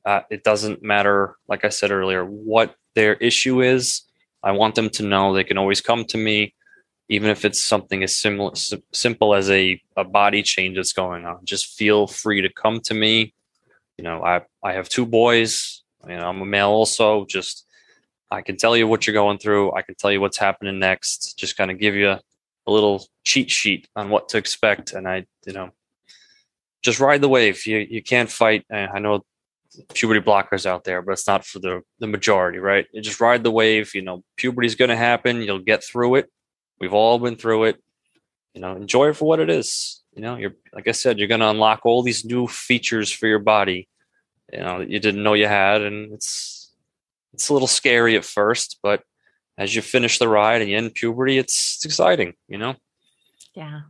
uh, 0.06 0.22
it 0.30 0.44
doesn't 0.44 0.82
matter, 0.82 1.36
like 1.48 1.64
I 1.64 1.70
said 1.70 1.92
earlier, 1.92 2.26
what 2.26 2.76
their 2.96 3.16
issue 3.16 3.62
is. 3.62 4.02
I 4.44 4.52
want 4.52 4.76
them 4.76 4.90
to 4.92 5.04
know 5.04 5.34
they 5.34 5.44
can 5.44 5.58
always 5.58 5.82
come 5.82 6.06
to 6.06 6.18
me, 6.18 6.54
even 7.10 7.30
if 7.30 7.46
it's 7.46 7.62
something 7.62 8.04
as 8.04 8.16
simple, 8.16 8.54
simple 8.92 9.36
as 9.36 9.50
a, 9.50 9.82
a 9.96 10.04
body 10.04 10.42
change 10.42 10.78
that's 10.78 10.94
going 10.94 11.26
on. 11.26 11.46
Just 11.46 11.78
feel 11.78 12.08
free 12.08 12.42
to 12.42 12.50
come 12.52 12.80
to 12.82 12.94
me. 12.94 13.34
You 13.98 14.04
know, 14.04 14.24
I, 14.24 14.42
I 14.64 14.74
have 14.74 14.90
two 14.90 15.06
boys. 15.06 15.84
You 16.08 16.18
know, 16.18 16.28
I'm 16.28 16.42
a 16.42 16.46
male 16.46 16.70
also. 16.70 17.26
Just 17.26 17.66
I 18.32 18.42
can 18.42 18.58
tell 18.58 18.76
you 18.76 18.88
what 18.88 19.06
you're 19.06 19.14
going 19.14 19.38
through. 19.38 19.74
I 19.74 19.82
can 19.82 19.96
tell 19.96 20.12
you 20.12 20.22
what's 20.22 20.38
happening 20.38 20.80
next. 20.80 21.38
Just 21.38 21.58
kind 21.58 21.70
of 21.70 21.80
give 21.80 21.96
you 21.96 22.10
a, 22.12 22.22
little 22.66 23.06
cheat 23.26 23.52
sheet 23.52 23.90
on 23.98 24.10
what 24.10 24.30
to 24.30 24.38
expect. 24.38 24.94
And 24.94 25.06
I, 25.06 25.26
you 25.46 25.52
know, 25.52 25.72
just 26.82 27.02
ride 27.02 27.20
the 27.20 27.28
wave. 27.28 27.66
You 27.66 27.80
you 27.80 28.02
can't 28.02 28.32
fight. 28.32 28.66
I 28.72 29.00
know 29.00 29.26
puberty 29.94 30.20
blockers 30.20 30.66
out 30.66 30.84
there, 30.84 31.02
but 31.02 31.14
it's 31.14 31.28
not 31.28 31.46
for 31.46 31.60
the, 31.60 31.82
the 32.00 32.08
majority, 32.08 32.60
right? 32.60 32.88
You 32.94 33.02
just 33.02 33.22
ride 33.22 33.44
the 33.44 33.52
wave. 33.52 33.94
You 33.94 34.02
know, 34.02 34.24
puberty's 34.38 34.76
going 34.76 34.90
to 34.90 34.96
happen. 34.96 35.42
You'll 35.42 35.60
get 35.60 35.84
through 35.84 36.16
it. 36.16 36.30
We've 36.80 36.94
all 36.94 37.20
been 37.20 37.36
through 37.36 37.66
it. 37.66 37.82
You 38.54 38.62
know, 38.62 38.76
enjoy 38.76 39.10
it 39.10 39.16
for 39.16 39.26
what 39.26 39.40
it 39.40 39.50
is. 39.50 40.02
You 40.14 40.22
know, 40.22 40.36
you're 40.36 40.54
like 40.74 40.88
I 40.88 40.92
said, 40.92 41.20
you're 41.20 41.28
going 41.30 41.40
to 41.42 41.50
unlock 41.50 41.82
all 41.86 42.04
these 42.04 42.26
new 42.26 42.48
features 42.48 43.12
for 43.12 43.28
your 43.28 43.40
body. 43.40 43.88
You 44.52 44.60
know 44.60 44.80
that 44.80 44.90
you 44.90 45.00
didn't 45.00 45.24
know 45.24 45.34
you 45.34 45.48
had, 45.48 45.82
and 45.82 46.12
it's 46.12 46.74
it's 47.34 47.48
a 47.48 47.54
little 47.54 47.68
scary 47.68 48.18
at 48.18 48.26
first, 48.26 48.80
but 48.84 49.04
as 49.58 49.74
you 49.74 49.82
finish 49.82 50.18
the 50.18 50.28
ride 50.28 50.62
and 50.62 50.70
you 50.70 50.78
end 50.78 50.94
puberty, 50.94 51.38
it's, 51.38 51.76
it's 51.76 51.86
exciting. 51.86 52.34
You 52.50 52.58
know. 52.58 52.76
Yeah. 53.56 53.82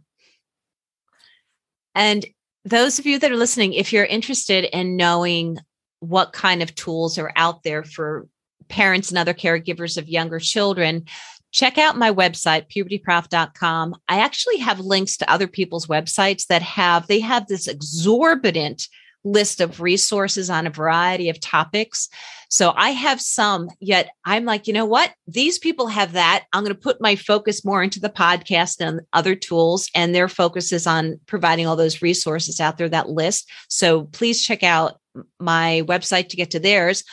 And 1.95 2.25
those 2.63 2.99
of 2.99 3.05
you 3.05 3.17
that 3.19 3.31
are 3.31 3.37
listening, 3.37 3.73
if 3.73 3.91
you're 3.91 4.05
interested 4.05 4.65
in 4.65 4.95
knowing 4.95 5.57
what 6.01 6.33
kind 6.33 6.61
of 6.61 6.75
tools 6.75 7.17
are 7.17 7.31
out 7.35 7.63
there 7.63 7.83
for 7.83 8.27
parents 8.67 9.09
and 9.09 9.17
other 9.17 9.33
caregivers 9.33 9.97
of 9.97 10.09
younger 10.09 10.39
children, 10.39 11.05
check 11.51 11.77
out 11.77 11.97
my 11.97 12.11
website 12.11 12.65
pubertyprof.com 12.69 13.95
i 14.07 14.19
actually 14.19 14.57
have 14.57 14.79
links 14.79 15.17
to 15.17 15.29
other 15.29 15.47
people's 15.47 15.87
websites 15.87 16.47
that 16.47 16.61
have 16.61 17.07
they 17.07 17.19
have 17.19 17.45
this 17.47 17.67
exorbitant 17.67 18.87
list 19.23 19.61
of 19.61 19.79
resources 19.79 20.49
on 20.49 20.65
a 20.65 20.71
variety 20.71 21.29
of 21.29 21.39
topics. 21.39 22.09
So 22.49 22.73
I 22.75 22.89
have 22.89 23.21
some, 23.21 23.69
yet 23.79 24.09
I'm 24.25 24.45
like, 24.45 24.67
you 24.67 24.73
know 24.73 24.85
what? 24.85 25.13
These 25.27 25.59
people 25.59 25.87
have 25.87 26.13
that. 26.13 26.45
I'm 26.51 26.63
going 26.63 26.75
to 26.75 26.81
put 26.81 26.99
my 26.99 27.15
focus 27.15 27.63
more 27.63 27.83
into 27.83 27.99
the 27.99 28.09
podcast 28.09 28.85
and 28.85 29.01
other 29.13 29.35
tools, 29.35 29.89
and 29.95 30.13
their 30.13 30.27
focus 30.27 30.71
is 30.73 30.87
on 30.87 31.19
providing 31.27 31.67
all 31.67 31.75
those 31.75 32.01
resources 32.01 32.59
out 32.59 32.77
there, 32.77 32.89
that 32.89 33.09
list. 33.09 33.49
So 33.69 34.05
please 34.05 34.43
check 34.43 34.63
out 34.63 34.99
my 35.39 35.83
website 35.85 36.29
to 36.29 36.37
get 36.37 36.51
to 36.51 36.59
theirs. 36.59 37.03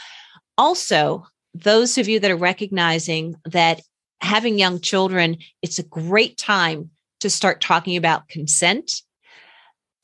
Also, 0.56 1.26
those 1.54 1.98
of 1.98 2.09
you 2.09 2.20
that 2.20 2.30
are 2.30 2.36
recognizing 2.36 3.36
that 3.44 3.80
having 4.20 4.59
young 4.59 4.80
children, 4.80 5.36
it's 5.62 5.78
a 5.78 5.84
great 5.84 6.36
time 6.36 6.90
to 7.20 7.30
start 7.30 7.61
talking 7.61 7.96
about 7.96 8.28
consent. 8.28 9.02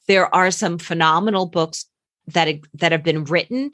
There 0.06 0.32
are 0.34 0.50
some 0.50 0.78
phenomenal 0.78 1.46
books 1.46 1.86
that, 2.28 2.48
that 2.74 2.92
have 2.92 3.02
been 3.02 3.24
written, 3.24 3.70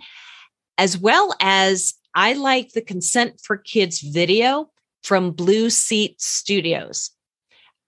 as 0.79 0.97
well 0.99 1.35
as 1.41 1.95
I 2.15 2.33
like 2.33 2.73
the 2.73 2.83
Consent 2.83 3.41
for 3.43 3.57
Kids 3.57 4.01
video 4.01 4.71
from 5.03 5.33
Blue 5.33 5.71
Seat 5.71 6.21
Studios. 6.21 7.11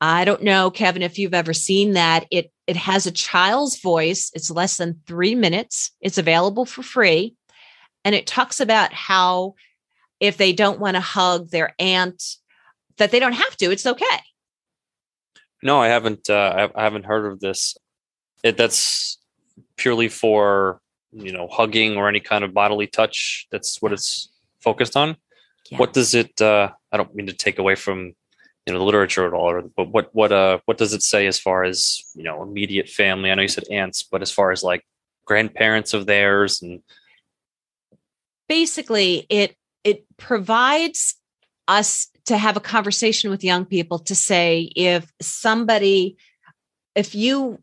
I 0.01 0.25
don't 0.25 0.43
know, 0.43 0.71
Kevin, 0.71 1.03
if 1.03 1.17
you've 1.17 1.35
ever 1.35 1.55
seen 1.55 1.93
that. 1.93 2.27
It 2.33 2.53
it 2.67 2.77
has 2.77 3.07
a 3.07 3.13
child's 3.13 3.81
voice. 3.81 4.31
It's 4.35 4.51
less 4.51 4.77
than 4.77 5.01
three 5.07 5.35
minutes. 5.35 5.93
It's 6.01 6.19
available 6.19 6.65
for 6.65 6.83
free. 6.83 7.37
And 8.05 8.15
it 8.15 8.27
talks 8.27 8.59
about 8.61 8.93
how 8.93 9.55
if 10.19 10.37
they 10.37 10.53
don't 10.53 10.81
want 10.81 10.97
to 10.97 11.01
hug 11.01 11.51
their 11.51 11.75
aunt, 11.79 12.21
that 12.99 13.13
they 13.13 13.21
don't 13.21 13.33
have 13.33 13.57
to. 13.59 13.71
It's 13.71 13.87
okay. 13.87 14.19
No, 15.63 15.81
I 15.81 15.89
haven't. 15.89 16.29
Uh, 16.29 16.69
I 16.75 16.83
haven't 16.83 17.05
heard 17.05 17.31
of 17.31 17.39
this. 17.39 17.77
It, 18.43 18.57
that's 18.57 19.19
purely 19.77 20.09
for 20.09 20.81
you 21.13 21.33
know 21.33 21.49
hugging 21.49 21.97
or 21.97 22.09
any 22.09 22.21
kind 22.21 22.45
of 22.45 22.55
bodily 22.55 22.87
touch. 22.87 23.47
That's 23.51 23.81
what 23.81 23.93
it's 23.93 24.29
focused 24.61 24.97
on. 24.97 25.17
Yeah. 25.71 25.79
What 25.79 25.93
does 25.93 26.15
it? 26.15 26.41
Uh, 26.41 26.71
I 26.91 26.97
don't 26.97 27.15
mean 27.15 27.27
to 27.27 27.33
take 27.33 27.59
away 27.59 27.75
from 27.75 28.15
you 28.67 28.73
know 28.73 28.79
the 28.79 28.85
literature 28.85 29.27
at 29.27 29.33
all, 29.33 29.71
but 29.77 29.89
what 29.89 30.15
what 30.15 30.33
uh 30.33 30.59
what 30.67 30.79
does 30.79 30.93
it 30.93 31.03
say 31.03 31.27
as 31.27 31.39
far 31.39 31.65
as 31.65 32.03
you 32.15 32.23
know 32.23 32.43
immediate 32.43 32.89
family? 32.89 33.31
I 33.31 33.35
know 33.35 33.43
you 33.43 33.49
said 33.49 33.65
aunts, 33.71 34.03
but 34.03 34.23
as 34.23 34.31
far 34.31 34.53
as 34.53 34.63
like 34.63 34.85
grandparents 35.25 35.95
of 35.95 36.07
theirs 36.07 36.63
and 36.63 36.83
basically 38.49 39.27
it 39.31 39.57
it 39.85 40.05
provides 40.17 41.15
us 41.69 42.09
to 42.27 42.37
have 42.37 42.57
a 42.57 42.61
conversation 42.61 43.31
with 43.31 43.45
young 43.45 43.65
people 43.65 43.99
to 43.99 44.15
say 44.15 44.71
if 44.77 45.11
somebody 45.21 46.17
if 46.95 47.15
you 47.15 47.59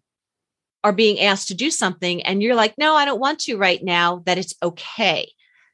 are 0.84 0.93
being 0.93 1.19
asked 1.19 1.47
to 1.47 1.53
do 1.53 1.69
something 1.69 2.21
and 2.23 2.41
you're 2.41 2.55
like 2.55 2.73
no 2.77 2.95
i 2.95 3.05
don't 3.05 3.19
want 3.19 3.39
to 3.39 3.57
right 3.57 3.84
now 3.84 4.21
that 4.25 4.38
it's 4.38 4.53
okay 4.63 5.32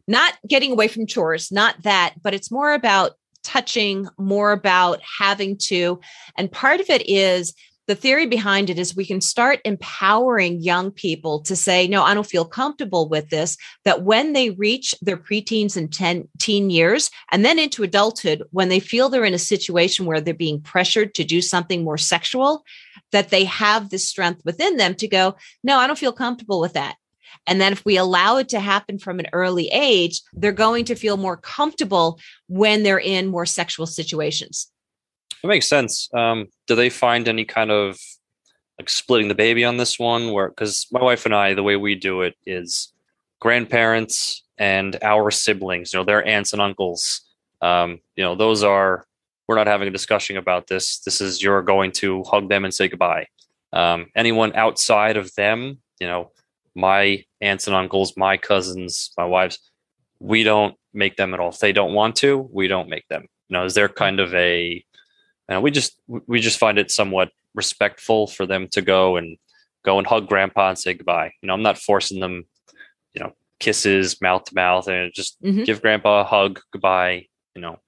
not 0.08 0.34
getting 0.47 0.72
away 0.72 0.88
from 0.88 1.08
chores 1.08 1.51
not 1.51 1.82
that 1.84 2.14
but 2.22 2.34
it's 2.34 2.51
more 2.51 2.74
about 2.74 3.12
touching 3.43 4.08
more 4.18 4.51
about 4.51 4.99
having 5.20 5.58
to 5.58 5.99
and 6.36 6.51
part 6.51 6.80
of 6.80 6.89
it 6.89 7.08
is 7.08 7.53
the 7.88 7.95
theory 7.95 8.26
behind 8.26 8.70
it 8.70 8.80
is 8.80 8.95
we 8.95 9.06
can 9.06 9.22
start 9.22 9.60
empowering 9.64 10.62
young 10.62 10.91
people 10.91 11.41
to 11.41 11.56
say, 11.56 11.88
no, 11.88 12.03
I 12.03 12.14
don't 12.14 12.26
feel 12.26 12.45
comfortable 12.45 13.08
with 13.08 13.30
this. 13.30 13.58
That 13.84 14.03
when 14.03 14.34
they 14.34 14.49
reach 14.51 14.95
their 15.01 15.18
preteens 15.18 15.78
and 15.78 15.93
10, 15.93 16.28
teen 16.39 16.70
years, 16.70 17.12
and 17.32 17.45
then 17.45 17.60
into 17.60 17.84
adulthood, 17.84 18.43
when 18.51 18.70
they 18.70 18.80
feel 18.80 19.10
they're 19.10 19.24
in 19.24 19.34
a 19.34 19.39
situation 19.39 20.06
where 20.06 20.20
they're 20.20 20.34
being 20.34 20.62
pressured 20.62 21.14
to 21.16 21.24
do 21.24 21.41
something 21.41 21.84
more 21.84 21.97
sexual, 21.97 22.64
that 23.12 23.30
they 23.30 23.45
have 23.45 23.89
the 23.89 23.97
strength 23.97 24.41
within 24.45 24.78
them 24.78 24.95
to 24.95 25.08
go, 25.08 25.36
no, 25.64 25.78
I 25.78 25.88
don't 25.88 25.99
feel 25.99 26.12
comfortable 26.12 26.60
with 26.60 26.74
that. 26.74 26.95
And 27.47 27.62
then 27.62 27.72
if 27.72 27.86
we 27.86 27.97
allow 27.97 28.38
it 28.38 28.49
to 28.49 28.60
happen 28.60 28.97
from 28.97 29.20
an 29.20 29.28
early 29.34 29.68
age, 29.68 30.22
they're 30.34 30.51
going 30.51 30.86
to 30.86 30.95
feel 30.95 31.18
more 31.18 31.38
comfortable 31.38 32.20
when 32.47 32.84
they're 32.84 32.99
in 32.99 33.28
more 33.28 33.45
sexual 33.45 33.86
situations. 33.86 34.72
That 35.41 35.49
makes 35.49 35.68
sense. 35.68 36.10
Um, 36.14 36.47
do 36.66 36.76
they 36.76 36.89
find 36.89 37.28
any 37.28 37.45
kind 37.45 37.72
of 37.72 37.99
like 38.80 38.89
splitting 38.89 39.28
the 39.28 39.36
baby 39.36 39.64
on 39.64 39.78
this 39.78 39.99
one? 39.99 40.32
Where 40.32 40.49
because 40.49 40.88
my 40.91 41.03
wife 41.03 41.26
and 41.26 41.36
I, 41.36 41.53
the 41.53 41.64
way 41.64 41.76
we 41.76 41.95
do 41.95 42.22
it 42.22 42.36
is 42.45 42.91
grandparents 43.39 44.43
and 44.58 44.97
our 45.03 45.30
siblings. 45.30 45.93
You 45.93 45.99
know, 45.99 46.06
their 46.06 46.26
aunts 46.26 46.53
and 46.53 46.62
uncles. 46.62 47.22
Um, 47.62 47.99
you 48.16 48.24
know, 48.24 48.36
those 48.36 48.64
are. 48.64 49.06
We're 49.48 49.56
not 49.56 49.68
having 49.68 49.88
a 49.88 49.91
discussion 49.91 50.38
about 50.38 50.68
this. 50.68 51.00
This 51.00 51.22
is 51.22 51.41
you're 51.41 51.62
going 51.62 51.91
to 51.93 52.24
hug 52.24 52.50
them 52.50 52.66
and 52.66 52.74
say 52.74 52.88
goodbye. 52.88 53.28
Um, 53.74 54.08
anyone 54.16 54.56
outside 54.56 55.18
of 55.18 55.34
them, 55.36 55.80
you 56.00 56.08
know, 56.08 56.32
my 56.74 57.24
aunts 57.41 57.68
and 57.68 57.76
uncles, 57.76 58.18
my 58.18 58.38
cousins, 58.38 59.12
my 59.18 59.26
wives, 59.26 59.60
we 60.20 60.43
don't 60.43 60.76
make 60.93 61.16
them 61.18 61.34
at 61.34 61.39
all. 61.39 61.50
If 61.50 61.60
they 61.60 61.74
don't 61.74 61.93
want 61.93 62.16
to, 62.18 62.50
we 62.52 62.68
don't 62.68 62.89
make 62.89 63.08
them. 63.08 63.28
You 63.50 63.58
know, 63.58 63.66
is 63.66 63.76
there 63.76 63.89
kind 63.89 64.20
of 64.20 64.34
a 64.34 64.84
and 65.48 65.62
we 65.62 65.72
just 65.72 66.00
we 66.08 66.39
just 66.39 66.60
find 66.60 66.78
it 66.78 66.91
somewhat 66.91 67.32
respectful 67.54 68.28
for 68.28 68.46
them 68.46 68.68
to 68.70 68.82
go 68.82 69.18
and 69.18 69.38
go 69.84 69.98
and 69.98 70.08
hug 70.08 70.28
grandpa 70.28 70.70
and 70.70 70.80
say 70.80 70.93
goodbye. 70.93 71.32
You 71.41 71.48
know, 71.48 71.54
I'm 71.54 71.62
not 71.62 71.78
forcing 71.78 72.20
them, 72.20 72.46
you 73.14 73.22
know, 73.22 73.34
kisses 73.60 74.20
mouth 74.22 74.46
to 74.46 74.56
mouth 74.56 74.88
and 74.88 75.14
just 75.14 75.41
mm-hmm. 75.41 75.64
give 75.64 75.82
grandpa 75.82 76.22
a 76.22 76.24
hug, 76.24 76.60
goodbye. 76.72 77.28
You 77.54 77.62
know, 77.62 77.80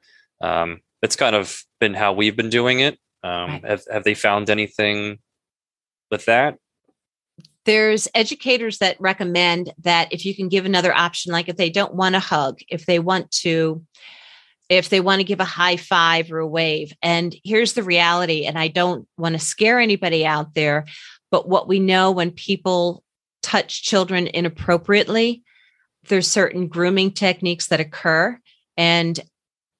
um, 0.42 0.82
it's 1.02 1.16
kind 1.16 1.36
of 1.36 1.62
been 1.80 1.94
how 1.94 2.14
we've 2.14 2.36
been 2.36 2.50
doing 2.50 2.80
it. 2.80 2.98
Um, 3.24 3.62
have, 3.64 3.84
have 3.92 4.04
they 4.04 4.14
found 4.14 4.50
anything 4.50 5.20
with 6.12 6.26
that? 6.26 6.58
There's 7.66 8.08
educators 8.16 8.78
that 8.78 9.00
recommend 9.00 9.74
that 9.80 10.14
if 10.14 10.26
you 10.26 10.34
can 10.34 10.48
give 10.48 10.66
another 10.66 10.94
option, 10.94 11.34
like 11.34 11.50
if 11.50 11.58
they 11.58 11.70
don't 11.70 11.94
want 11.94 12.16
to 12.16 12.20
hug, 12.20 12.60
if 12.70 12.86
they 12.86 13.00
want 13.00 13.30
to 13.44 13.84
if 14.70 14.90
they 14.90 15.00
want 15.00 15.20
to 15.20 15.26
give 15.26 15.40
a 15.40 15.46
high 15.46 15.78
five 15.78 16.30
or 16.32 16.40
a 16.40 16.48
wave. 16.48 16.92
And 17.02 17.34
here's 17.44 17.74
the 17.74 17.84
reality, 17.84 18.46
and 18.46 18.60
I 18.60 18.68
don't 18.68 19.08
want 19.18 19.34
to 19.34 19.40
scare 19.40 19.80
anybody 19.80 20.26
out 20.26 20.56
there, 20.56 20.86
but 21.32 21.48
what 21.48 21.70
we 21.70 21.80
know 21.80 22.12
when 22.12 22.32
people 22.32 23.04
touch 23.42 23.84
children 23.84 24.28
inappropriately, 24.28 25.44
there's 26.08 26.28
certain 26.28 26.68
grooming 26.68 27.12
techniques 27.12 27.68
that 27.68 27.80
occur. 27.80 28.38
And 28.76 29.18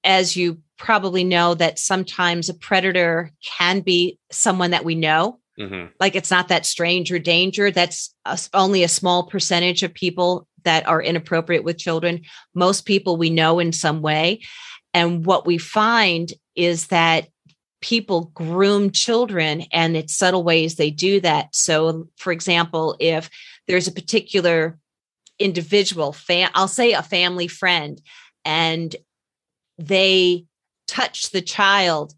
as 0.04 0.38
you 0.38 0.60
probably 0.78 1.24
know, 1.24 1.54
that 1.56 1.80
sometimes 1.80 2.50
a 2.50 2.54
predator 2.54 3.32
can 3.44 3.82
be 3.82 4.20
someone 4.32 4.72
that 4.72 4.86
we 4.86 4.96
know. 4.96 5.40
Mm-hmm. 5.60 5.88
Like 6.00 6.16
it's 6.16 6.32
not 6.32 6.50
that 6.50 6.66
strange 6.66 7.12
or 7.12 7.20
danger. 7.20 7.72
That's 7.72 8.14
a, 8.26 8.40
only 8.54 8.84
a 8.84 8.88
small 8.88 9.28
percentage 9.28 9.82
of 9.84 9.94
people 9.94 10.48
that 10.64 10.88
are 10.88 11.02
inappropriate 11.02 11.64
with 11.64 11.78
children. 11.78 12.22
Most 12.54 12.86
people 12.86 13.18
we 13.18 13.30
know 13.30 13.60
in 13.60 13.72
some 13.72 14.02
way. 14.02 14.42
And 14.94 15.26
what 15.26 15.46
we 15.46 15.58
find 15.58 16.32
is 16.56 16.88
that 16.88 17.28
people 17.82 18.32
groom 18.34 18.92
children 18.92 19.64
and 19.72 19.96
it's 19.96 20.18
subtle 20.18 20.44
ways 20.44 20.76
they 20.76 20.92
do 20.92 21.20
that. 21.22 21.56
So, 21.56 22.08
for 22.18 22.32
example, 22.32 22.96
if 23.00 23.30
there's 23.68 23.88
a 23.88 23.92
particular 23.92 24.78
individual, 25.40 26.14
fam- 26.14 26.50
I'll 26.56 26.68
say 26.68 26.94
a 26.94 27.04
family 27.04 27.48
friend, 27.48 28.02
and 28.44 28.96
they 29.78 30.47
touch 30.88 31.32
the 31.32 31.42
child, 31.42 32.14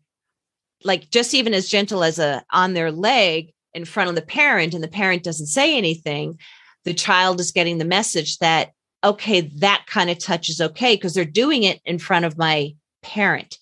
like 0.83 1.09
just 1.09 1.33
even 1.33 1.53
as 1.53 1.69
gentle 1.69 2.03
as 2.03 2.19
a 2.19 2.43
on 2.51 2.73
their 2.73 2.91
leg 2.91 3.53
in 3.73 3.85
front 3.85 4.09
of 4.09 4.15
the 4.15 4.21
parent, 4.21 4.73
and 4.73 4.83
the 4.83 4.87
parent 4.87 5.23
doesn't 5.23 5.47
say 5.47 5.77
anything, 5.77 6.39
the 6.85 6.93
child 6.93 7.39
is 7.39 7.51
getting 7.51 7.77
the 7.77 7.85
message 7.85 8.37
that 8.39 8.71
okay, 9.03 9.41
that 9.59 9.85
kind 9.87 10.09
of 10.09 10.19
touch 10.19 10.49
is 10.49 10.59
okay 10.59 10.95
because 10.95 11.13
they're 11.13 11.25
doing 11.25 11.63
it 11.63 11.79
in 11.85 11.97
front 11.97 12.25
of 12.25 12.37
my 12.37 12.73
parent. 13.01 13.57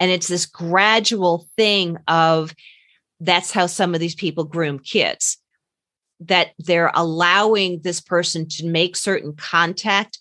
And 0.00 0.10
it's 0.10 0.28
this 0.28 0.46
gradual 0.46 1.46
thing 1.56 1.98
of 2.08 2.54
that's 3.20 3.52
how 3.52 3.66
some 3.66 3.94
of 3.94 4.00
these 4.00 4.14
people 4.14 4.44
groom 4.44 4.78
kids, 4.78 5.38
that 6.20 6.48
they're 6.58 6.90
allowing 6.94 7.82
this 7.82 8.00
person 8.00 8.48
to 8.48 8.66
make 8.66 8.96
certain 8.96 9.34
contact. 9.34 10.18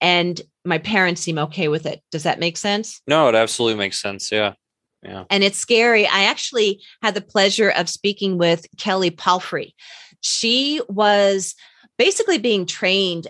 And 0.00 0.40
my 0.64 0.78
parents 0.78 1.20
seem 1.20 1.38
okay 1.38 1.68
with 1.68 1.86
it. 1.86 2.02
Does 2.10 2.24
that 2.24 2.40
make 2.40 2.56
sense? 2.56 3.00
No, 3.06 3.28
it 3.28 3.34
absolutely 3.34 3.78
makes 3.78 4.00
sense. 4.00 4.30
Yeah. 4.30 4.54
Yeah. 5.02 5.24
And 5.30 5.42
it's 5.42 5.58
scary. 5.58 6.06
I 6.06 6.24
actually 6.24 6.82
had 7.02 7.14
the 7.14 7.22
pleasure 7.22 7.70
of 7.70 7.88
speaking 7.88 8.36
with 8.36 8.66
Kelly 8.76 9.10
Palfrey. 9.10 9.74
She 10.20 10.80
was 10.88 11.54
basically 11.96 12.38
being 12.38 12.66
trained 12.66 13.28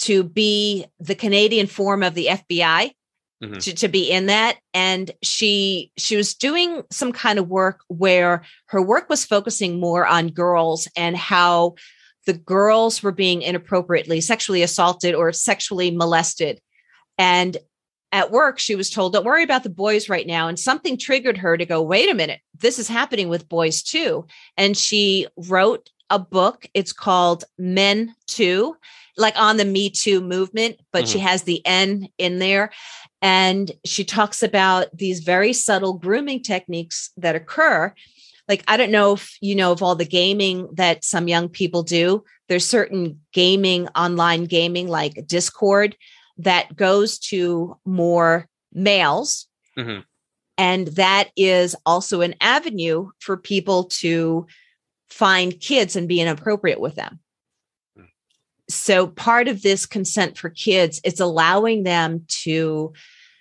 to 0.00 0.22
be 0.24 0.86
the 0.98 1.14
Canadian 1.14 1.66
form 1.66 2.02
of 2.02 2.14
the 2.14 2.28
FBI. 2.30 2.92
Mm-hmm. 3.42 3.54
To, 3.54 3.74
to 3.74 3.88
be 3.88 4.10
in 4.10 4.26
that 4.26 4.58
and 4.74 5.10
she 5.22 5.92
she 5.96 6.14
was 6.14 6.34
doing 6.34 6.82
some 6.90 7.10
kind 7.10 7.38
of 7.38 7.48
work 7.48 7.80
where 7.88 8.42
her 8.66 8.82
work 8.82 9.08
was 9.08 9.24
focusing 9.24 9.80
more 9.80 10.06
on 10.06 10.28
girls 10.28 10.86
and 10.94 11.16
how 11.16 11.76
the 12.26 12.34
girls 12.34 13.02
were 13.02 13.12
being 13.12 13.40
inappropriately 13.40 14.20
sexually 14.20 14.62
assaulted 14.62 15.14
or 15.14 15.32
sexually 15.32 15.90
molested 15.90 16.60
and 17.20 17.58
at 18.12 18.30
work, 18.30 18.58
she 18.58 18.74
was 18.74 18.88
told, 18.88 19.12
don't 19.12 19.26
worry 19.26 19.42
about 19.42 19.62
the 19.62 19.68
boys 19.68 20.08
right 20.08 20.26
now. 20.26 20.48
And 20.48 20.58
something 20.58 20.96
triggered 20.96 21.36
her 21.36 21.58
to 21.58 21.66
go, 21.66 21.82
wait 21.82 22.10
a 22.10 22.14
minute, 22.14 22.40
this 22.58 22.78
is 22.78 22.88
happening 22.88 23.28
with 23.28 23.48
boys 23.48 23.82
too. 23.82 24.26
And 24.56 24.74
she 24.74 25.26
wrote 25.36 25.90
a 26.08 26.18
book. 26.18 26.66
It's 26.72 26.94
called 26.94 27.44
Men 27.58 28.14
Too, 28.26 28.74
like 29.18 29.38
on 29.38 29.58
the 29.58 29.66
Me 29.66 29.90
Too 29.90 30.22
movement, 30.22 30.80
but 30.92 31.04
mm-hmm. 31.04 31.12
she 31.12 31.18
has 31.18 31.42
the 31.42 31.64
N 31.66 32.08
in 32.16 32.38
there. 32.38 32.70
And 33.20 33.70
she 33.84 34.02
talks 34.02 34.42
about 34.42 34.88
these 34.96 35.20
very 35.20 35.52
subtle 35.52 35.92
grooming 35.92 36.42
techniques 36.42 37.10
that 37.18 37.36
occur. 37.36 37.94
Like, 38.48 38.64
I 38.66 38.78
don't 38.78 38.90
know 38.90 39.12
if 39.12 39.36
you 39.42 39.54
know 39.54 39.72
of 39.72 39.82
all 39.82 39.94
the 39.94 40.06
gaming 40.06 40.70
that 40.72 41.04
some 41.04 41.28
young 41.28 41.50
people 41.50 41.82
do. 41.82 42.24
There's 42.48 42.64
certain 42.64 43.20
gaming, 43.34 43.88
online 43.88 44.46
gaming 44.46 44.88
like 44.88 45.26
Discord 45.26 45.96
that 46.40 46.74
goes 46.74 47.18
to 47.18 47.76
more 47.84 48.48
males. 48.72 49.46
Mm-hmm. 49.78 50.00
And 50.58 50.88
that 50.88 51.30
is 51.36 51.74
also 51.86 52.20
an 52.20 52.34
avenue 52.40 53.10
for 53.18 53.36
people 53.36 53.84
to 53.84 54.46
find 55.08 55.58
kids 55.58 55.96
and 55.96 56.08
be 56.08 56.20
inappropriate 56.20 56.80
with 56.80 56.94
them. 56.94 57.20
Hmm. 57.96 58.04
So 58.68 59.06
part 59.06 59.48
of 59.48 59.62
this 59.62 59.86
consent 59.86 60.38
for 60.38 60.50
kids, 60.50 61.00
it's 61.04 61.20
allowing 61.20 61.82
them 61.82 62.24
to 62.42 62.92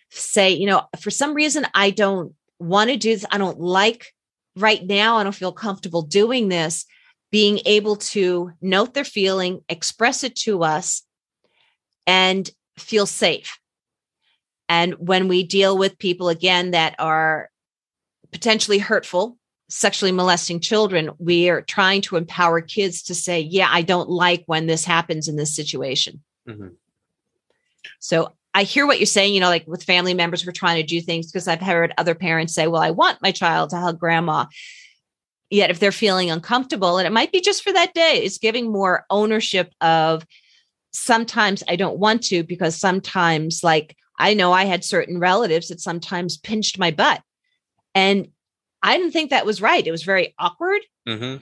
say, 0.09 0.51
you 0.51 0.65
know, 0.65 0.83
for 0.99 1.11
some 1.11 1.33
reason, 1.33 1.67
I 1.73 1.91
don't 1.91 2.33
want 2.59 2.89
to 2.89 2.97
do 2.97 3.13
this. 3.13 3.25
I 3.31 3.37
don't 3.37 3.59
like 3.59 4.13
right 4.55 4.83
now. 4.85 5.17
I 5.17 5.23
don't 5.23 5.35
feel 5.35 5.51
comfortable 5.51 6.01
doing 6.01 6.49
this. 6.49 6.85
Being 7.31 7.59
able 7.65 7.97
to 7.97 8.51
note 8.61 8.93
their 8.93 9.03
feeling, 9.03 9.61
express 9.69 10.23
it 10.23 10.35
to 10.37 10.63
us, 10.63 11.03
and 12.07 12.49
feel 12.79 13.05
safe. 13.05 13.59
And 14.67 14.93
when 14.93 15.27
we 15.27 15.43
deal 15.43 15.77
with 15.77 15.97
people 15.97 16.29
again 16.29 16.71
that 16.71 16.95
are 16.99 17.49
potentially 18.31 18.77
hurtful, 18.77 19.37
sexually 19.67 20.11
molesting 20.11 20.59
children, 20.59 21.11
we 21.17 21.49
are 21.49 21.61
trying 21.61 22.01
to 22.01 22.15
empower 22.15 22.61
kids 22.61 23.03
to 23.03 23.15
say, 23.15 23.41
Yeah, 23.41 23.67
I 23.69 23.81
don't 23.81 24.09
like 24.09 24.43
when 24.45 24.67
this 24.67 24.85
happens 24.85 25.27
in 25.27 25.35
this 25.35 25.55
situation. 25.55 26.23
Mm-hmm. 26.47 26.69
So 27.99 28.33
I 28.53 28.63
hear 28.63 28.85
what 28.85 28.99
you're 28.99 29.05
saying, 29.05 29.33
you 29.33 29.39
know, 29.39 29.49
like 29.49 29.67
with 29.67 29.83
family 29.83 30.13
members, 30.13 30.45
we're 30.45 30.51
trying 30.51 30.77
to 30.77 30.87
do 30.87 31.01
things 31.01 31.31
because 31.31 31.47
I've 31.47 31.61
heard 31.61 31.93
other 31.97 32.15
parents 32.15 32.53
say, 32.53 32.67
Well, 32.67 32.81
I 32.81 32.91
want 32.91 33.21
my 33.21 33.31
child 33.31 33.71
to 33.71 33.77
hug 33.77 33.99
grandma. 33.99 34.45
Yet 35.49 35.71
if 35.71 35.79
they're 35.79 35.91
feeling 35.91 36.29
uncomfortable, 36.29 36.99
and 36.99 37.07
it 37.07 37.11
might 37.11 37.31
be 37.31 37.41
just 37.41 37.63
for 37.63 37.73
that 37.73 37.95
day, 37.95 38.21
it's 38.23 38.37
giving 38.37 38.71
more 38.71 39.05
ownership 39.09 39.73
of 39.81 40.25
sometimes 40.91 41.63
I 41.67 41.75
don't 41.75 41.99
want 41.99 42.23
to 42.25 42.43
because 42.43 42.75
sometimes, 42.75 43.63
like, 43.63 43.95
I 44.17 44.33
know 44.33 44.51
I 44.51 44.65
had 44.65 44.83
certain 44.83 45.19
relatives 45.19 45.69
that 45.69 45.79
sometimes 45.79 46.37
pinched 46.37 46.77
my 46.77 46.91
butt. 46.91 47.21
And 47.95 48.29
I 48.81 48.97
didn't 48.97 49.11
think 49.11 49.29
that 49.29 49.45
was 49.45 49.61
right. 49.61 49.85
It 49.85 49.91
was 49.91 50.03
very 50.03 50.33
awkward. 50.37 50.81
Mm-hmm. 51.07 51.41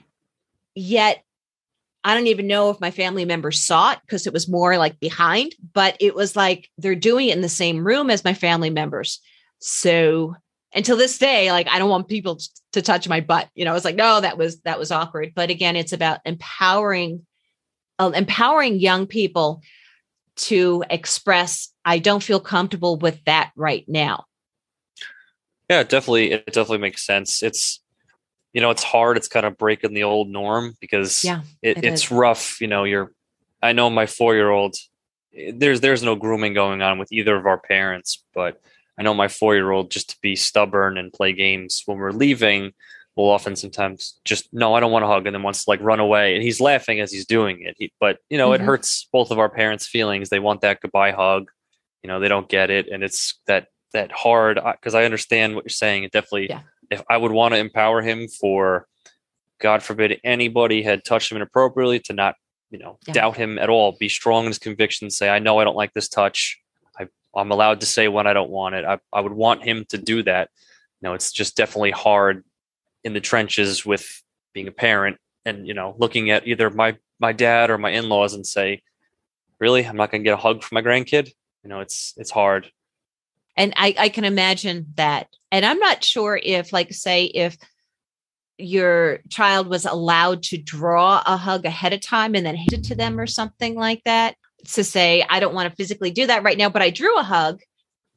Yet, 0.74 1.22
I 2.04 2.14
don't 2.14 2.28
even 2.28 2.46
know 2.46 2.70
if 2.70 2.80
my 2.80 2.90
family 2.90 3.24
members 3.24 3.60
saw 3.60 3.92
it 3.92 3.98
because 4.02 4.26
it 4.26 4.32
was 4.32 4.48
more 4.48 4.78
like 4.78 5.00
behind, 5.00 5.54
but 5.74 5.96
it 6.00 6.14
was 6.14 6.36
like 6.36 6.70
they're 6.78 6.94
doing 6.94 7.28
it 7.28 7.36
in 7.36 7.42
the 7.42 7.48
same 7.48 7.84
room 7.84 8.10
as 8.10 8.24
my 8.24 8.34
family 8.34 8.70
members. 8.70 9.20
So 9.58 10.34
until 10.74 10.96
this 10.96 11.18
day, 11.18 11.50
like 11.50 11.68
I 11.68 11.78
don't 11.78 11.90
want 11.90 12.08
people 12.08 12.40
to 12.72 12.82
touch 12.82 13.08
my 13.08 13.20
butt. 13.20 13.48
You 13.54 13.64
know, 13.64 13.74
it's 13.74 13.84
like, 13.84 13.96
no, 13.96 14.20
that 14.20 14.38
was 14.38 14.60
that 14.60 14.78
was 14.78 14.92
awkward. 14.92 15.32
But 15.34 15.50
again, 15.50 15.76
it's 15.76 15.92
about 15.92 16.20
empowering 16.24 17.26
uh, 17.98 18.10
empowering 18.14 18.78
young 18.78 19.06
people 19.06 19.62
to 20.36 20.84
express 20.90 21.72
i 21.84 21.98
don't 21.98 22.22
feel 22.22 22.40
comfortable 22.40 22.96
with 22.96 23.22
that 23.24 23.50
right 23.56 23.84
now 23.88 24.24
yeah 25.68 25.82
definitely 25.82 26.32
it 26.32 26.46
definitely 26.46 26.78
makes 26.78 27.04
sense 27.04 27.42
it's 27.42 27.80
you 28.52 28.60
know 28.60 28.70
it's 28.70 28.82
hard 28.82 29.16
it's 29.16 29.28
kind 29.28 29.46
of 29.46 29.58
breaking 29.58 29.94
the 29.94 30.04
old 30.04 30.28
norm 30.28 30.74
because 30.80 31.24
yeah 31.24 31.42
it, 31.62 31.78
it 31.78 31.84
it's 31.84 32.04
is. 32.04 32.10
rough 32.10 32.60
you 32.60 32.66
know 32.66 32.84
you're 32.84 33.12
i 33.62 33.72
know 33.72 33.90
my 33.90 34.06
four 34.06 34.34
year 34.34 34.50
old 34.50 34.76
there's 35.54 35.80
there's 35.80 36.02
no 36.02 36.16
grooming 36.16 36.54
going 36.54 36.82
on 36.82 36.98
with 36.98 37.12
either 37.12 37.36
of 37.36 37.46
our 37.46 37.58
parents 37.58 38.24
but 38.34 38.60
i 38.98 39.02
know 39.02 39.14
my 39.14 39.28
four 39.28 39.54
year 39.54 39.70
old 39.70 39.90
just 39.90 40.10
to 40.10 40.16
be 40.22 40.34
stubborn 40.34 40.98
and 40.98 41.12
play 41.12 41.32
games 41.32 41.82
when 41.86 41.98
we're 41.98 42.12
leaving 42.12 42.72
will 43.18 43.30
often 43.30 43.56
sometimes. 43.56 44.18
Just 44.24 44.48
no 44.52 44.74
i 44.74 44.80
don't 44.80 44.92
want 44.92 45.02
to 45.02 45.08
hug 45.08 45.26
and 45.26 45.34
then 45.34 45.42
wants 45.42 45.64
to 45.64 45.70
like 45.70 45.80
run 45.82 46.00
away 46.00 46.34
and 46.34 46.42
he's 46.42 46.60
laughing 46.60 47.00
as 47.00 47.12
he's 47.12 47.26
doing 47.26 47.60
it. 47.62 47.74
He, 47.78 47.92
but 48.00 48.18
you 48.30 48.38
know 48.38 48.50
mm-hmm. 48.50 48.62
it 48.62 48.66
hurts 48.66 49.08
both 49.12 49.30
of 49.30 49.38
our 49.38 49.48
parents 49.48 49.86
feelings. 49.86 50.28
They 50.28 50.38
want 50.38 50.60
that 50.62 50.80
goodbye 50.80 51.12
hug. 51.12 51.50
You 52.02 52.08
know 52.08 52.20
they 52.20 52.28
don't 52.28 52.48
get 52.48 52.70
it 52.70 52.88
and 52.88 53.02
it's 53.02 53.38
that 53.46 53.66
that 53.92 54.12
hard 54.12 54.60
because 54.72 54.94
i 54.94 55.04
understand 55.04 55.54
what 55.54 55.64
you're 55.64 55.70
saying. 55.70 56.04
It 56.04 56.12
definitely 56.12 56.48
yeah. 56.50 56.60
if 56.90 57.02
i 57.10 57.16
would 57.16 57.32
want 57.32 57.54
to 57.54 57.60
empower 57.60 58.00
him 58.00 58.28
for 58.28 58.86
god 59.60 59.82
forbid 59.82 60.20
anybody 60.22 60.82
had 60.82 61.04
touched 61.04 61.32
him 61.32 61.36
inappropriately 61.36 61.98
to 62.00 62.12
not 62.12 62.36
you 62.70 62.78
know 62.78 62.98
yeah. 63.06 63.14
doubt 63.14 63.36
him 63.36 63.58
at 63.58 63.68
all. 63.68 63.96
Be 63.98 64.08
strong 64.08 64.44
in 64.44 64.50
his 64.50 64.58
convictions. 64.58 65.16
Say 65.16 65.28
i 65.28 65.40
know 65.40 65.58
i 65.58 65.64
don't 65.64 65.76
like 65.76 65.92
this 65.92 66.08
touch. 66.08 66.60
I, 66.98 67.08
i'm 67.34 67.50
allowed 67.50 67.80
to 67.80 67.86
say 67.86 68.06
when 68.06 68.28
i 68.28 68.32
don't 68.32 68.50
want 68.50 68.76
it. 68.76 68.84
I, 68.84 68.98
I 69.12 69.20
would 69.20 69.32
want 69.32 69.64
him 69.64 69.86
to 69.88 69.98
do 69.98 70.22
that. 70.22 70.50
You 71.00 71.08
know 71.08 71.14
it's 71.14 71.32
just 71.32 71.56
definitely 71.56 71.90
hard 71.90 72.44
in 73.08 73.14
the 73.14 73.20
trenches 73.20 73.84
with 73.84 74.22
being 74.52 74.68
a 74.68 74.72
parent 74.72 75.16
and 75.44 75.66
you 75.66 75.74
know 75.74 75.96
looking 75.98 76.30
at 76.30 76.46
either 76.46 76.70
my 76.70 76.96
my 77.18 77.32
dad 77.32 77.70
or 77.70 77.78
my 77.78 77.90
in-laws 77.90 78.34
and 78.34 78.46
say 78.46 78.82
really? 79.58 79.84
I'm 79.84 79.96
not 79.96 80.12
going 80.12 80.22
to 80.22 80.24
get 80.24 80.34
a 80.34 80.36
hug 80.40 80.62
from 80.62 80.76
my 80.76 80.82
grandkid? 80.82 81.30
You 81.64 81.70
know 81.70 81.80
it's 81.80 82.14
it's 82.16 82.30
hard. 82.30 82.70
And 83.56 83.72
I, 83.76 83.92
I 83.98 84.08
can 84.08 84.24
imagine 84.24 84.86
that. 84.94 85.26
And 85.50 85.64
i'm 85.64 85.78
not 85.78 86.04
sure 86.04 86.38
if 86.40 86.72
like 86.72 86.92
say 86.92 87.24
if 87.24 87.56
your 88.58 89.20
child 89.30 89.68
was 89.68 89.84
allowed 89.84 90.42
to 90.42 90.58
draw 90.58 91.22
a 91.24 91.36
hug 91.36 91.64
ahead 91.64 91.92
of 91.92 92.00
time 92.00 92.34
and 92.34 92.44
then 92.44 92.56
hand 92.56 92.72
it 92.72 92.84
to 92.84 92.94
them 92.94 93.18
or 93.18 93.26
something 93.26 93.76
like 93.76 94.02
that 94.04 94.34
to 94.66 94.82
say 94.84 95.24
i 95.30 95.38
don't 95.40 95.54
want 95.54 95.70
to 95.70 95.76
physically 95.76 96.10
do 96.10 96.26
that 96.26 96.42
right 96.42 96.58
now 96.58 96.68
but 96.68 96.82
i 96.82 96.90
drew 96.90 97.16
a 97.16 97.22
hug 97.22 97.60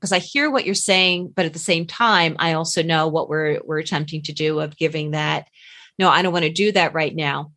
because 0.01 0.11
I 0.11 0.17
hear 0.17 0.49
what 0.49 0.65
you're 0.65 0.73
saying, 0.73 1.31
but 1.35 1.45
at 1.45 1.53
the 1.53 1.59
same 1.59 1.85
time, 1.85 2.35
I 2.39 2.53
also 2.53 2.81
know 2.81 3.07
what 3.07 3.29
we're 3.29 3.61
we're 3.63 3.77
attempting 3.77 4.23
to 4.23 4.33
do 4.33 4.59
of 4.59 4.75
giving 4.75 5.11
that. 5.11 5.47
No, 5.99 6.09
I 6.09 6.23
don't 6.23 6.33
want 6.33 6.45
to 6.45 6.51
do 6.51 6.71
that 6.71 6.95
right 6.95 7.15
now. 7.15 7.51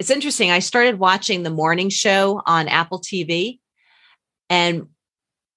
It's 0.00 0.10
interesting. 0.10 0.50
I 0.50 0.58
started 0.58 0.98
watching 0.98 1.44
the 1.44 1.50
morning 1.50 1.88
show 1.88 2.42
on 2.44 2.66
Apple 2.66 3.00
TV, 3.00 3.60
and 4.50 4.88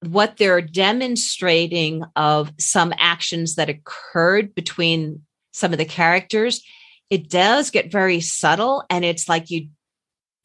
what 0.02 0.38
they're 0.38 0.62
demonstrating 0.62 2.04
of 2.16 2.52
some 2.60 2.94
actions 2.98 3.56
that 3.56 3.70
occurred 3.70 4.54
between 4.54 5.24
some 5.54 5.72
of 5.72 5.80
the 5.80 5.86
characters, 5.86 6.64
it 7.10 7.30
does 7.30 7.72
get 7.72 7.92
very 7.92 8.20
subtle, 8.20 8.84
and 8.92 9.04
it's 9.04 9.28
like 9.28 9.50
you. 9.50 9.70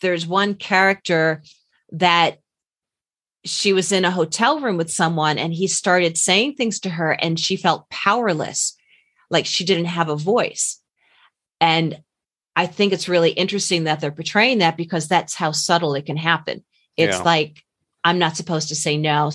There's 0.00 0.26
one 0.26 0.54
character 0.54 1.42
that 1.92 2.38
she 3.46 3.72
was 3.72 3.92
in 3.92 4.04
a 4.04 4.10
hotel 4.10 4.60
room 4.60 4.76
with 4.76 4.90
someone 4.90 5.38
and 5.38 5.54
he 5.54 5.66
started 5.66 6.18
saying 6.18 6.54
things 6.54 6.80
to 6.80 6.90
her 6.90 7.12
and 7.12 7.38
she 7.38 7.56
felt 7.56 7.88
powerless 7.90 8.76
like 9.30 9.46
she 9.46 9.64
didn't 9.64 9.86
have 9.86 10.08
a 10.08 10.16
voice. 10.16 10.80
And 11.60 11.98
i 12.54 12.66
think 12.66 12.92
it's 12.92 13.08
really 13.08 13.32
interesting 13.32 13.84
that 13.84 14.00
they're 14.00 14.10
portraying 14.10 14.58
that 14.58 14.78
because 14.78 15.08
that's 15.08 15.34
how 15.34 15.52
subtle 15.52 15.94
it 15.94 16.06
can 16.06 16.16
happen. 16.16 16.64
It's 16.96 17.18
yeah. 17.18 17.22
like 17.22 17.62
i'm 18.04 18.18
not 18.18 18.36
supposed 18.36 18.68
to 18.68 18.74
say 18.74 18.96
no. 18.96 19.32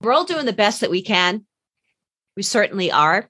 We're 0.00 0.12
all 0.12 0.24
doing 0.24 0.46
the 0.46 0.52
best 0.52 0.80
that 0.80 0.90
we 0.90 1.02
can. 1.02 1.46
We 2.36 2.42
certainly 2.42 2.90
are. 2.90 3.28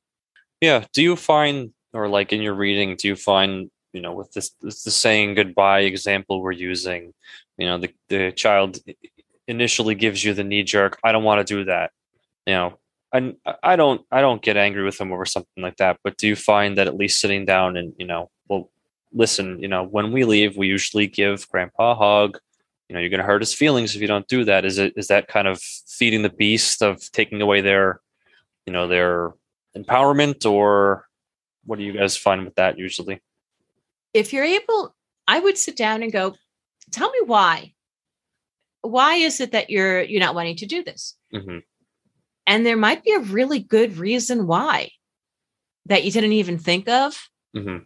Yeah. 0.60 0.86
Do 0.92 1.02
you 1.02 1.16
find 1.16 1.72
or 1.92 2.08
like 2.08 2.32
in 2.32 2.42
your 2.42 2.54
reading 2.54 2.96
do 2.96 3.08
you 3.08 3.16
find 3.16 3.70
you 3.92 4.00
know 4.00 4.12
with 4.12 4.32
this, 4.32 4.50
this 4.60 4.82
the 4.82 4.90
saying 4.90 5.34
goodbye 5.34 5.80
example 5.80 6.40
we're 6.40 6.52
using 6.52 7.12
you 7.58 7.66
know 7.66 7.78
the, 7.78 7.92
the 8.08 8.32
child 8.32 8.78
initially 9.48 9.94
gives 9.94 10.24
you 10.24 10.34
the 10.34 10.44
knee 10.44 10.62
jerk 10.62 10.98
i 11.04 11.12
don't 11.12 11.24
want 11.24 11.46
to 11.46 11.54
do 11.54 11.64
that 11.64 11.90
you 12.46 12.54
know? 12.54 12.78
And 13.12 13.36
i 13.62 13.76
don't 13.76 14.02
i 14.10 14.20
don't 14.20 14.42
get 14.42 14.56
angry 14.56 14.84
with 14.84 14.98
them 14.98 15.12
over 15.12 15.26
something 15.26 15.62
like 15.62 15.76
that 15.76 15.98
but 16.02 16.16
do 16.16 16.26
you 16.28 16.36
find 16.36 16.78
that 16.78 16.86
at 16.86 16.96
least 16.96 17.20
sitting 17.20 17.44
down 17.44 17.76
and 17.76 17.92
you 17.98 18.06
know 18.06 18.30
well 18.48 18.70
listen 19.14 19.60
you 19.60 19.68
know 19.68 19.84
when 19.84 20.12
we 20.12 20.24
leave 20.24 20.56
we 20.56 20.66
usually 20.66 21.06
give 21.06 21.48
grandpa 21.48 21.92
a 21.92 21.94
hug. 21.94 22.38
You 22.88 22.94
know 22.94 23.00
you're 23.00 23.10
going 23.10 23.20
to 23.20 23.26
hurt 23.26 23.40
his 23.40 23.54
feelings 23.54 23.94
if 23.94 24.02
you 24.02 24.06
don't 24.06 24.28
do 24.28 24.44
that. 24.44 24.64
Is 24.66 24.78
it 24.78 24.92
is 24.96 25.06
that 25.08 25.28
kind 25.28 25.48
of 25.48 25.60
feeding 25.62 26.22
the 26.22 26.28
beast 26.28 26.82
of 26.82 27.00
taking 27.12 27.40
away 27.40 27.62
their 27.62 28.00
you 28.66 28.72
know 28.72 28.86
their 28.86 29.32
empowerment 29.76 30.44
or 30.50 31.06
what 31.64 31.78
do 31.78 31.84
you 31.84 31.92
guys 31.92 32.16
find 32.16 32.44
with 32.44 32.54
that 32.56 32.78
usually? 32.78 33.20
If 34.12 34.32
you're 34.32 34.44
able 34.44 34.94
i 35.28 35.38
would 35.38 35.56
sit 35.56 35.76
down 35.76 36.02
and 36.02 36.12
go 36.12 36.34
tell 36.90 37.10
me 37.10 37.20
why 37.24 37.72
why 38.82 39.14
is 39.14 39.40
it 39.40 39.52
that 39.52 39.70
you're 39.70 40.02
you're 40.02 40.20
not 40.20 40.34
wanting 40.34 40.56
to 40.56 40.66
do 40.66 40.82
this 40.82 41.16
mm-hmm. 41.32 41.58
and 42.46 42.66
there 42.66 42.76
might 42.76 43.02
be 43.02 43.12
a 43.12 43.20
really 43.20 43.58
good 43.58 43.96
reason 43.96 44.46
why 44.46 44.90
that 45.86 46.04
you 46.04 46.10
didn't 46.10 46.32
even 46.32 46.58
think 46.58 46.88
of 46.88 47.28
mm-hmm. 47.56 47.78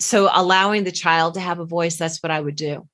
so 0.00 0.28
allowing 0.32 0.84
the 0.84 0.92
child 0.92 1.34
to 1.34 1.40
have 1.40 1.58
a 1.58 1.64
voice 1.64 1.96
that's 1.96 2.22
what 2.22 2.32
i 2.32 2.40
would 2.40 2.56
do 2.56 2.86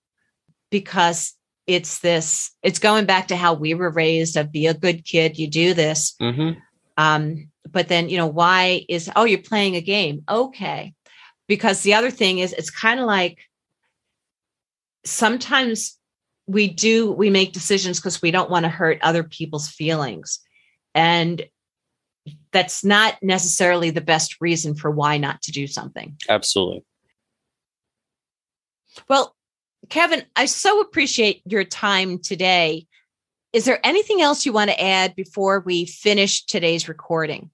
because 0.71 1.35
it's 1.69 1.99
this, 2.01 2.51
it's 2.63 2.79
going 2.79 3.05
back 3.05 3.29
to 3.29 3.37
how 3.37 3.53
we 3.53 3.75
were 3.75 3.91
raised 3.91 4.37
of 4.37 4.51
be 4.51 4.67
a 4.67 4.75
good 4.75 5.05
kid, 5.05 5.39
you 5.39 5.47
do 5.47 5.75
this. 5.75 6.15
Mm-hmm. 6.21 6.59
Um, 6.97 7.51
but 7.71 7.89
then, 7.89 8.09
you 8.09 8.17
know, 8.17 8.27
why 8.27 8.87
is, 8.89 9.11
oh, 9.15 9.25
you're 9.25 9.39
playing 9.39 9.77
a 9.77 9.83
game. 9.83 10.25
Okay. 10.29 10.95
Because 11.47 11.83
the 11.83 11.93
other 11.93 12.11
thing 12.11 12.39
is, 12.39 12.55
it's 12.55 12.71
kind 12.71 12.99
of 12.99 13.07
like 13.07 13.39
sometimes 15.05 15.98
we 16.49 16.67
do, 16.67 17.13
we 17.13 17.31
make 17.31 17.53
decisions 17.53 18.01
because 18.01 18.23
we 18.23 18.31
don't 18.31 18.51
want 18.51 18.65
to 18.65 18.71
hurt 18.71 18.99
other 19.03 19.23
people's 19.23 19.69
feelings. 19.69 20.41
And 20.95 21.47
that's 22.53 22.83
not 22.85 23.23
necessarily 23.23 23.91
the 23.91 24.01
best 24.01 24.37
reason 24.41 24.75
for 24.75 24.91
why 24.91 25.19
not 25.19 25.43
to 25.43 25.53
do 25.53 25.67
something. 25.67 26.17
Absolutely. 26.29 26.85
Well, 29.09 29.35
Kevin, 29.91 30.25
I 30.35 30.47
so 30.47 30.81
appreciate 30.81 31.43
your 31.45 31.65
time 31.65 32.19
today. 32.19 32.87
Is 33.53 33.65
there 33.65 33.81
anything 33.85 34.21
else 34.21 34.45
you 34.45 34.53
want 34.53 34.71
to 34.71 34.83
add 34.83 35.15
before 35.15 35.61
we 35.61 35.87
finish 35.87 36.45
today's 36.45 36.89
recording? 36.89 37.51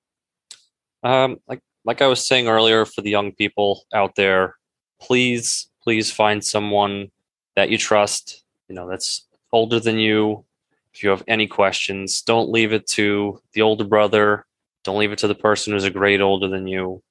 Um, 1.03 1.39
like 1.49 1.61
like 1.85 2.01
I 2.01 2.07
was 2.07 2.27
saying 2.27 2.49
earlier, 2.49 2.87
for 2.87 3.03
the 3.03 3.11
young 3.11 3.33
people 3.33 3.85
out 3.93 4.15
there, 4.17 4.55
please 5.01 5.69
please 5.83 6.11
find 6.11 6.43
someone 6.43 7.09
that 7.57 7.71
you 7.71 7.79
trust. 7.79 8.44
You 8.69 8.75
know 8.75 8.89
that's 8.89 9.27
older 9.53 9.81
than 9.81 9.99
you. 9.99 10.45
If 10.93 11.03
you 11.03 11.11
have 11.11 11.25
any 11.27 11.47
questions, 11.47 12.23
don't 12.23 12.51
leave 12.51 12.73
it 12.73 12.87
to 12.89 13.41
the 13.53 13.63
older 13.63 13.85
brother. 13.85 14.47
Don't 14.85 14.99
leave 14.99 15.13
it 15.13 15.19
to 15.19 15.29
the 15.29 15.35
person 15.35 15.73
who's 15.73 15.85
a 15.85 15.91
grade 15.91 16.21
older 16.21 16.49
than 16.49 16.67
you. 16.67 17.03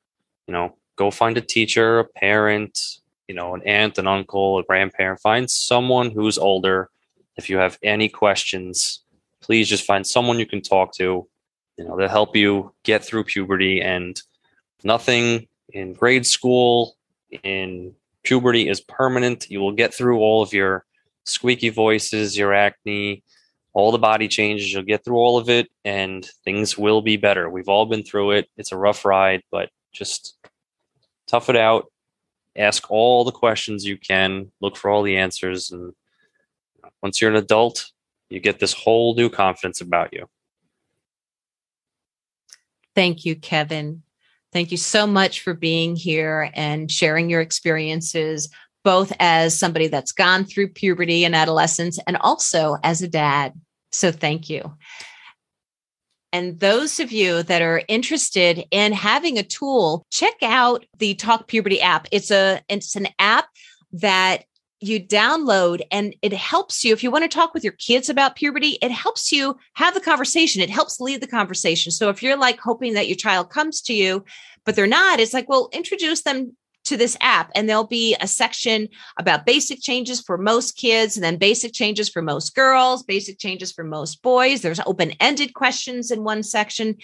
You 0.48 0.54
know, 0.54 0.76
go 0.96 1.12
find 1.12 1.38
a 1.38 1.42
teacher, 1.42 2.00
a 2.00 2.06
parent, 2.06 3.00
you 3.28 3.36
know, 3.36 3.56
an 3.56 3.62
aunt, 3.64 3.98
an 3.98 4.08
uncle, 4.08 4.60
a 4.60 4.64
grandparent. 4.64 5.20
Find 5.20 5.50
someone 5.50 6.12
who's 6.12 6.38
older. 6.38 6.90
If 7.36 7.50
you 7.50 7.58
have 7.58 7.78
any 7.84 8.10
questions, 8.10 9.02
please 9.42 9.68
just 9.68 9.86
find 9.86 10.06
someone 10.06 10.40
you 10.40 10.46
can 10.46 10.62
talk 10.62 10.94
to. 10.96 11.28
You 11.78 11.86
know, 11.86 11.98
to 11.98 12.08
help 12.08 12.36
you 12.36 12.72
get 12.84 13.04
through 13.04 13.24
puberty 13.24 13.82
and 13.82 14.22
nothing 14.84 15.48
in 15.70 15.94
grade 15.94 16.26
school, 16.26 16.96
in 17.44 17.96
puberty 18.22 18.70
is 18.70 18.80
permanent. 18.80 19.50
You 19.50 19.60
will 19.60 19.72
get 19.72 19.94
through 19.94 20.20
all 20.20 20.44
of 20.44 20.54
your 20.54 20.86
squeaky 21.26 21.70
voices, 21.70 22.38
your 22.38 22.54
acne, 22.54 23.24
all 23.74 23.92
the 23.92 23.98
body 23.98 24.28
changes. 24.28 24.72
You'll 24.72 24.84
get 24.84 25.04
through 25.04 25.18
all 25.18 25.38
of 25.38 25.50
it 25.50 25.70
and 25.84 26.28
things 26.44 26.78
will 26.78 27.02
be 27.02 27.18
better. 27.18 27.50
We've 27.50 27.70
all 27.70 27.86
been 27.86 28.04
through 28.04 28.32
it. 28.32 28.48
It's 28.58 28.72
a 28.72 28.78
rough 28.78 29.06
ride, 29.06 29.42
but 29.52 29.70
just 29.94 30.38
tough 31.28 31.50
it 31.50 31.56
out 31.56 31.88
ask 32.56 32.90
all 32.90 33.24
the 33.24 33.32
questions 33.32 33.86
you 33.86 33.98
can, 33.98 34.52
look 34.62 34.78
for 34.78 34.90
all 34.90 35.04
the 35.04 35.18
answers, 35.18 35.72
and 35.72 35.94
once 37.02 37.20
you're 37.20 37.32
an 37.32 37.38
adult, 37.38 37.92
you 38.30 38.40
get 38.40 38.60
this 38.60 38.74
whole 38.74 39.16
new 39.16 39.30
confidence 39.30 39.82
about 39.82 40.14
you. 40.14 40.28
Thank 42.96 43.26
you, 43.26 43.36
Kevin. 43.36 44.04
Thank 44.52 44.72
you 44.72 44.78
so 44.78 45.08
much 45.08 45.42
for 45.42 45.56
being 45.56 45.96
here 45.96 46.52
and 46.54 46.92
sharing 46.92 47.30
your 47.30 47.42
experiences, 47.42 48.50
both 48.84 49.14
as 49.20 49.58
somebody 49.58 49.88
that's 49.88 50.12
gone 50.12 50.46
through 50.46 50.70
puberty 50.70 51.26
and 51.26 51.36
adolescence 51.36 52.00
and 52.08 52.18
also 52.18 52.78
as 52.84 53.02
a 53.02 53.08
dad. 53.08 53.54
So, 53.92 54.12
thank 54.12 54.50
you. 54.50 54.74
And 56.34 56.60
those 56.60 57.00
of 57.00 57.12
you 57.12 57.44
that 57.44 57.62
are 57.62 57.84
interested 57.88 58.66
in 58.72 58.92
having 58.92 59.38
a 59.38 59.44
tool, 59.44 60.04
check 60.10 60.34
out 60.42 60.84
the 60.98 61.14
Talk 61.14 61.48
Puberty 61.48 61.80
app. 61.80 62.08
It's 62.12 62.32
a 62.32 62.62
it's 62.70 62.96
an 62.96 63.08
app 63.20 63.50
that 63.94 64.46
you 64.84 65.00
download 65.00 65.82
and 65.92 66.14
it 66.22 66.34
helps 66.34 66.84
you 66.84 66.92
if 66.92 67.04
you 67.04 67.10
want 67.10 67.24
to 67.24 67.34
talk 67.34 67.54
with 67.54 67.64
your 67.64 67.74
kids 67.74 68.10
about 68.10 68.36
puberty 68.36 68.78
it 68.82 68.92
helps 68.92 69.32
you 69.32 69.58
have 69.76 69.94
the 69.94 70.02
conversation 70.02 70.62
it 70.62 70.70
helps 70.70 71.00
lead 71.00 71.22
the 71.22 71.28
conversation 71.28 71.90
so 71.90 72.10
if 72.10 72.22
you're 72.22 72.38
like 72.38 72.60
hoping 72.60 72.94
that 72.94 73.08
your 73.08 73.16
child 73.16 73.50
comes 73.50 73.80
to 73.82 73.94
you 73.94 74.26
but 74.66 74.76
they're 74.76 74.86
not 74.86 75.22
it's 75.22 75.34
like 75.34 75.48
well 75.48 75.70
introduce 75.72 76.24
them 76.24 76.54
to 76.86 76.98
this 76.98 77.18
app 77.22 77.52
and 77.56 77.68
there'll 77.68 77.88
be 77.88 78.16
a 78.20 78.28
section 78.28 78.90
about 79.18 79.46
basic 79.46 79.82
changes 79.82 80.22
for 80.22 80.38
most 80.38 80.78
kids 80.78 81.16
and 81.16 81.24
then 81.24 81.38
basic 81.38 81.74
changes 81.74 82.10
for 82.10 82.22
most 82.22 82.56
girls, 82.56 83.04
basic 83.04 83.40
changes 83.40 83.72
for 83.72 83.84
most 83.84 84.22
boys. 84.22 84.62
There's 84.62 84.80
open-ended 84.86 85.54
questions 85.54 86.12
in 86.12 86.24
one 86.24 86.44
section 86.44 86.98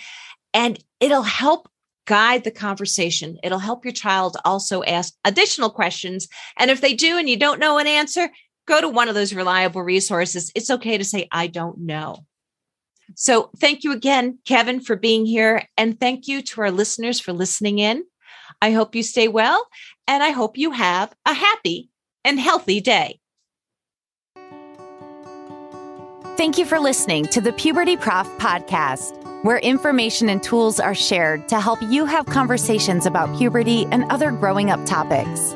and 0.53 0.83
it'll 0.99 1.23
help 1.23 1.69
guide 2.05 2.43
the 2.43 2.51
conversation. 2.51 3.37
It'll 3.43 3.59
help 3.59 3.85
your 3.85 3.93
child 3.93 4.37
also 4.43 4.83
ask 4.83 5.13
additional 5.23 5.69
questions 5.69 6.27
and 6.57 6.71
if 6.71 6.81
they 6.81 6.93
do 6.93 7.17
and 7.17 7.29
you 7.29 7.37
don't 7.37 7.59
know 7.59 7.77
an 7.77 7.87
answer, 7.87 8.29
go 8.67 8.81
to 8.81 8.89
one 8.89 9.09
of 9.09 9.15
those 9.15 9.33
reliable 9.33 9.83
resources. 9.83 10.51
It's 10.55 10.69
okay 10.69 10.97
to 10.97 11.03
say 11.03 11.27
I 11.31 11.47
don't 11.47 11.79
know. 11.79 12.25
So, 13.15 13.49
thank 13.57 13.83
you 13.83 13.91
again, 13.91 14.37
Kevin, 14.45 14.81
for 14.81 14.95
being 14.95 15.25
here. 15.25 15.63
And 15.77 15.99
thank 15.99 16.27
you 16.27 16.43
to 16.43 16.61
our 16.61 16.71
listeners 16.71 17.19
for 17.19 17.33
listening 17.33 17.79
in. 17.79 18.03
I 18.61 18.71
hope 18.71 18.95
you 18.95 19.03
stay 19.03 19.27
well 19.27 19.67
and 20.07 20.23
I 20.23 20.31
hope 20.31 20.57
you 20.57 20.71
have 20.71 21.13
a 21.25 21.33
happy 21.33 21.89
and 22.23 22.39
healthy 22.39 22.81
day. 22.81 23.19
Thank 26.37 26.57
you 26.57 26.65
for 26.65 26.79
listening 26.79 27.25
to 27.27 27.41
the 27.41 27.51
Puberty 27.53 27.97
Prof 27.97 28.25
podcast, 28.37 29.43
where 29.43 29.57
information 29.57 30.29
and 30.29 30.41
tools 30.41 30.79
are 30.79 30.95
shared 30.95 31.49
to 31.49 31.59
help 31.59 31.81
you 31.81 32.05
have 32.05 32.25
conversations 32.27 33.05
about 33.05 33.37
puberty 33.37 33.85
and 33.91 34.09
other 34.09 34.31
growing 34.31 34.71
up 34.71 34.85
topics. 34.85 35.53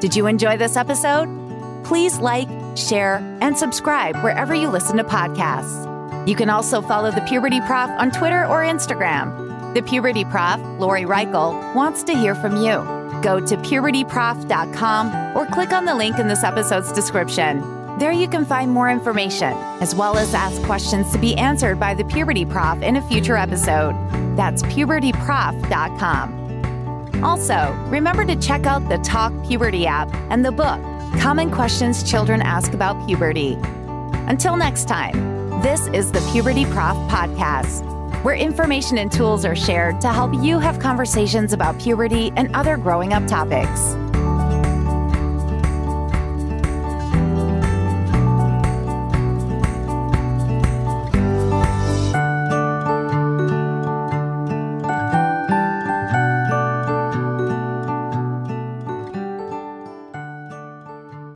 Did 0.00 0.16
you 0.16 0.26
enjoy 0.26 0.56
this 0.56 0.76
episode? 0.76 1.28
Please 1.84 2.18
like, 2.18 2.48
share, 2.76 3.18
and 3.40 3.56
subscribe 3.56 4.16
wherever 4.16 4.52
you 4.52 4.68
listen 4.68 4.96
to 4.96 5.04
podcasts. 5.04 6.28
You 6.28 6.34
can 6.34 6.50
also 6.50 6.82
follow 6.82 7.12
the 7.12 7.20
Puberty 7.22 7.60
Prof 7.60 7.88
on 7.90 8.10
Twitter 8.10 8.44
or 8.46 8.62
Instagram 8.62 9.45
the 9.76 9.82
Puberty 9.82 10.24
Prof, 10.24 10.58
Lori 10.80 11.02
Reichel, 11.02 11.74
wants 11.74 12.02
to 12.04 12.14
hear 12.14 12.34
from 12.34 12.56
you. 12.56 12.82
Go 13.22 13.44
to 13.44 13.58
pubertyprof.com 13.58 15.36
or 15.36 15.44
click 15.44 15.70
on 15.70 15.84
the 15.84 15.94
link 15.94 16.18
in 16.18 16.28
this 16.28 16.42
episode's 16.42 16.90
description. 16.92 17.60
There 17.98 18.10
you 18.10 18.26
can 18.26 18.46
find 18.46 18.70
more 18.70 18.88
information, 18.88 19.52
as 19.82 19.94
well 19.94 20.16
as 20.16 20.32
ask 20.32 20.62
questions 20.62 21.12
to 21.12 21.18
be 21.18 21.36
answered 21.36 21.78
by 21.78 21.92
the 21.92 22.06
Puberty 22.06 22.46
Prof 22.46 22.80
in 22.80 22.96
a 22.96 23.06
future 23.06 23.36
episode. 23.36 23.92
That's 24.34 24.62
pubertyprof.com. 24.62 27.22
Also, 27.22 27.74
remember 27.88 28.24
to 28.24 28.36
check 28.36 28.64
out 28.64 28.88
the 28.88 28.96
Talk 28.98 29.30
Puberty 29.46 29.86
app 29.86 30.08
and 30.30 30.42
the 30.42 30.52
book, 30.52 30.80
Common 31.20 31.50
Questions 31.50 32.02
Children 32.02 32.40
Ask 32.40 32.72
About 32.72 33.06
Puberty. 33.06 33.58
Until 34.26 34.56
next 34.56 34.88
time, 34.88 35.60
this 35.60 35.86
is 35.88 36.12
the 36.12 36.26
Puberty 36.32 36.64
Prof 36.64 36.96
Podcast 37.10 37.95
where 38.22 38.34
information 38.34 38.98
and 38.98 39.10
tools 39.10 39.44
are 39.44 39.56
shared 39.56 40.00
to 40.00 40.12
help 40.12 40.32
you 40.34 40.58
have 40.58 40.78
conversations 40.78 41.52
about 41.52 41.80
puberty 41.80 42.32
and 42.36 42.54
other 42.54 42.76
growing 42.76 43.12
up 43.12 43.26
topics. 43.26 43.96